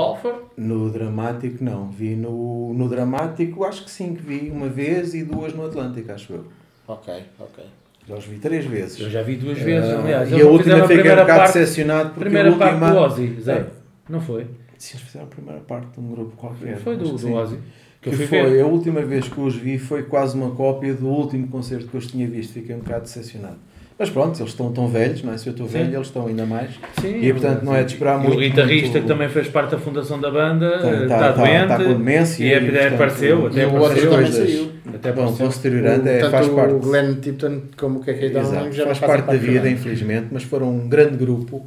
No 0.58 0.90
dramático 0.90 1.64
não, 1.64 1.90
vi 1.92 2.16
no, 2.16 2.74
no 2.74 2.90
dramático, 2.90 3.64
acho 3.64 3.84
que 3.86 3.92
sim, 3.92 4.16
que 4.16 4.22
vi 4.24 4.50
uma 4.50 4.68
vez 4.68 5.14
e 5.14 5.24
duas 5.24 5.54
no 5.54 5.64
Atlântico, 5.66 6.12
acho 6.12 6.34
eu. 6.34 6.46
Ok, 6.88 7.14
ok. 7.40 7.64
Já 8.08 8.16
os 8.16 8.26
vi 8.26 8.38
três 8.38 8.66
vezes. 8.66 9.00
eu 9.00 9.10
já 9.10 9.22
vi 9.24 9.36
duas 9.36 9.58
vezes, 9.58 9.90
Ah, 9.90 10.00
aliás. 10.00 10.32
e 10.32 10.42
a 10.42 10.46
última 10.46 10.60
fiquei 10.64 10.84
um 10.84 10.88
primeira 10.88 11.22
bocado 11.22 11.40
parte, 11.40 11.54
decepcionado 11.54 12.10
porque 12.10 12.20
primeira 12.22 12.50
a 12.50 12.52
última... 12.52 12.70
parte 12.80 12.92
do 12.94 12.98
Ozzy, 13.00 13.36
Zé. 13.42 13.54
É. 13.54 13.66
Não 14.10 14.22
foi? 14.22 14.46
Sim, 14.78 14.98
eles 14.98 15.08
fizeram 15.08 15.26
a 15.26 15.30
primeira 15.30 15.60
parte 15.62 15.88
de 15.94 16.00
um 16.00 16.12
grupo 16.12 16.36
qualquer. 16.38 16.78
Foi 16.78 16.96
do, 16.98 17.10
do. 17.18 17.34
Ozzy. 17.34 17.58
Que, 18.02 18.12
Que 18.12 18.28
foi, 18.28 18.44
ver. 18.52 18.62
a 18.62 18.68
última 18.68 19.02
vez 19.02 19.28
que 19.28 19.40
os 19.42 19.56
vi 19.56 19.80
foi 19.80 20.04
quase 20.04 20.38
uma 20.38 20.52
cópia 20.52 20.94
do 20.94 21.08
último 21.08 21.48
concerto 21.48 21.88
que 21.88 21.96
eu 21.96 22.00
os 22.00 22.06
tinha 22.06 22.28
visto. 22.28 22.54
Fiquei 22.54 22.76
um 22.76 22.80
bocado 22.80 23.02
decepcionado. 23.06 23.56
Mas 23.98 24.10
pronto, 24.12 24.38
eles 24.38 24.50
estão 24.52 24.72
tão 24.72 24.88
velhos, 24.88 25.24
não 25.24 25.34
é? 25.34 25.38
Se 25.38 25.48
eu 25.48 25.52
estou 25.52 25.66
Sim. 25.68 25.74
velho, 25.80 25.96
eles 25.96 26.08
estão 26.08 26.28
ainda 26.28 26.46
mais. 26.46 26.72
Sim, 27.02 27.18
e 27.22 27.32
portanto 27.32 27.64
não 27.64 27.74
é 27.76 27.84
de 27.84 27.94
esperar 27.94 28.20
e 28.20 28.24
muito. 28.28 28.38
O 28.38 28.42
guitarrista 28.42 28.90
muito- 28.90 29.02
que 29.02 29.08
também 29.08 29.30
fez 29.30 29.48
parte 29.48 29.72
da 29.72 29.80
fundação 29.80 30.20
da 30.20 30.30
banda 30.30 30.80
Tá- 30.80 30.92
está 31.04 31.08
tá- 31.08 31.20
tá- 31.20 31.32
doente. 31.42 31.68
tá 31.70 31.78
com 31.78 31.84
demência 31.94 32.44
e 32.44 32.48
e, 32.50 32.54
até 32.54 32.66
portanto, 32.70 32.94
apareceu. 32.94 33.48
Até 33.48 33.62
e 33.62 33.66
o 33.66 33.68
outro 33.70 33.86
apareceu. 33.86 34.12
também 34.12 34.26
coisas. 34.32 34.50
saiu. 34.52 34.72
Até 35.10 35.16
Bom, 35.16 35.22
apareceu. 35.24 35.46
vão 35.46 35.52
se 35.52 35.58
deteriorando, 35.60 36.10
é, 36.10 36.20
Tanto 36.20 36.32
faz 36.32 36.48
o 36.48 36.56
parte. 36.56 36.74
Glenn 36.80 37.16
Tipton 37.16 37.62
como 37.78 38.00
o 38.00 38.02
KK 38.02 38.30
Down 38.30 38.42
Exato, 38.42 38.72
já 38.72 38.86
faz 38.86 39.00
não 39.02 39.08
parte 39.08 39.26
da 39.28 39.38
vida, 39.38 39.70
infelizmente, 39.70 40.28
mas 40.32 40.44
foram 40.44 40.70
um 40.74 40.88
grande 40.90 41.18
grupo, 41.18 41.66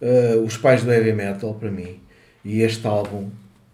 uh, 0.00 0.40
os 0.44 0.56
pais 0.56 0.82
do 0.84 0.92
heavy 0.92 1.12
metal, 1.12 1.54
para 1.54 1.70
mim, 1.70 2.00
e 2.44 2.62
este 2.62 2.86
álbum 2.86 3.28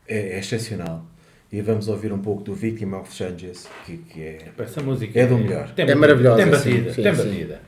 é, 0.08 0.36
é 0.36 0.38
excepcional. 0.38 1.04
E 1.52 1.60
vamos 1.60 1.86
ouvir 1.88 2.12
um 2.12 2.18
pouco 2.18 2.42
do 2.42 2.54
Victim 2.54 2.94
of 2.94 3.12
Changes, 3.14 3.68
que, 3.84 3.98
que 3.98 4.22
é. 4.22 4.38
Essa 4.58 4.80
música 4.80 5.20
É 5.20 5.26
do 5.26 5.36
melhor. 5.36 5.70
Tem 5.72 5.86
É 5.86 5.94
maravilhosa, 5.94 6.36
Tem 6.38 6.50
batida, 6.50 6.94
sim, 6.94 7.02
tem 7.02 7.14
sim. 7.14 7.22
batida. 7.24 7.60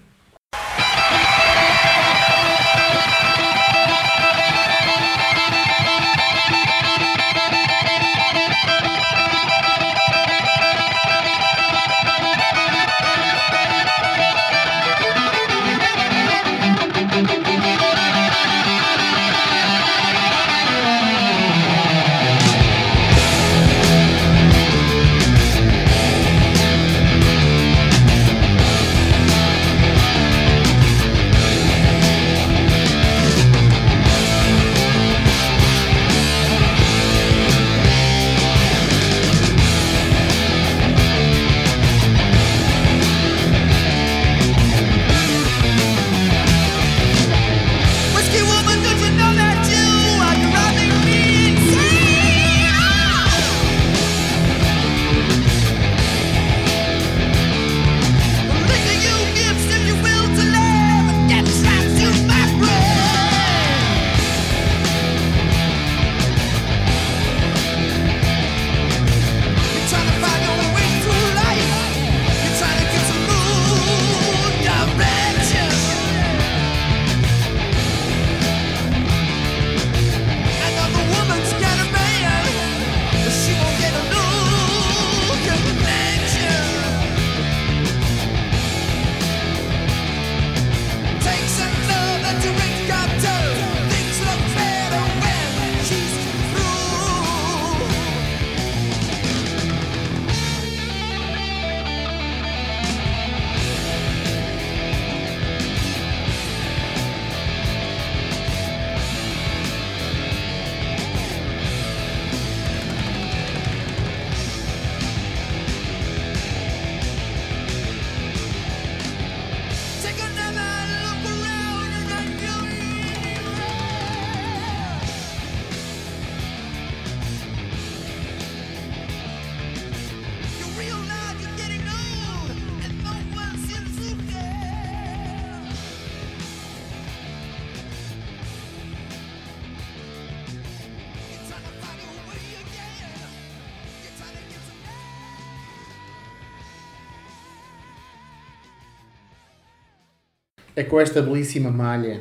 É 150.77 150.83
com 150.83 151.01
esta 151.01 151.22
belíssima 151.22 151.70
malha 151.70 152.20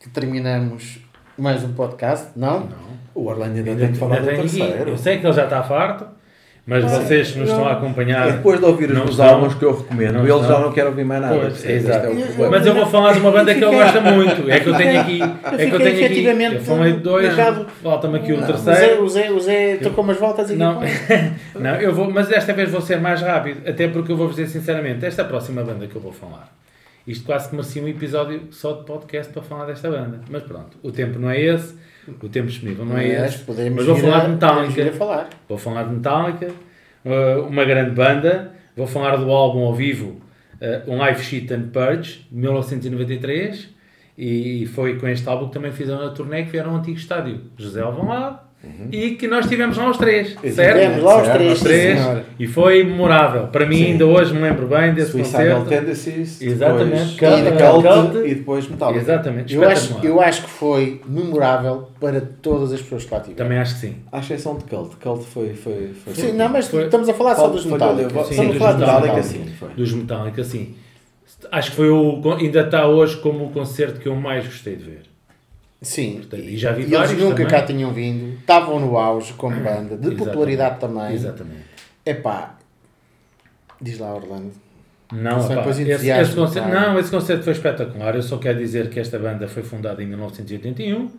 que 0.00 0.08
terminamos 0.08 0.98
mais 1.36 1.62
um 1.62 1.72
podcast, 1.72 2.28
não? 2.36 2.68
O 3.14 3.26
Orlando 3.26 3.56
ainda, 3.58 3.70
Ainda- 3.70 3.82
tem 3.84 3.92
que 3.92 3.98
falar 3.98 4.20
do 4.20 4.30
aqui. 4.30 4.40
terceiro. 4.40 4.90
Eu 4.90 4.96
sei 4.96 5.18
que 5.18 5.26
ele 5.26 5.32
já 5.34 5.44
está 5.44 5.62
farto, 5.62 6.06
mas 6.66 6.82
vocês 6.84 7.32
que 7.32 7.38
nos 7.40 7.48
estão 7.50 7.66
a 7.68 7.72
acompanhar. 7.72 8.28
E 8.28 8.32
depois 8.32 8.58
de 8.60 8.64
ouvir 8.64 8.88
não 8.90 9.04
os 9.04 9.20
álbuns 9.20 9.54
que 9.54 9.64
eu 9.64 9.76
recomendo, 9.76 10.14
não 10.14 10.26
eles 10.26 10.46
já 10.46 10.58
não 10.60 10.72
querem 10.72 10.88
ouvir 10.90 11.04
mais 11.04 11.20
nada. 11.20 11.34
Pois, 11.38 11.54
Este 11.56 11.72
exato. 11.72 12.06
é. 12.06 12.48
Mas 12.48 12.64
eu 12.66 12.74
vou 12.74 12.86
falar 12.86 13.12
de 13.12 13.18
uma 13.20 13.30
banda 13.32 13.54
que 13.54 13.62
ele 13.62 13.76
gosta 13.76 14.00
muito. 14.00 14.50
É 14.50 14.60
que 14.60 14.68
eu 14.68 14.76
tenho 14.76 15.00
aqui. 15.00 15.18
Eu 15.20 15.26
É 15.26 15.30
que 15.30 15.44
eu 15.44 15.58
fiquei 15.58 15.78
tenho 15.78 15.80
aqui. 15.96 16.04
efetivamente 16.04 16.54
Eu 16.54 16.60
falei 16.62 16.92
de 16.94 16.98
dois, 17.00 17.34
falta-me 17.82 18.16
aqui 18.16 18.32
o 18.32 18.36
O 18.38 18.40
Zé, 18.40 18.46
terceiro. 18.72 19.02
o 19.04 19.08
Zé, 19.10 19.30
o 19.30 19.40
Zé 19.40 19.76
tocou 19.76 20.04
umas 20.04 20.16
voltas 20.16 20.50
e 20.50 20.56
Não, 20.56 20.80
não, 21.58 21.74
eu 21.76 21.94
vou, 21.94 22.10
mas 22.10 22.28
desta 22.28 22.54
vez 22.54 22.70
vou 22.70 22.80
ser 22.80 22.98
mais 23.00 23.20
rápido, 23.20 23.68
até 23.68 23.88
porque 23.88 24.10
eu 24.12 24.16
vou 24.16 24.28
dizer 24.30 24.46
sinceramente, 24.46 25.04
esta 25.04 25.24
próxima 25.24 25.62
banda 25.62 25.86
que 25.86 25.96
eu 25.96 26.00
vou 26.00 26.12
falar, 26.12 26.50
isto 27.10 27.24
quase 27.24 27.48
que 27.48 27.54
merecia 27.54 27.82
um 27.82 27.88
episódio 27.88 28.48
só 28.50 28.72
de 28.72 28.84
podcast 28.84 29.32
para 29.32 29.42
falar 29.42 29.66
desta 29.66 29.90
banda. 29.90 30.20
Mas 30.30 30.42
pronto, 30.42 30.78
o 30.82 30.90
tempo 30.92 31.18
não 31.18 31.30
é 31.30 31.40
esse, 31.40 31.74
o 32.22 32.28
tempo 32.28 32.46
disponível 32.48 32.84
não 32.84 32.96
é 32.96 33.20
Mas 33.20 33.34
esse. 33.34 33.44
podemos 33.44 33.76
Mas 33.76 33.86
vou 33.86 33.96
falar 33.96 34.24
de 34.24 34.30
Metallica. 34.32 34.92
falar. 34.92 35.28
Vou 35.48 35.58
falar 35.58 35.82
de 35.84 35.94
Metallica, 35.94 36.52
uh, 37.04 37.46
uma 37.46 37.64
grande 37.64 37.90
banda. 37.92 38.52
Vou 38.76 38.86
falar 38.86 39.16
do 39.16 39.30
álbum 39.30 39.64
ao 39.64 39.74
vivo, 39.74 40.20
uh, 40.60 40.90
um 40.90 40.98
Live 40.98 41.22
Sheet 41.22 41.52
and 41.52 41.68
Purge, 41.72 42.26
de 42.30 42.36
1993. 42.36 43.68
E 44.16 44.66
foi 44.66 44.98
com 44.98 45.08
este 45.08 45.26
álbum 45.28 45.46
que 45.48 45.54
também 45.54 45.72
fizeram 45.72 46.06
a 46.06 46.10
turnê 46.10 46.44
que 46.44 46.50
vieram 46.50 46.72
ao 46.72 46.76
antigo 46.76 46.98
estádio 46.98 47.40
José 47.56 47.80
Alvalade. 47.80 48.38
E 48.92 49.12
que 49.12 49.26
nós 49.26 49.46
tivemos 49.46 49.76
lá 49.78 49.90
os 49.90 49.96
três, 49.96 50.36
certo? 50.52 50.78
Tivemos 50.80 51.02
lá 51.02 51.16
os 51.20 51.24
Certo, 51.26 51.38
três, 51.38 51.58
sim, 51.58 51.64
três. 51.64 51.98
E 52.38 52.46
foi 52.46 52.84
memorável. 52.84 53.46
Para 53.46 53.64
mim, 53.64 53.76
Sim. 53.76 53.84
ainda 53.92 54.04
hoje 54.06 54.34
me 54.34 54.40
lembro 54.40 54.66
bem 54.66 54.92
desse 54.92 55.12
Suicidal 55.12 55.62
concerto. 55.62 55.68
Tendencies, 55.68 56.42
Exatamente. 56.42 57.16
depois 57.16 57.44
Cult, 57.54 57.82
Cult, 57.82 58.12
Cult. 58.12 58.28
e 58.30 58.34
depois 58.34 58.68
Metallica. 58.68 59.00
Exatamente. 59.00 59.54
Eu 59.54 59.66
acho, 59.66 59.98
eu 60.06 60.20
acho 60.20 60.42
que 60.42 60.50
foi 60.50 61.00
memorável 61.06 61.88
para 61.98 62.20
todas 62.20 62.72
as 62.72 62.82
pessoas 62.82 63.04
que 63.06 63.14
lá 63.14 63.20
tiveram. 63.20 63.36
Também 63.44 63.58
acho 63.58 63.74
que 63.74 63.80
sim. 63.80 63.96
À 64.12 64.18
exceção 64.18 64.58
de 64.58 64.64
Cult. 64.64 64.96
Cult 64.96 65.24
foi... 65.24 65.54
foi, 65.54 65.92
foi 66.04 66.14
Sim, 66.14 66.32
não, 66.32 66.48
mas 66.50 66.68
Foi- 66.68 66.84
estamos 66.84 67.08
a 67.08 67.14
falar 67.14 67.36
só 67.36 67.48
dos 67.48 67.62
Foi- 67.62 67.72
Metallica. 67.72 68.10
foi- 68.10 68.24
Sim, 68.24 68.30
Estamos 68.30 68.50
a 68.50 68.52
dos 68.52 68.58
falar 68.58 68.72
dos 68.72 68.80
Metallica, 68.86 69.22
sim, 69.22 69.52
foi. 69.58 69.68
Dos 69.70 69.92
Metallica, 69.92 70.44
sim. 70.44 70.74
Acho 71.50 71.70
que 71.70 71.76
foi 71.76 71.88
o. 71.88 72.20
Ainda 72.38 72.60
está 72.60 72.86
hoje 72.86 73.16
como 73.16 73.46
o 73.46 73.50
concerto 73.50 74.00
que 74.00 74.08
eu 74.08 74.14
mais 74.16 74.44
gostei 74.44 74.76
de 74.76 74.84
ver. 74.84 75.02
Sim, 75.82 76.16
Portanto, 76.18 76.42
e 76.42 76.56
já 76.58 76.72
vi 76.72 76.82
e 76.82 76.84
eles 76.84 76.98
vários 76.98 77.18
nunca 77.18 77.34
também. 77.36 77.46
cá 77.50 77.62
tinham 77.62 77.92
vindo, 77.92 78.38
estavam 78.38 78.78
no 78.78 78.98
auge 78.98 79.32
como 79.32 79.56
banda, 79.56 79.96
de 79.96 80.08
Exatamente. 80.08 80.16
popularidade 80.18 80.78
também. 80.80 81.14
Exatamente. 81.14 81.64
Epá, 82.04 82.58
diz 83.80 83.98
lá 83.98 84.14
Orlando. 84.14 84.52
Não, 85.12 85.40
epá, 85.52 85.68
esse, 85.70 85.82
esse 86.10 86.34
concerto, 86.34 86.68
não, 86.68 86.98
esse 86.98 87.10
concerto 87.10 87.42
foi 87.42 87.52
espetacular. 87.54 88.14
Eu 88.14 88.22
só 88.22 88.36
quero 88.38 88.58
dizer 88.58 88.90
que 88.90 89.00
esta 89.00 89.18
banda 89.18 89.48
foi 89.48 89.62
fundada 89.62 90.02
em 90.02 90.06
1981 90.06 91.10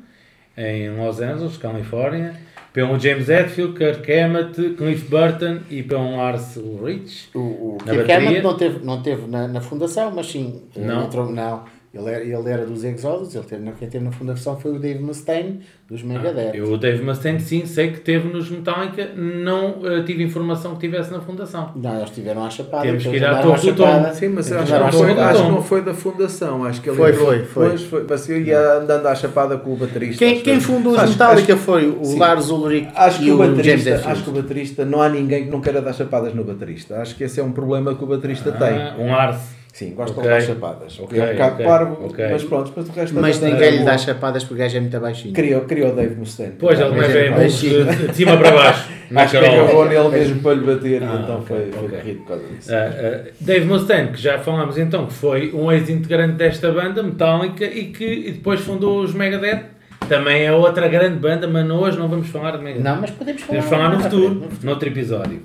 em 0.55 0.89
Los 0.95 1.19
Angeles, 1.19 1.57
Califórnia, 1.57 2.35
pelo 2.71 2.97
James 2.99 3.27
Hetfield, 3.29 3.73
Kirk 3.77 4.11
Hammett, 4.13 4.75
Cliff 4.75 5.09
Burton 5.09 5.61
e 5.69 5.81
pelo 5.83 6.15
Lars 6.17 6.55
Ulrich. 6.55 7.29
O, 7.33 7.39
o 7.39 7.77
Kirk? 7.83 8.09
Hammett 8.11 8.41
não 8.41 8.55
teve, 8.55 8.85
não 8.85 9.01
teve 9.01 9.27
na, 9.27 9.47
na 9.47 9.59
fundação, 9.59 10.11
mas 10.15 10.27
sim. 10.31 10.61
Não? 10.75 11.05
entrou- 11.05 11.29
não. 11.31 11.63
Ele 11.93 12.09
era, 12.09 12.23
ele 12.23 12.49
era 12.49 12.65
dos 12.65 12.85
Exodus, 12.85 13.35
ele 13.35 13.43
teve, 13.43 13.69
quem 13.73 13.89
teve 13.89 14.05
na 14.05 14.13
fundação 14.13 14.57
foi 14.57 14.71
o 14.71 14.79
Dave 14.79 15.03
Mustaine, 15.03 15.59
dos 15.89 16.01
Megadeth. 16.01 16.51
Ah, 16.53 16.55
Eu, 16.57 16.71
o 16.71 16.77
Dave 16.77 17.03
Mustaine, 17.03 17.41
sim, 17.41 17.65
sei 17.65 17.91
que 17.91 17.99
teve 17.99 18.29
nos 18.29 18.49
Metallica, 18.49 19.09
não 19.13 19.75
eh, 19.85 20.01
tive 20.03 20.23
informação 20.23 20.75
que 20.75 20.79
tivesse 20.87 21.11
na 21.11 21.19
fundação. 21.19 21.71
Não, 21.75 21.97
eles 21.97 22.11
tiveram 22.11 22.45
à 22.45 22.49
chapada. 22.49 22.83
Temos 22.83 23.03
que 23.03 23.09
ir 23.17 23.25
à 23.25 23.41
Torre 23.41 23.71
do. 23.71 23.75
Tom. 23.75 24.13
Sim, 24.13 24.29
mas 24.29 24.49
acho 24.49 24.71
não 24.73 24.89
foi, 24.89 25.11
acho 25.19 25.43
que 25.43 25.49
não 25.51 25.61
foi 25.61 25.81
da 25.81 25.93
fundação. 25.93 26.63
Acho 26.63 26.81
que 26.81 26.89
ele 26.89 26.95
Foi, 26.97 27.09
entrou 27.11 27.25
foi, 27.27 27.39
foi. 27.43 27.63
depois, 27.65 27.83
foi. 27.83 28.05
Mas 28.09 28.29
eu 28.29 28.41
ia 28.41 28.73
andando 28.75 29.05
à 29.07 29.13
chapada 29.13 29.57
com 29.57 29.73
o 29.73 29.75
baterista. 29.75 30.23
Quem, 30.23 30.39
quem 30.39 30.61
fundou 30.61 30.93
os 30.93 31.09
Metallica 31.09 31.53
acho- 31.55 31.61
foi 31.63 31.89
o 31.89 32.05
sim. 32.05 32.17
Lars 32.17 32.49
Ulrich 32.49 32.87
Acho 32.95 33.21
e 33.21 33.25
que, 33.25 33.31
o 33.31 33.35
o 33.35 33.45
James 33.61 33.85
Hetfield. 33.85 34.07
acho 34.07 34.23
que 34.23 34.29
o 34.29 34.33
baterista, 34.33 34.85
não 34.85 35.01
há 35.01 35.09
ninguém 35.09 35.43
que 35.43 35.51
não 35.51 35.59
queira 35.59 35.81
dar 35.81 35.91
chapadas 35.91 36.33
no 36.33 36.45
baterista. 36.45 37.01
Acho 37.01 37.17
que 37.17 37.25
esse 37.25 37.37
é 37.37 37.43
um 37.43 37.51
problema 37.51 37.93
que 37.95 38.01
o 38.01 38.07
baterista 38.07 38.49
Ah, 38.55 38.57
tem. 38.95 39.05
um 39.05 39.11
Lars. 39.11 39.59
Sim, 39.73 39.93
gosta 39.95 40.19
Ok. 40.19 40.23
de 40.23 40.29
dar 40.29 40.41
chapadas. 40.41 40.99
Ok, 40.99 41.17
é 41.17 41.23
um 41.23 41.31
bocado 41.31 41.53
ok, 41.53 41.65
parvo, 41.65 42.05
ok. 42.05 42.27
mas 42.29 42.43
pronto, 42.43 42.73
mas 42.75 42.89
o 42.89 42.91
resto 42.91 43.15
Mas 43.19 43.41
ninguém 43.41 43.77
lhe 43.77 43.83
dá 43.85 43.97
chapadas 43.97 44.43
porque 44.43 44.55
o 44.55 44.57
gajo 44.57 44.77
é 44.77 44.79
muito 44.81 44.99
baixinho. 44.99 45.33
Criou, 45.33 45.61
criou 45.61 45.91
o 45.91 45.95
Dave 45.95 46.15
Mustaine. 46.15 46.55
Pois, 46.59 46.79
ele 46.79 46.89
também 46.89 47.09
é 47.09 47.29
baixinho. 47.31 47.85
de, 47.85 48.13
cima 48.13 48.37
para 48.37 48.51
baixo. 48.51 48.89
Acho 49.15 49.39
que 49.39 49.45
agarrou 49.45 49.85
nele 49.85 50.07
mesmo 50.09 50.41
para 50.41 50.53
lhe 50.53 50.65
bater 50.65 51.03
Ah, 51.03 51.15
e 51.15 51.23
então 51.23 51.41
foi, 51.41 51.71
foi 51.71 51.89
corrido 51.89 52.19
por 52.19 52.27
causa 52.27 52.43
disso. 52.47 52.71
Uh, 52.71 52.75
uh, 52.75 53.31
Dave 53.41 53.65
Mustaine, 53.65 54.09
que 54.09 54.21
já 54.21 54.39
falámos 54.39 54.77
então, 54.77 55.05
que 55.05 55.13
foi 55.13 55.51
um 55.53 55.71
ex-integrante 55.71 56.33
desta 56.35 56.71
banda, 56.71 57.03
Metallica, 57.03 57.65
e 57.65 57.85
que 57.87 58.05
e 58.05 58.31
depois 58.31 58.61
fundou 58.61 59.01
os 59.01 59.13
Megadeth. 59.13 59.63
Também 60.07 60.43
é 60.43 60.51
outra 60.51 60.87
grande 60.87 61.17
banda, 61.17 61.47
mas 61.47 61.69
hoje 61.69 61.97
não 61.97 62.07
vamos 62.07 62.27
falar 62.29 62.57
de 62.57 62.63
Megadeth. 62.63 62.83
Não, 62.83 63.01
mas 63.01 63.11
podemos 63.11 63.41
falar. 63.41 63.61
Podemos 63.61 63.69
falar 63.69 63.95
no 63.95 64.03
futuro, 64.03 64.33
no 64.33 64.41
futuro. 64.43 64.65
noutro 64.65 64.89
episódio. 64.89 65.41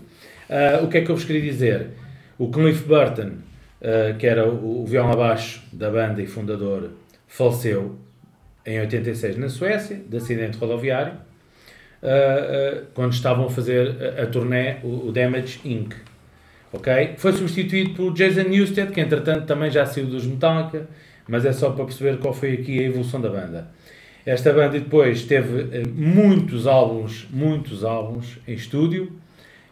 Uh, 0.48 0.84
o 0.84 0.88
que 0.88 0.98
é 0.98 1.00
que 1.00 1.10
eu 1.10 1.16
vos 1.16 1.24
queria 1.24 1.42
dizer? 1.42 1.90
O 2.38 2.50
Cliff 2.50 2.84
Burton, 2.84 3.30
uh, 3.80 4.16
que 4.18 4.26
era 4.26 4.48
o, 4.48 4.82
o 4.82 4.86
violão 4.86 5.12
abaixo 5.12 5.62
da 5.72 5.90
banda 5.90 6.22
e 6.22 6.26
fundador, 6.26 6.90
faleceu 7.26 7.96
em 8.64 8.80
86 8.80 9.36
na 9.36 9.48
Suécia, 9.48 10.00
de 10.08 10.16
acidente 10.16 10.58
rodoviário, 10.58 11.14
uh, 12.02 12.06
uh, 12.06 12.86
quando 12.94 13.12
estavam 13.12 13.46
a 13.46 13.50
fazer 13.50 13.96
a, 14.18 14.22
a 14.22 14.26
turnê, 14.26 14.76
o, 14.82 15.08
o 15.08 15.12
Damage 15.12 15.60
Inc. 15.64 15.94
Ok? 16.72 17.14
Foi 17.16 17.32
substituído 17.32 17.94
por 17.94 18.12
Jason 18.12 18.48
Newsted, 18.48 18.92
que 18.92 19.00
entretanto 19.00 19.46
também 19.46 19.70
já 19.70 19.86
saiu 19.86 20.06
dos 20.06 20.26
Metallica, 20.26 20.88
mas 21.28 21.44
é 21.44 21.52
só 21.52 21.70
para 21.70 21.84
perceber 21.84 22.18
qual 22.18 22.34
foi 22.34 22.54
aqui 22.54 22.78
a 22.80 22.82
evolução 22.82 23.20
da 23.20 23.30
banda. 23.30 23.68
Esta 24.24 24.52
banda 24.52 24.78
depois 24.80 25.22
teve 25.24 25.68
eh, 25.70 25.82
muitos 25.86 26.66
álbuns, 26.66 27.28
muitos 27.30 27.84
álbuns 27.84 28.38
em 28.46 28.54
estúdio. 28.54 29.12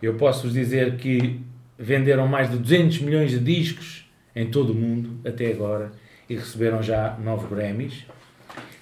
Eu 0.00 0.14
posso 0.14 0.44
vos 0.44 0.52
dizer 0.52 0.94
que 0.94 1.40
venderam 1.84 2.26
mais 2.26 2.50
de 2.50 2.56
200 2.56 3.00
milhões 3.00 3.30
de 3.30 3.38
discos 3.38 4.04
em 4.34 4.46
todo 4.50 4.70
o 4.70 4.74
mundo 4.74 5.20
até 5.28 5.50
agora 5.50 5.92
e 6.28 6.34
receberam 6.34 6.82
já 6.82 7.16
9 7.22 7.54
Grammys. 7.54 8.04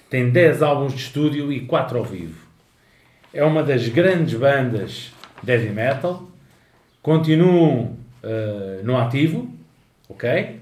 Tem 0.09 0.29
10 0.29 0.61
álbuns 0.61 0.93
de 0.93 0.99
estúdio 0.99 1.51
e 1.51 1.61
4 1.61 1.97
ao 1.97 2.05
vivo. 2.05 2.41
É 3.33 3.43
uma 3.43 3.63
das 3.63 3.87
grandes 3.87 4.33
bandas 4.35 5.11
de 5.41 5.51
heavy 5.51 5.69
metal. 5.69 6.29
Continuam 7.01 7.97
eh, 8.23 8.79
no 8.83 8.95
ativo, 8.97 9.51
ok? 10.07 10.61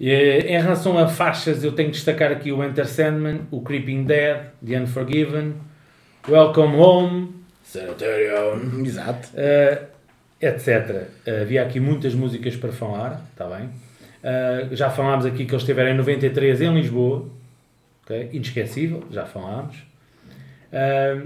E, 0.00 0.10
em 0.12 0.60
relação 0.60 0.96
a 0.98 1.06
faixas, 1.08 1.62
eu 1.62 1.72
tenho 1.72 1.90
que 1.90 1.96
destacar 1.96 2.32
aqui 2.32 2.50
o 2.52 2.64
Enter 2.64 2.86
Sandman, 2.88 3.42
o 3.50 3.60
Creeping 3.60 4.04
Dead, 4.04 4.46
The 4.66 4.80
Unforgiven, 4.80 5.54
Welcome 6.28 6.76
Home, 6.76 7.34
Sanitarium, 7.62 8.84
Exato. 8.84 9.28
eh, 9.34 9.82
etc. 10.40 11.08
Havia 11.42 11.62
aqui 11.62 11.80
muitas 11.80 12.14
músicas 12.14 12.56
para 12.56 12.72
falar, 12.72 13.24
está 13.32 13.46
bem? 13.46 13.68
Eh, 14.22 14.68
já 14.72 14.90
falámos 14.90 15.24
aqui 15.26 15.44
que 15.44 15.52
eles 15.52 15.62
estiveram 15.62 15.90
em 15.90 15.96
93 15.96 16.60
em 16.60 16.74
Lisboa, 16.74 17.26
ok? 18.04 18.30
inesquecível, 18.32 19.04
já 19.10 19.24
falámos. 19.24 19.76
Eh, 20.72 21.22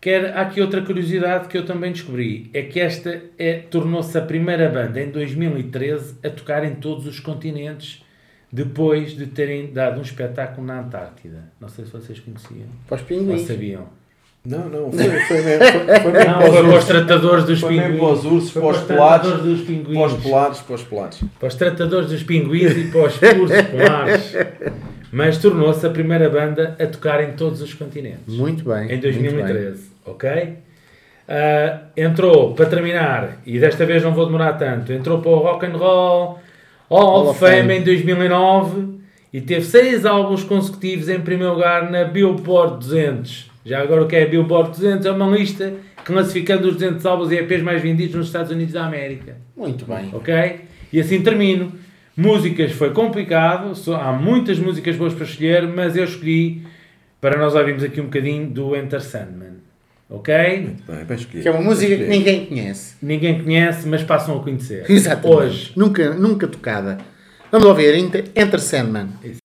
Quer, 0.00 0.36
há 0.36 0.42
aqui 0.42 0.60
outra 0.60 0.82
curiosidade 0.82 1.48
que 1.48 1.58
eu 1.58 1.66
também 1.66 1.90
descobri, 1.90 2.48
é 2.54 2.62
que 2.62 2.78
esta 2.78 3.22
é, 3.36 3.54
tornou-se 3.54 4.16
a 4.16 4.20
primeira 4.20 4.68
banda 4.68 5.00
em 5.02 5.10
2013 5.10 6.18
a 6.24 6.30
tocar 6.30 6.64
em 6.64 6.76
todos 6.76 7.06
os 7.08 7.18
continentes, 7.18 8.04
depois 8.52 9.16
de 9.16 9.26
terem 9.26 9.72
dado 9.72 9.98
um 9.98 10.02
espetáculo 10.02 10.64
na 10.64 10.78
Antártida. 10.80 11.50
Não 11.60 11.68
sei 11.68 11.86
se 11.86 11.90
vocês 11.90 12.20
conheciam 12.20 12.68
Para 12.86 12.96
os 12.96 13.00
ou 13.02 13.06
pinguins. 13.08 13.42
sabiam. 13.48 13.88
Não, 14.48 14.68
não, 14.68 14.92
foi, 14.92 15.04
foi 15.20 15.42
mesmo, 15.42 15.64
foi, 15.64 16.00
foi 16.00 16.12
mesmo 16.12 16.30
Não, 16.30 16.38
para 16.38 16.48
os 16.48 16.54
foi 16.54 16.62
para 16.62 16.68
os 16.68 16.74
ursos. 16.74 16.84
tratadores 16.88 17.44
dos 17.44 17.60
Foi 17.60 17.70
mesmo 17.74 17.84
pinguins. 17.86 18.00
para 18.00 18.12
os 18.12 18.24
ursos, 18.24 18.50
Foi 18.50 18.62
para 18.62 18.70
os 18.70 18.76
os 18.78 18.82
polares, 18.84 19.22
tratadores 19.26 19.42
dos 19.58 19.66
Para 19.66 19.72
os 19.72 19.84
pinguins. 19.84 20.22
polares, 20.22 20.58
para 20.60 20.74
os 20.74 20.82
polares. 20.82 21.20
Para 21.38 21.48
os 21.48 21.54
tratadores 21.54 22.08
dos 22.10 22.22
pinguins 22.22 22.76
e 22.76 22.84
para 22.84 23.00
os 23.06 23.22
ursos 23.22 23.62
polares. 23.62 24.36
Mas 25.12 25.38
tornou-se 25.38 25.86
a 25.86 25.90
primeira 25.90 26.28
banda 26.28 26.76
a 26.80 26.86
tocar 26.86 27.22
em 27.22 27.32
todos 27.32 27.62
os 27.62 27.72
continentes. 27.72 28.34
Muito 28.36 28.64
bem. 28.64 28.84
Em 28.84 28.88
muito 28.88 29.02
bem. 29.02 29.12
2013, 29.12 29.90
ok? 30.04 30.54
Ah, 31.28 31.78
entrou, 31.96 32.54
para 32.54 32.66
terminar, 32.66 33.38
e 33.46 33.58
desta 33.58 33.84
vez 33.86 34.02
não 34.02 34.12
vou 34.14 34.26
demorar 34.26 34.52
tanto, 34.54 34.92
entrou 34.92 35.20
para 35.20 35.30
o 35.30 35.38
Rock 35.38 35.66
and 35.66 35.76
Roll 35.76 36.38
Hall 36.88 37.28
of 37.30 37.38
Fame 37.40 37.78
em 37.78 37.82
2009 37.82 38.96
e 39.32 39.40
teve 39.40 39.64
seis 39.64 40.06
álbuns 40.06 40.44
consecutivos 40.44 41.08
em 41.08 41.20
primeiro 41.20 41.54
lugar 41.54 41.90
na 41.90 42.04
Billboard 42.04 42.78
200. 42.78 43.50
Já 43.66 43.82
agora 43.82 44.04
o 44.04 44.06
que 44.06 44.14
é 44.14 44.22
a 44.22 44.26
Billboard 44.28 44.70
200? 44.70 45.04
É 45.04 45.10
uma 45.10 45.36
lista 45.36 45.74
classificando 46.04 46.68
os 46.68 46.74
200 46.74 47.04
álbuns 47.04 47.32
e 47.32 47.34
EPs 47.34 47.62
mais 47.62 47.82
vendidos 47.82 48.14
nos 48.14 48.26
Estados 48.28 48.52
Unidos 48.52 48.72
da 48.72 48.86
América. 48.86 49.38
Muito 49.56 49.84
bem. 49.84 50.08
Ok? 50.12 50.60
E 50.92 51.00
assim 51.00 51.20
termino. 51.20 51.72
Músicas 52.16 52.72
foi 52.72 52.92
complicado, 52.92 53.72
há 53.92 54.12
muitas 54.12 54.58
músicas 54.58 54.96
boas 54.96 55.12
para 55.12 55.24
escolher, 55.24 55.66
mas 55.66 55.96
eu 55.96 56.04
escolhi 56.04 56.62
para 57.20 57.36
nós 57.38 57.54
ouvirmos 57.54 57.82
aqui 57.82 58.00
um 58.00 58.04
bocadinho 58.04 58.48
do 58.48 58.74
Enter 58.74 59.02
Sandman. 59.02 59.56
Ok? 60.08 60.32
Bem, 60.32 61.04
bem 61.04 61.16
escolhido. 61.16 61.42
Que 61.42 61.48
é 61.48 61.50
uma 61.50 61.60
música 61.60 61.94
que 61.94 62.04
ninguém 62.04 62.46
conhece. 62.46 62.94
Ninguém 63.02 63.42
conhece, 63.42 63.88
mas 63.88 64.04
passam 64.04 64.38
a 64.38 64.42
conhecer. 64.42 64.88
Exatamente. 64.88 65.36
Hoje. 65.36 65.72
Nunca, 65.76 66.14
nunca 66.14 66.46
tocada. 66.46 66.98
Vamos 67.50 67.66
ouvir 67.66 67.96
Enter, 67.96 68.24
Enter 68.34 68.60
Sandman. 68.60 69.08
Thank 69.20 69.38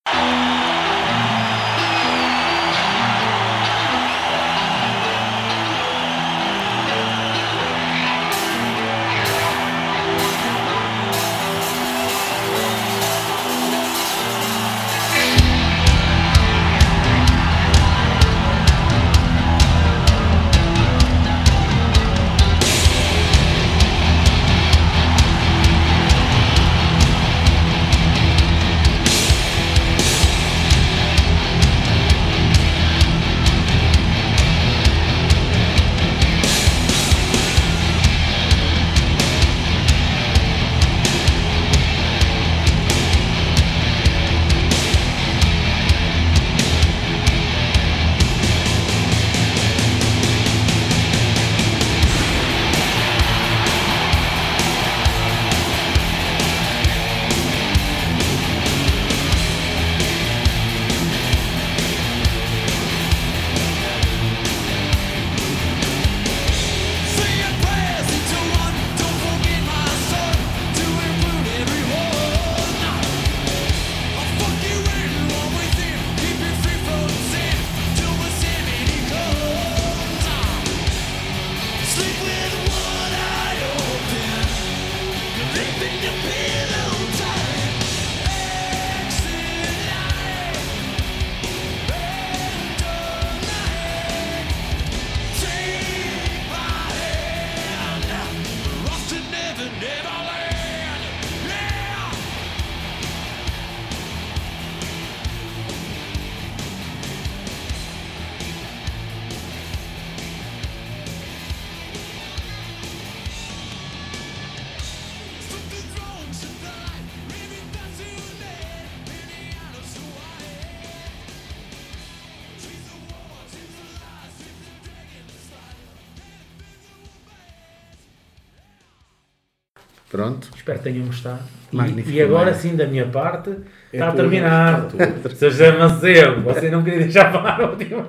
Pronto. 130.24 130.47
Espero 130.55 130.78
que 130.80 130.84
tenham 130.84 131.05
gostado. 131.05 131.39
E- 131.72 131.76
Magnífico, 131.76 132.09
E, 132.17 132.22
agora 132.22 132.53
sim, 132.53 132.76
da 132.76 132.86
minha 132.86 133.05
parte, 133.05 133.49
está 133.93 134.07
tudo, 134.07 134.17
terminado. 134.17 134.95
Sr. 135.36 135.49
José 135.49 135.72
Macedo, 135.72 136.41
você 136.41 136.69
não 136.69 136.84
queria 136.84 136.99
deixar 136.99 137.32
falar 137.32 137.61
o 137.61 137.69
último. 137.72 138.05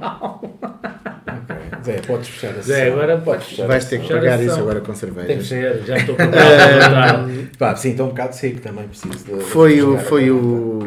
Zé, 1.84 2.00
podes 2.06 2.28
fechar 2.28 2.54
a 2.58 2.62
Zé, 2.62 2.88
agora 2.88 3.18
podes 3.18 3.46
fechar. 3.48 3.66
Vais 3.66 3.84
ter 3.84 4.00
que 4.00 4.12
a 4.12 4.16
pagar 4.16 4.40
isso 4.42 4.54
agora 4.58 4.80
com 4.80 4.92
Tem 4.92 4.94
que 4.94 4.98
cerveja. 4.98 5.42
ser, 5.42 5.82
já 5.84 5.96
estou 5.96 6.14
preparado. 6.14 7.28
Pá, 7.58 7.74
sim, 7.76 7.90
estou 7.90 8.06
um 8.06 8.10
bocado 8.10 8.34
seco 8.36 8.60
também, 8.60 8.86
preciso 8.86 9.24
de... 9.24 9.42
Foi 9.44 9.82
o, 9.82 9.98
foi 9.98 10.28
a- 10.28 10.32
o, 10.32 10.78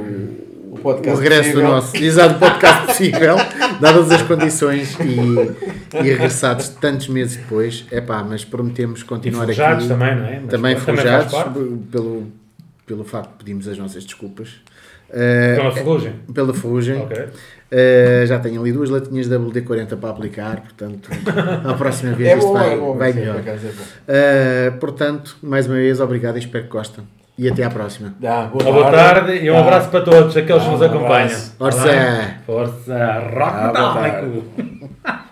O 0.72 0.76
o 0.76 0.80
podcast 0.80 1.22
regresso 1.22 1.50
do 1.50 1.54
possível. 1.56 1.70
nosso 1.72 1.98
exato 1.98 2.40
podcast 2.40 2.86
possível, 2.88 3.36
dadas 3.82 4.12
as 4.12 4.22
condições 4.22 4.98
e, 5.00 5.52
e 6.04 6.10
regressados 6.10 6.70
tantos 6.70 7.08
meses 7.08 7.38
depois. 7.38 7.86
É 7.92 8.02
pá, 8.02 8.24
mas 8.28 8.44
prometemos 8.46 9.02
E 9.02 9.06
continuar 9.06 9.46
forjados 9.46 9.86
aqui. 9.86 9.94
também, 9.94 10.16
não 10.16 10.26
é? 10.26 10.40
Mas 10.42 10.50
também 10.52 10.76
forjados 10.76 11.34
pelo, 11.92 12.28
pelo 12.86 13.04
facto 13.04 13.32
de 13.32 13.38
pedimos 13.38 13.68
as 13.68 13.78
nossas 13.78 14.04
desculpas. 14.06 14.50
Eh, 15.10 15.56
Pela 15.56 15.72
ferrugem. 15.72 16.14
pela 16.34 16.54
ferrugem. 16.54 16.98
Ok. 16.98 17.26
Eh, 17.72 18.24
já 18.28 18.40
tenho 18.40 18.60
ali 18.62 18.72
duas 18.72 18.90
latinhas 18.90 19.28
da 19.28 19.38
WD-40 19.38 19.98
para 19.98 20.10
aplicar, 20.10 20.62
portanto, 20.62 21.10
a 21.64 21.74
próxima 21.74 22.14
vez 22.14 22.30
É 22.30 22.38
isto 22.38 22.48
bom, 22.48 22.54
vai, 22.54 22.74
é 22.74 22.78
bom. 22.78 22.98
vai 22.98 23.14
sim, 23.14 23.20
melhor. 23.20 23.42
é. 23.46 23.58
Eh, 24.08 24.72
portanto, 24.80 25.38
mais 25.44 25.68
uma 25.68 25.76
vez, 25.76 26.00
obrigado 26.00 26.36
e 26.38 26.40
espero 26.40 26.64
que 26.66 26.70
gostem. 26.72 27.04
E 27.38 27.50
até 27.50 27.64
à 27.64 27.70
próxima. 27.70 28.16
Dá, 28.20 28.50
Uma 28.54 28.64
boa 28.72 28.90
tarde 28.92 29.34
e 29.44 29.52
um 29.52 29.54
Dá. 29.56 29.60
abraço 29.60 29.90
para 29.90 30.02
todos 30.02 30.36
aqueles 30.38 30.64
que 30.64 30.70
nos 30.70 30.82
acompanham. 30.82 31.26
abraço. 31.26 31.52
Tá 31.52 31.58
Força! 31.58 32.34
Força! 32.46 33.14
Rock 33.34 33.78
Ah, 33.78 34.22
boa! 34.24 35.20